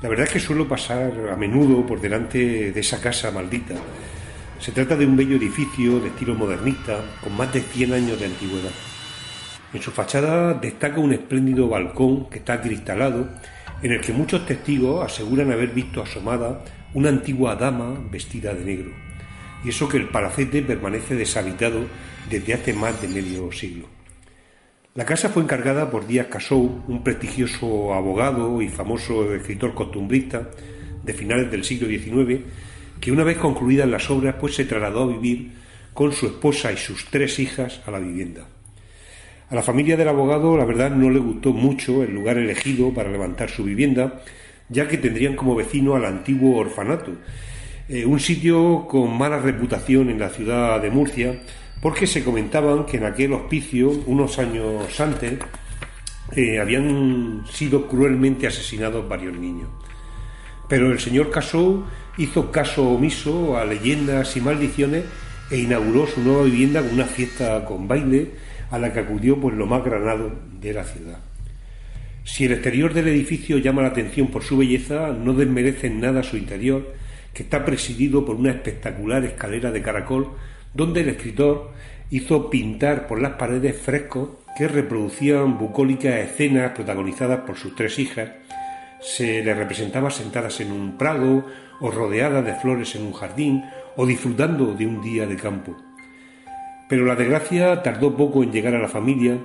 [0.01, 3.75] La verdad es que suelo pasar a menudo por delante de esa casa maldita.
[4.59, 8.25] Se trata de un bello edificio de estilo modernista con más de 100 años de
[8.25, 8.71] antigüedad.
[9.73, 13.29] En su fachada destaca un espléndido balcón que está cristalado
[13.81, 16.63] en el que muchos testigos aseguran haber visto asomada
[16.93, 18.91] una antigua dama vestida de negro,
[19.63, 21.85] y eso que el palacete permanece deshabitado
[22.29, 23.87] desde hace más de medio siglo.
[24.93, 30.49] La casa fue encargada por Díaz Casou, un prestigioso abogado y famoso escritor costumbrista
[31.03, 32.41] de finales del siglo XIX,
[32.99, 35.51] que una vez concluidas las obras pues se trasladó a vivir
[35.93, 38.47] con su esposa y sus tres hijas a la vivienda.
[39.49, 43.11] A la familia del abogado, la verdad, no le gustó mucho el lugar elegido para
[43.11, 44.21] levantar su vivienda,
[44.71, 47.11] ya que tendrían como vecino al antiguo orfanato,
[47.89, 51.41] eh, un sitio con mala reputación en la ciudad de Murcia,
[51.81, 55.39] porque se comentaban que en aquel hospicio, unos años antes,
[56.35, 59.67] eh, habían sido cruelmente asesinados varios niños.
[60.69, 61.83] Pero el señor Casou
[62.17, 65.03] hizo caso omiso a leyendas y maldiciones
[65.49, 68.31] e inauguró su nueva vivienda con una fiesta con baile,
[68.69, 70.31] a la que acudió pues lo más granado
[70.61, 71.30] de la ciudad.
[72.23, 76.21] Si el exterior del edificio llama la atención por su belleza, no desmerece en nada
[76.21, 76.93] su interior,
[77.33, 80.29] que está presidido por una espectacular escalera de caracol,
[80.73, 81.71] donde el escritor
[82.11, 88.29] hizo pintar por las paredes frescos que reproducían bucólicas escenas protagonizadas por sus tres hijas.
[89.01, 91.45] Se les representaba sentadas en un prado
[91.79, 93.63] o rodeadas de flores en un jardín
[93.95, 95.75] o disfrutando de un día de campo.
[96.87, 99.39] Pero la desgracia tardó poco en llegar a la familia,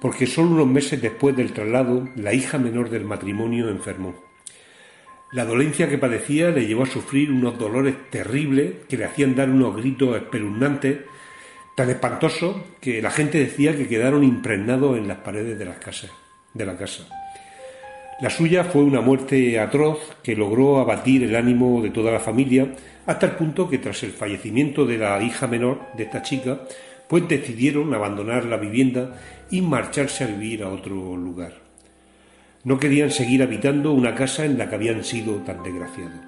[0.00, 4.14] porque solo unos meses después del traslado la hija menor del matrimonio enfermó.
[5.32, 9.50] La dolencia que padecía le llevó a sufrir unos dolores terribles que le hacían dar
[9.50, 11.00] unos gritos espeluznantes
[11.74, 15.64] tan espantosos que la gente decía que quedaron impregnados en las paredes de
[16.54, 17.06] de la casa.
[18.20, 22.66] La suya fue una muerte atroz que logró abatir el ánimo de toda la familia
[23.06, 26.62] hasta el punto que tras el fallecimiento de la hija menor de esta chica,
[27.08, 29.18] pues decidieron abandonar la vivienda
[29.50, 31.54] y marcharse a vivir a otro lugar.
[32.64, 36.20] No querían seguir habitando una casa en la que habían sido tan desgraciados.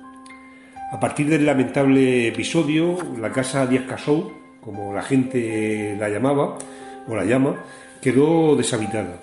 [0.92, 6.56] A partir del lamentable episodio, la casa Díaz Casou, como la gente la llamaba
[7.06, 7.62] o la llama,
[8.00, 9.22] quedó deshabitada.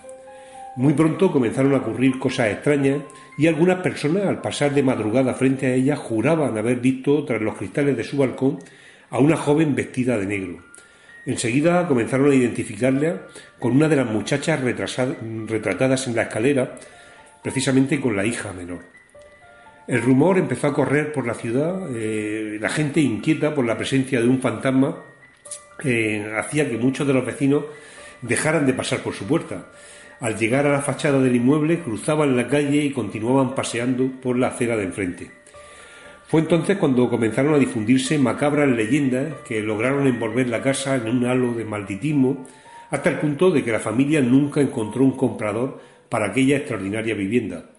[0.76, 3.02] Muy pronto comenzaron a ocurrir cosas extrañas
[3.38, 7.56] y algunas personas al pasar de madrugada frente a ella juraban haber visto tras los
[7.56, 8.60] cristales de su balcón
[9.10, 10.67] a una joven vestida de negro.
[11.28, 13.28] Enseguida comenzaron a identificarla
[13.60, 16.76] con una de las muchachas retratadas en la escalera,
[17.44, 18.80] precisamente con la hija menor.
[19.88, 24.22] El rumor empezó a correr por la ciudad, eh, la gente inquieta por la presencia
[24.22, 25.04] de un fantasma
[25.84, 27.66] eh, hacía que muchos de los vecinos
[28.22, 29.66] dejaran de pasar por su puerta
[30.22, 34.48] al llegar a la fachada del inmueble, cruzaban la calle y continuaban paseando por la
[34.48, 35.37] acera de enfrente.
[36.28, 41.26] Fue entonces cuando comenzaron a difundirse macabras leyendas que lograron envolver la casa en un
[41.26, 42.46] halo de malditismo,
[42.90, 45.80] hasta el punto de que la familia nunca encontró un comprador
[46.10, 47.70] para aquella extraordinaria vivienda.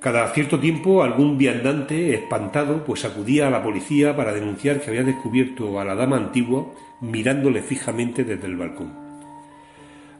[0.00, 5.02] Cada cierto tiempo algún viandante espantado pues acudía a la policía para denunciar que había
[5.02, 8.92] descubierto a la dama antigua mirándole fijamente desde el balcón.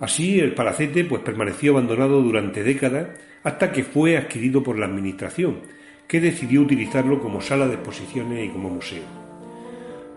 [0.00, 3.08] Así, el palacete pues permaneció abandonado durante décadas
[3.44, 5.60] hasta que fue adquirido por la Administración,
[6.08, 9.04] que decidió utilizarlo como sala de exposiciones y como museo.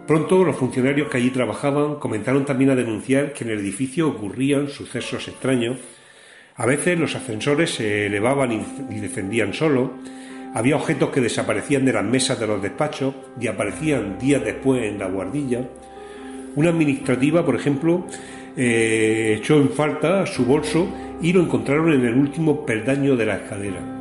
[0.07, 4.69] Pronto los funcionarios que allí trabajaban comenzaron también a denunciar que en el edificio ocurrían
[4.69, 5.77] sucesos extraños.
[6.55, 9.91] A veces los ascensores se elevaban y descendían solos,
[10.53, 14.99] había objetos que desaparecían de las mesas de los despachos y aparecían días después en
[14.99, 15.61] la guardilla.
[16.55, 18.05] Una administrativa, por ejemplo,
[18.57, 20.89] eh, echó en falta su bolso
[21.21, 24.00] y lo encontraron en el último peldaño de la escalera.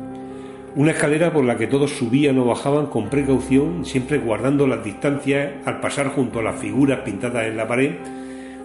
[0.73, 5.51] Una escalera por la que todos subían o bajaban con precaución, siempre guardando las distancias
[5.65, 7.95] al pasar junto a las figuras pintadas en la pared.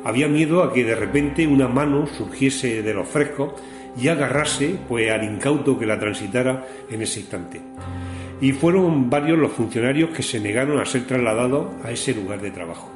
[0.04, 3.54] Había miedo a que de repente una mano surgiese de los frescos
[4.00, 7.60] y agarrase pues al incauto que la transitara en ese instante.
[8.40, 12.52] Y fueron varios los funcionarios que se negaron a ser trasladados a ese lugar de
[12.52, 12.95] trabajo.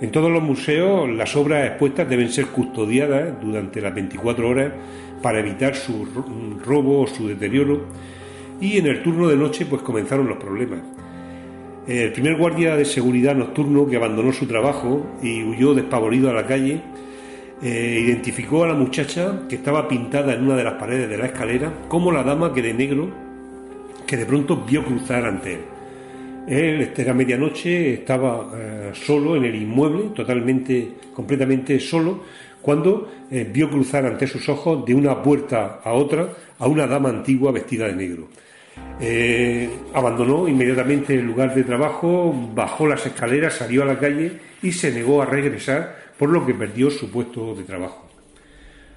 [0.00, 4.72] En todos los museos las obras expuestas deben ser custodiadas durante las 24 horas
[5.20, 6.06] para evitar su
[6.64, 7.86] robo o su deterioro
[8.60, 10.80] y en el turno de noche pues comenzaron los problemas.
[11.88, 16.46] El primer guardia de seguridad nocturno que abandonó su trabajo y huyó despavorido a la
[16.46, 16.80] calle
[17.60, 21.26] eh, identificó a la muchacha que estaba pintada en una de las paredes de la
[21.26, 23.08] escalera como la dama que de negro
[24.06, 25.77] que de pronto vio cruzar ante él.
[26.48, 32.24] Él, este, era medianoche, estaba eh, solo en el inmueble, totalmente, completamente solo,
[32.62, 37.10] cuando eh, vio cruzar ante sus ojos de una puerta a otra a una dama
[37.10, 38.28] antigua vestida de negro.
[38.98, 44.72] Eh, abandonó inmediatamente el lugar de trabajo, bajó las escaleras, salió a la calle y
[44.72, 48.08] se negó a regresar, por lo que perdió su puesto de trabajo.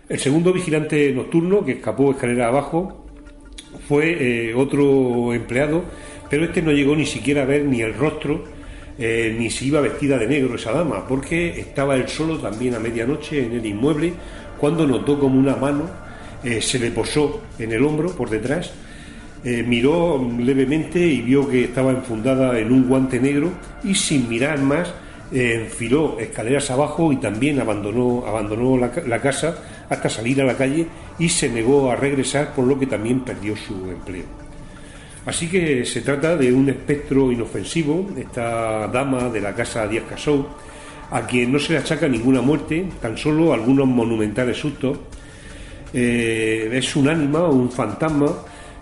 [0.07, 3.05] El segundo vigilante nocturno, que escapó escalera abajo,
[3.87, 5.83] fue otro empleado
[6.31, 8.45] pero este no llegó ni siquiera a ver ni el rostro,
[8.97, 12.79] eh, ni si iba vestida de negro esa dama, porque estaba él solo también a
[12.79, 14.13] medianoche en el inmueble
[14.57, 15.89] cuando notó como una mano
[16.41, 18.71] eh, se le posó en el hombro por detrás,
[19.43, 23.51] eh, miró levemente y vio que estaba enfundada en un guante negro
[23.83, 24.93] y sin mirar más
[25.33, 29.55] enfiló escaleras abajo y también abandonó, abandonó la casa
[29.89, 30.87] hasta salir a la calle
[31.19, 34.50] y se negó a regresar por lo que también perdió su empleo.
[35.25, 40.47] Así que se trata de un espectro inofensivo, esta dama de la casa Díaz Casou,
[41.11, 44.97] a quien no se le achaca ninguna muerte, tan solo algunos monumentales sustos.
[45.93, 48.33] Eh, es un ánima o un fantasma,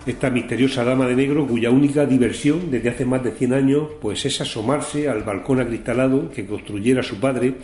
[0.06, 4.26] esta misteriosa dama de negro cuya única diversión desde hace más de 100 años pues
[4.26, 7.56] es asomarse al balcón acristalado que construyera su padre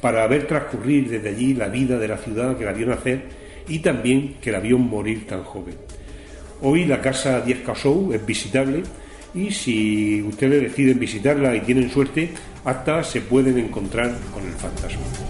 [0.00, 3.22] para ver transcurrir desde allí la vida de la ciudad que la vio nacer
[3.68, 5.89] y también que la vio morir tan joven.
[6.62, 8.82] Hoy la casa 10 Casou es visitable
[9.34, 12.34] y si ustedes deciden visitarla y tienen suerte,
[12.64, 15.29] hasta se pueden encontrar con el fantasma.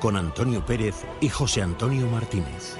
[0.00, 2.76] con Antonio Pérez y José Antonio Martínez.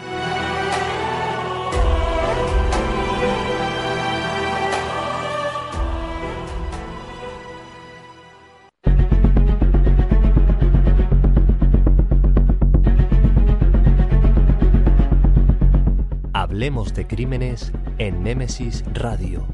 [16.32, 19.46] Hablemos de crímenes en Némesis Radio.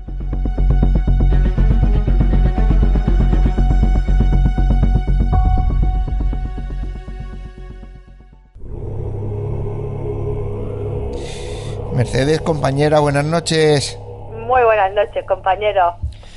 [11.95, 13.99] Mercedes, compañera, buenas noches.
[14.47, 15.95] Muy buenas noches, compañeros.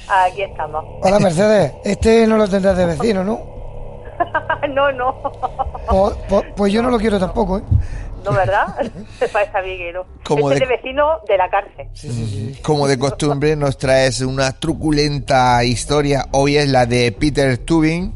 [0.10, 0.86] Aquí estamos.
[1.02, 3.40] Hola Mercedes, este no lo tendrás de vecino, ¿no?
[4.74, 5.22] no, no.
[5.90, 7.64] Pues, pues- pues yo no lo quiero tampoco, ¿eh?
[8.24, 8.68] No, ¿verdad?
[9.34, 10.06] Parece a mí que no.
[10.24, 11.88] Como Este de- es de vecino de la cárcel.
[12.62, 16.26] Como de costumbre, nos traes una truculenta historia.
[16.32, 18.14] Hoy es la de Peter Tubin,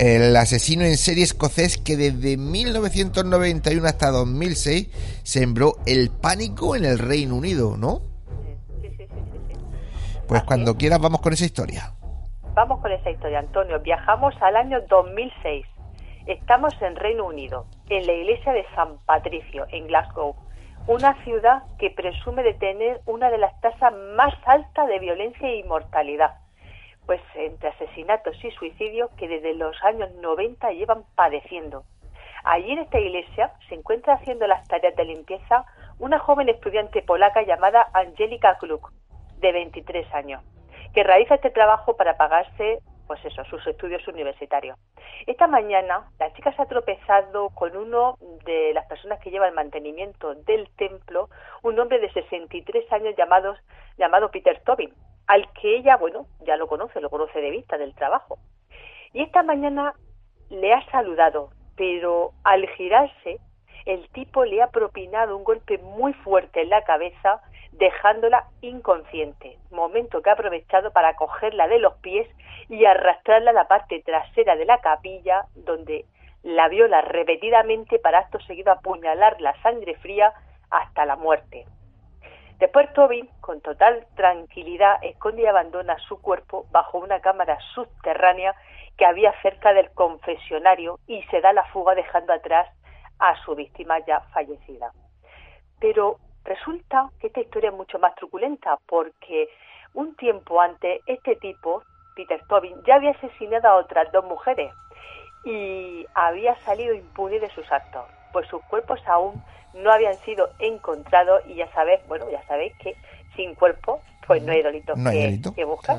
[0.00, 4.88] el asesino en serie escocés que desde 1991 hasta 2006
[5.24, 8.00] sembró el pánico en el Reino Unido, ¿no?
[10.26, 11.92] Pues cuando quieras vamos con esa historia.
[12.54, 13.78] Vamos con esa historia, Antonio.
[13.80, 15.66] Viajamos al año 2006.
[16.26, 20.34] Estamos en Reino Unido, en la iglesia de San Patricio, en Glasgow,
[20.86, 25.58] una ciudad que presume de tener una de las tasas más altas de violencia e
[25.58, 26.36] inmortalidad.
[27.10, 31.82] Pues entre asesinatos y suicidios que desde los años 90 llevan padeciendo.
[32.44, 35.64] Allí en esta iglesia se encuentra haciendo las tareas de limpieza
[35.98, 38.92] una joven estudiante polaca llamada Angelika Kluk,
[39.40, 40.44] de 23 años,
[40.94, 42.78] que realiza este trabajo para pagarse,
[43.08, 44.78] pues eso, sus estudios universitarios.
[45.26, 49.54] Esta mañana la chica se ha tropezado con uno de las personas que lleva el
[49.54, 51.28] mantenimiento del templo,
[51.64, 53.56] un hombre de 63 años llamado,
[53.98, 54.94] llamado Peter Tobin,
[55.30, 58.38] al que ella, bueno, ya lo conoce, lo conoce de vista del trabajo.
[59.12, 59.94] Y esta mañana
[60.48, 63.38] le ha saludado, pero al girarse,
[63.86, 67.40] el tipo le ha propinado un golpe muy fuerte en la cabeza,
[67.70, 72.28] dejándola inconsciente, momento que ha aprovechado para cogerla de los pies
[72.68, 76.06] y arrastrarla a la parte trasera de la capilla, donde
[76.42, 80.32] la viola repetidamente para acto seguido apuñalarla a sangre fría
[80.70, 81.66] hasta la muerte.
[82.60, 88.54] Después Toby, con total tranquilidad, esconde y abandona su cuerpo bajo una cámara subterránea
[88.98, 92.68] que había cerca del confesionario y se da la fuga dejando atrás
[93.18, 94.92] a su víctima ya fallecida.
[95.80, 99.48] Pero resulta que esta historia es mucho más truculenta porque
[99.94, 101.82] un tiempo antes este tipo,
[102.14, 104.70] Peter Tobin, ya había asesinado a otras dos mujeres
[105.44, 109.42] y había salido impune de sus actos, pues sus cuerpos aún
[109.74, 112.96] no habían sido encontrados y ya sabéis, bueno, ya sabéis que
[113.36, 115.54] sin cuerpo pues no hay delito No que, delito.
[115.54, 115.98] que buscar.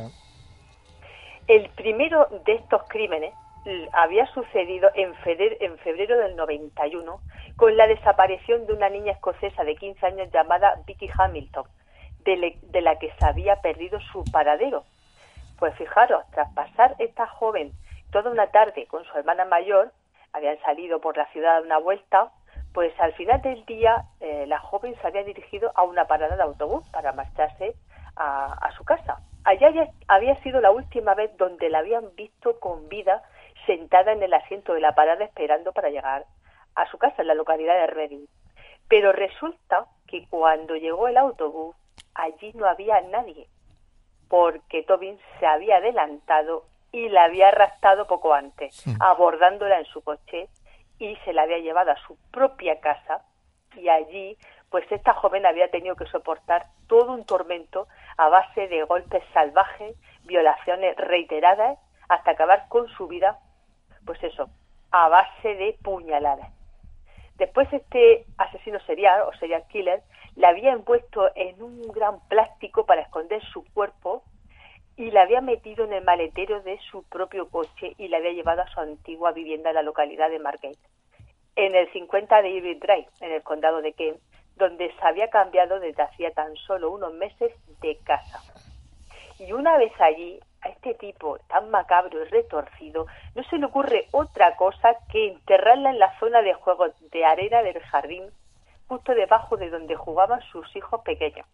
[1.48, 3.34] El primero de estos crímenes
[3.94, 7.20] había sucedido en febrero, en febrero del 91
[7.58, 11.66] con la desaparición de una niña escocesa de 15 años llamada Vicky Hamilton,
[12.24, 14.84] de, le- de la que se había perdido su paradero.
[15.60, 17.72] Pues fijaros, tras pasar esta joven
[18.12, 19.92] toda una tarde con su hermana mayor,
[20.34, 22.32] habían salido por la ciudad a una vuelta,
[22.74, 26.44] pues al final del día eh, la joven se había dirigido a una parada de
[26.44, 27.76] autobús para marcharse
[28.16, 29.20] a, su casa.
[29.44, 33.24] Allá ya había sido la última vez donde la habían visto con vida
[33.66, 36.26] sentada en el asiento de la parada esperando para llegar
[36.76, 38.26] a su casa en la localidad de Reading.
[38.88, 41.76] Pero resulta que cuando llegó el autobús
[42.14, 43.48] allí no había nadie
[44.32, 50.50] porque Tobin se había adelantado y la había arrastrado poco antes, abordándola en su coche
[51.00, 53.24] y se la había llevado a su propia casa
[53.76, 54.38] y allí
[54.70, 57.88] pues esta joven había tenido que soportar todo un tormento
[58.18, 61.78] a base de golpes salvajes, violaciones reiteradas
[62.08, 63.40] hasta acabar con su vida,
[64.06, 64.50] pues eso,
[64.92, 66.52] a base de puñaladas.
[67.36, 70.04] Después este asesino serial o serial killer
[70.36, 74.24] la había envuelto en un gran plástico para esconder su cuerpo
[74.98, 78.62] y la había metido en el maletero de su propio coche y la había llevado
[78.62, 80.78] a su antigua vivienda en la localidad de Margate,
[81.56, 84.20] en el 50 de Irving Drive, en el condado de Kent,
[84.56, 87.52] donde se había cambiado desde hacía tan solo unos meses
[87.82, 88.40] de casa.
[89.40, 94.06] Y una vez allí, a este tipo tan macabro y retorcido, no se le ocurre
[94.12, 98.26] otra cosa que enterrarla en la zona de juegos de arena del jardín
[98.88, 101.48] justo debajo de donde jugaban sus hijos pequeños.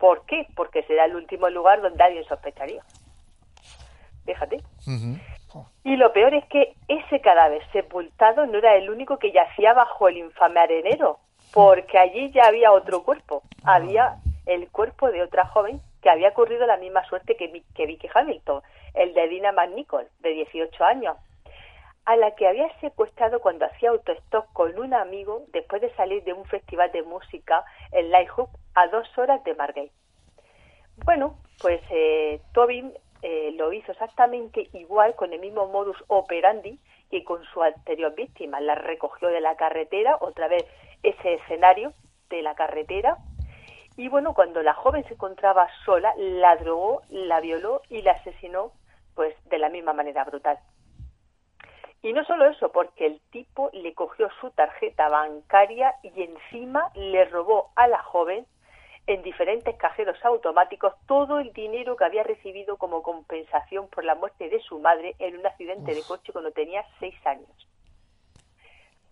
[0.00, 0.46] ¿Por qué?
[0.56, 2.82] Porque será el último lugar donde alguien sospecharía.
[4.24, 4.62] Fíjate.
[5.84, 10.08] Y lo peor es que ese cadáver sepultado no era el único que yacía bajo
[10.08, 11.18] el infame arenero,
[11.52, 13.42] porque allí ya había otro cuerpo.
[13.62, 14.16] Había
[14.46, 18.62] el cuerpo de otra joven que había ocurrido la misma suerte que, que Vicky Hamilton,
[18.94, 21.16] el de Dina McNichol, de 18 años,
[22.10, 26.32] a la que había secuestrado cuando hacía autostop con un amigo después de salir de
[26.32, 29.92] un festival de música en Lighthouse a dos horas de Margate.
[31.04, 32.92] Bueno, pues eh, Tobin
[33.22, 36.80] eh, lo hizo exactamente igual con el mismo modus operandi
[37.12, 38.60] que con su anterior víctima.
[38.60, 40.64] La recogió de la carretera, otra vez
[41.04, 41.92] ese escenario
[42.28, 43.18] de la carretera.
[43.96, 48.72] Y bueno, cuando la joven se encontraba sola, la drogó, la violó y la asesinó
[49.14, 50.58] pues de la misma manera brutal.
[52.02, 57.26] Y no solo eso, porque el tipo le cogió su tarjeta bancaria y encima le
[57.26, 58.46] robó a la joven
[59.06, 64.48] en diferentes cajeros automáticos todo el dinero que había recibido como compensación por la muerte
[64.48, 67.68] de su madre en un accidente de coche cuando tenía seis años.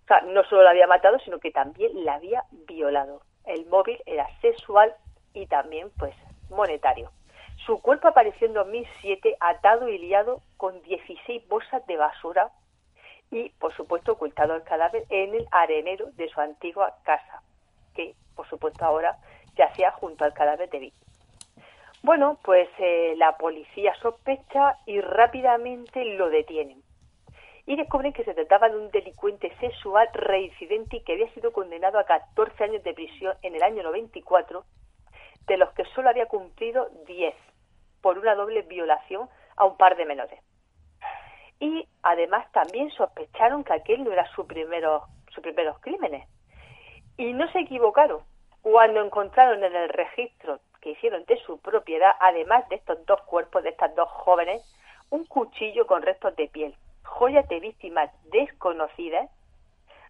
[0.04, 3.20] O sea, no solo la había matado, sino que también la había violado.
[3.44, 4.94] El móvil era sexual
[5.34, 6.14] y también, pues,
[6.48, 7.10] monetario.
[7.66, 12.50] Su cuerpo apareció en 2007 atado y liado con 16 bolsas de basura
[13.30, 17.42] y, por supuesto, ocultado el cadáver en el arenero de su antigua casa,
[17.94, 19.18] que, por supuesto, ahora
[19.56, 20.94] yacía junto al cadáver de Vic.
[22.02, 26.82] Bueno, pues eh, la policía sospecha y rápidamente lo detienen.
[27.66, 32.04] Y descubren que se trataba de un delincuente sexual reincidente que había sido condenado a
[32.04, 34.64] 14 años de prisión en el año 94,
[35.46, 37.34] de los que solo había cumplido 10
[38.00, 40.40] por una doble violación a un par de menores.
[41.60, 46.28] Y además también sospecharon que aquel no era su primero, sus primeros crímenes.
[47.16, 48.20] Y no se equivocaron
[48.62, 53.62] cuando encontraron en el registro que hicieron de su propiedad, además de estos dos cuerpos
[53.62, 54.62] de estas dos jóvenes,
[55.10, 59.30] un cuchillo con restos de piel, joyas de víctimas desconocidas,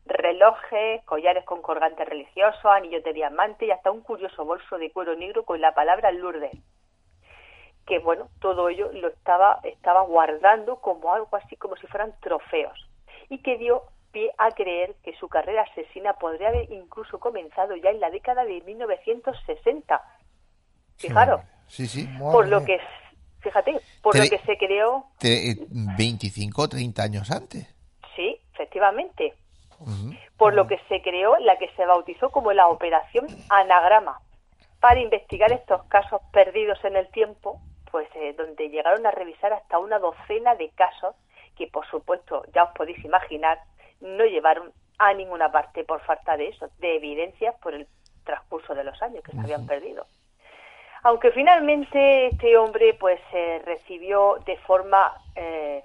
[0.05, 5.15] relojes, collares con colgantes religiosos, anillos de diamante y hasta un curioso bolso de cuero
[5.15, 6.59] negro con la palabra Lourdes.
[7.89, 12.79] Que bueno, todo ello lo estaba, estaba guardando como algo así como si fueran trofeos.
[13.31, 13.83] Y que dio
[14.13, 18.45] pie a creer que su carrera asesina podría haber incluso comenzado ya en la década
[18.45, 20.03] de 1960.
[20.97, 22.09] Fijaros, Sí, sí.
[22.19, 22.81] por lo que,
[23.41, 25.67] fíjate, por lo que se creó, Tre-
[25.97, 27.75] 25 o 30 años antes.
[28.17, 29.35] sí, efectivamente,
[30.37, 34.21] por lo que se creó la que se bautizó como la Operación Anagrama,
[34.81, 37.61] para investigar estos casos perdidos en el tiempo,
[37.91, 41.15] pues eh, donde llegaron a revisar hasta una docena de casos
[41.57, 43.59] que, por supuesto, ya os podéis imaginar,
[44.01, 47.87] no llevaron a ninguna parte por falta de eso, de evidencias por el
[48.25, 50.07] transcurso de los años que se habían perdido.
[51.03, 55.85] Aunque finalmente este hombre pues eh, recibió de forma eh,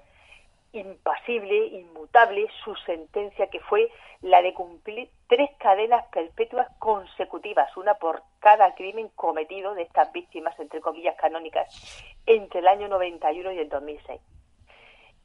[0.74, 3.90] impasible, inmutable, su sentencia que fue
[4.20, 10.58] la de cumplir tres cadenas perpetuas consecutivas, una por cada crimen cometido de estas víctimas,
[10.58, 11.68] entre comillas, canónicas,
[12.26, 14.20] entre el año 91 y el 2006.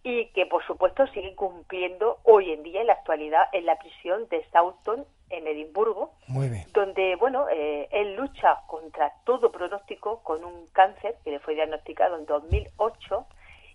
[0.04, 4.30] Y que, por supuesto, sigue cumpliendo hoy en día, en la actualidad, en la prisión
[4.30, 6.66] de Staunton, en Edimburgo, Muy bien.
[6.74, 12.18] donde bueno eh, él lucha contra todo pronóstico con un cáncer que le fue diagnosticado
[12.18, 13.26] en 2008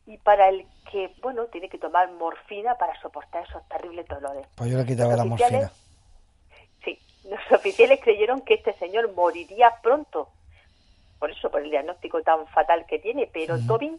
[0.07, 4.47] y para el que bueno tiene que tomar morfina para soportar esos terribles dolores.
[4.55, 5.71] Pues yo le quitaba Los la morfina.
[6.85, 6.99] Sí,
[7.29, 10.29] los oficiales creyeron que este señor moriría pronto,
[11.19, 13.99] por eso, por el diagnóstico tan fatal que tiene, pero Tobin,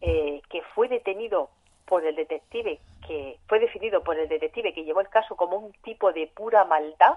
[0.00, 1.50] eh, que fue detenido
[1.86, 5.72] por el detective, que fue definido por el detective que llevó el caso como un
[5.84, 7.14] tipo de pura maldad,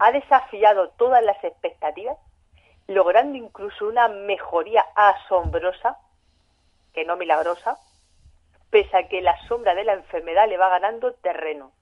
[0.00, 2.16] ha desafiado todas las expectativas,
[2.86, 5.98] logrando incluso una mejoría asombrosa,
[6.92, 7.78] que no milagrosa,
[8.70, 11.72] pese a que la sombra de la enfermedad le va ganando terreno.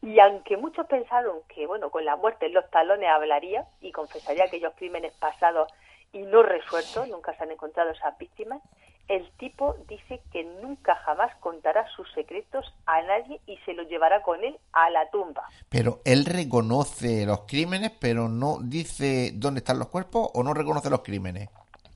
[0.00, 4.44] Y aunque muchos pensaron que, bueno, con la muerte en los talones hablaría y confesaría
[4.44, 5.72] aquellos crímenes pasados
[6.12, 8.62] y no resueltos, nunca se han encontrado esas víctimas,
[9.08, 14.22] el tipo dice que nunca jamás contará sus secretos a nadie y se los llevará
[14.22, 15.48] con él a la tumba.
[15.70, 20.90] Pero él reconoce los crímenes, pero no dice dónde están los cuerpos o no reconoce
[20.90, 21.48] los crímenes.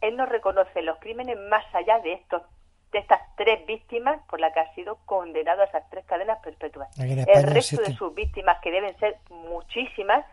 [0.02, 2.42] Él no reconoce los crímenes más allá de estos
[2.92, 6.90] de estas tres víctimas por las que ha sido condenado a esas tres cadenas perpetuas.
[6.98, 10.26] El resto de sus víctimas, que deben ser muchísimas,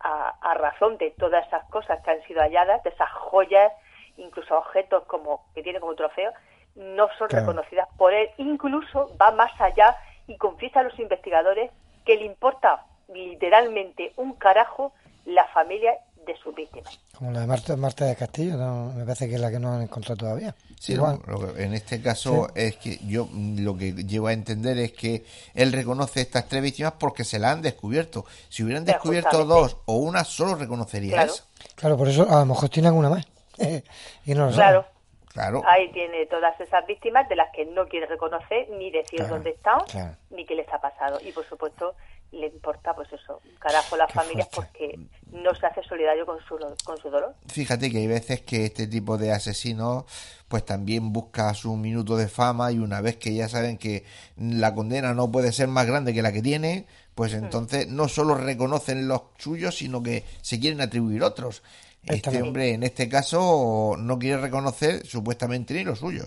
[0.00, 3.70] a, a razón de todas esas cosas que han sido halladas, de esas joyas,
[4.16, 6.32] incluso objetos como que tiene como trofeo,
[6.74, 7.46] no son Claro.
[7.46, 8.30] reconocidas por él.
[8.38, 9.94] Incluso va más allá
[10.26, 11.70] y confiesa a los investigadores
[12.06, 14.92] que le importa literalmente un carajo
[15.26, 16.98] la familia de sus víctimas.
[17.16, 19.72] Como la de Marta, Marta de Castillo, no, me parece que es la que no
[19.72, 20.54] han encontrado todavía.
[20.78, 21.20] Sí, Igual.
[21.26, 24.92] lo- lo que- en este caso es que yo lo que llevo a entender es
[24.92, 25.24] que
[25.54, 28.26] él reconoce estas tres víctimas porque se la han descubierto.
[28.48, 31.32] Si hubieran Pero descubierto dos o una, solo reconocería Claro.
[31.32, 31.44] esa.
[31.74, 33.26] Claro, por eso a lo mejor tiene alguna más.
[34.26, 34.84] y no lo Claro.
[35.32, 35.62] Claro.
[35.68, 39.50] Ahí tiene todas esas víctimas de las que no quiere reconocer ni decir Claro, dónde
[39.50, 40.16] están claro.
[40.30, 41.18] ni qué les ha pasado.
[41.22, 41.94] Y por supuesto
[42.36, 44.98] le importa pues eso, carajo a las familias porque
[45.32, 47.34] no se hace solidario con su, con su dolor.
[47.48, 50.04] Fíjate que hay veces que este tipo de asesinos
[50.48, 54.04] pues también busca su minuto de fama y una vez que ya saben que
[54.36, 58.34] la condena no puede ser más grande que la que tiene, pues entonces no solo
[58.34, 61.62] reconocen los suyos, sino que se quieren atribuir otros.
[62.04, 66.24] Este hombre en este caso no quiere reconocer supuestamente ni lo suyo.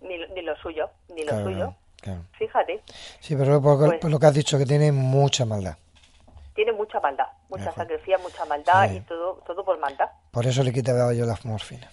[0.00, 1.74] Ni, lo- ni lo suyo, ni lo Claro, suyo.
[2.04, 2.20] Claro.
[2.38, 2.82] Fíjate,
[3.20, 5.76] Sí, pero por, Pues- por lo que has dicho, que tiene mucha maldad.
[6.54, 7.86] tiene mucha maldad, mucha Ajá.
[8.22, 8.96] mucha maldad Sí.
[8.96, 10.08] y todo todo por maldad.
[10.30, 11.88] Por eso le quitaba yo la morfina.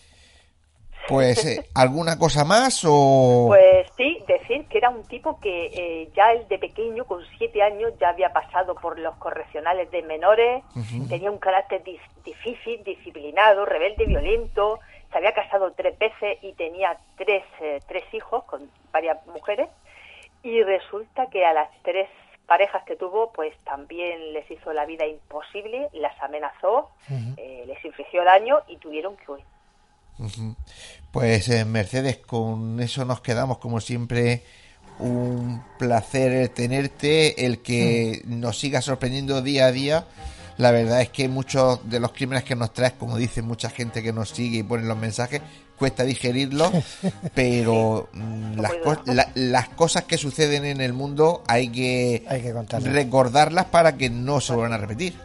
[1.07, 3.45] Pues, eh, ¿alguna cosa más o...?
[3.47, 7.61] Pues sí, decir que era un tipo que eh, ya él de pequeño, con siete
[7.63, 10.63] años, ya había pasado por los correccionales de menores,
[11.09, 14.79] tenía un carácter dis- difícil, disciplinado, rebelde, violento,
[15.11, 19.67] se había casado tres veces y tenía tres, eh, tres hijos con varias mujeres
[20.43, 22.09] y resulta que a las tres
[22.45, 26.89] parejas que tuvo, pues también les hizo la vida imposible, las amenazó,
[27.37, 29.45] eh, les infligió daño y tuvieron que huir.
[31.11, 34.43] Pues eh, Mercedes, con eso nos quedamos como siempre.
[34.99, 40.05] Un placer tenerte, el que nos siga sorprendiendo día a día.
[40.57, 44.03] La verdad es que muchos de los crímenes que nos traes, como dice mucha gente
[44.03, 45.41] que nos sigue y pone los mensajes,
[45.81, 46.71] cuesta digerirlos,
[47.33, 52.41] pero mm, las, co- la- las cosas que suceden en el mundo hay que, Hay
[52.43, 52.53] que
[52.91, 55.15] recordarlas para que no se vuelvan a repetir.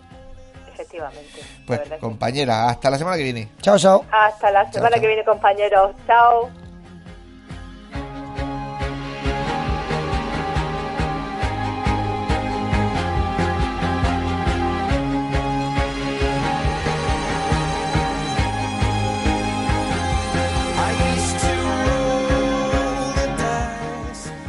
[0.73, 1.41] Efectivamente.
[1.67, 3.49] Pues compañera, hasta la semana que viene.
[3.61, 4.05] Chao, chao.
[4.11, 5.01] Hasta la semana chao.
[5.03, 5.95] que viene, compañeros.
[6.07, 6.49] Chao.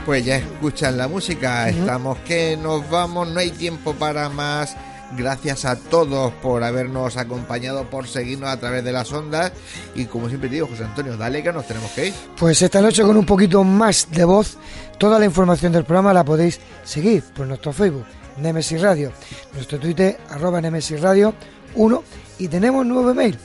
[0.07, 4.73] Pues ya escuchan la música, estamos que nos vamos, no hay tiempo para más.
[5.17, 9.51] Gracias a todos por habernos acompañado, por seguirnos a través de las ondas.
[9.95, 12.13] Y como siempre te digo, José Antonio, dale que nos tenemos que ir.
[12.38, 14.57] Pues esta noche con un poquito más de voz,
[14.97, 18.05] toda la información del programa la podéis seguir por nuestro Facebook,
[18.38, 19.11] Nemesis Radio,
[19.55, 21.34] nuestro Twitter, arroba Nemesis Radio
[21.75, 22.03] 1,
[22.39, 23.38] y tenemos nuevo email,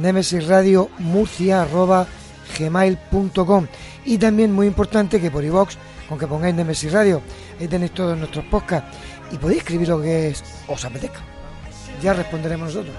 [0.00, 2.06] Nemesis Radio Murcia, arroba
[2.58, 3.66] gmail.com.
[4.06, 5.76] Y también muy importante que por iVox,
[6.08, 7.22] con que pongáis Nemesis Radio,
[7.60, 8.96] ahí tenéis todos nuestros podcasts
[9.30, 11.20] y podéis escribir lo que es- os apetezca.
[12.02, 12.96] Ya responderemos nosotros.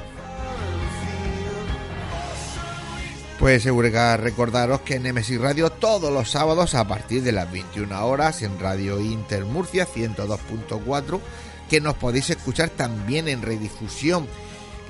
[3.39, 8.05] Pues Eureka, recordaros que en Nemesis Radio todos los sábados a partir de las 21
[8.05, 11.21] horas en Radio Inter Murcia 102.4
[11.69, 14.27] que nos podéis escuchar también en redifusión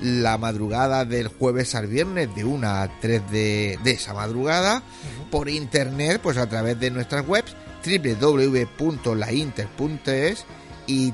[0.00, 4.82] la madrugada del jueves al viernes de 1 a 3 de, de esa madrugada
[5.30, 7.54] por internet pues a través de nuestras webs
[7.84, 10.46] www.lainter.es
[10.86, 11.12] y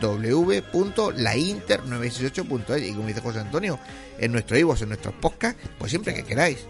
[0.00, 3.78] www.lainter968.es y como dice José Antonio
[4.18, 6.66] en nuestro iVoox, en nuestros podcasts pues siempre que queráis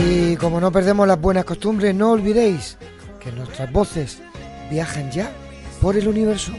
[0.00, 2.76] Y como no perdemos las buenas costumbres, no olvidéis
[3.20, 4.18] que nuestras voces
[4.70, 5.30] viajan ya
[5.80, 6.52] por el universo.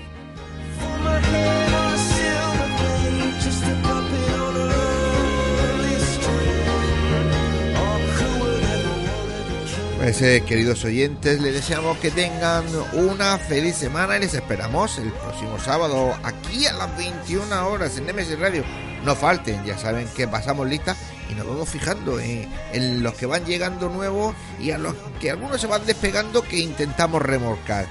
[10.00, 12.64] Pues eh, queridos oyentes, les deseamos que tengan
[12.94, 18.06] una feliz semana y les esperamos el próximo sábado aquí a las 21 horas en
[18.06, 18.64] Nemesis Radio.
[19.04, 20.96] No falten, ya saben que pasamos lista
[21.30, 25.60] y nos vamos fijando en los que van llegando nuevos y a los que algunos
[25.60, 27.86] se van despegando que intentamos remolcar.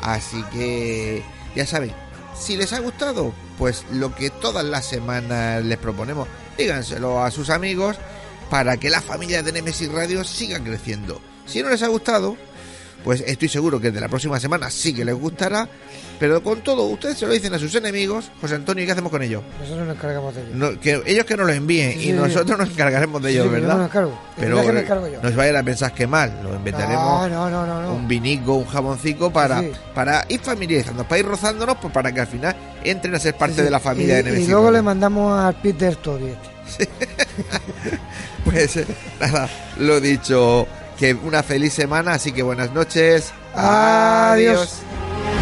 [0.00, 1.22] Así que
[1.54, 1.92] ya saben,
[2.34, 7.50] si les ha gustado, pues lo que todas las semanas les proponemos, díganselo a sus
[7.50, 7.98] amigos
[8.48, 11.20] para que la familia de Nemesis Radio siga creciendo.
[11.46, 12.36] Si no les ha gustado,
[13.04, 15.68] pues estoy seguro que de la próxima semana sí que les gustará.
[16.20, 18.30] Pero con todo, ustedes se lo dicen a sus enemigos.
[18.40, 19.42] José Antonio, ¿y qué hacemos con ellos?
[19.60, 20.50] Nosotros nos encargamos de ello.
[20.54, 22.12] No, que ellos que nos lo envíen Sí, y sí.
[22.12, 23.76] nosotros nos encargaremos de ellos, yo ¿verdad?
[23.76, 23.84] me.
[23.84, 23.90] El
[24.38, 25.20] Pero viaje me yo.
[25.20, 27.94] no vayan a pensar que mal, lo inventaremos No, no, no, no.
[27.94, 29.64] un vinico, un jamoncico para,
[29.96, 32.54] para ir familiarizándonos, para ir rozándonos, pues para que al final
[32.84, 34.46] entren a ser parte de la familia y, de Nemesis.
[34.46, 36.26] Y luego le mandamos al Peter Toddy
[36.68, 36.88] este.
[38.44, 38.86] Pues eh,
[39.20, 39.48] nada,
[39.78, 40.66] lo dicho,
[41.02, 43.32] que una feliz semana, así que buenas noches.
[43.56, 44.82] Adiós.
[44.84, 45.41] That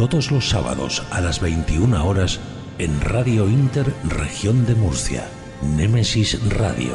[0.00, 2.40] Todos los sábados a las 21 horas
[2.78, 5.28] en Radio Inter Región de Murcia.
[5.60, 6.94] Némesis Radio.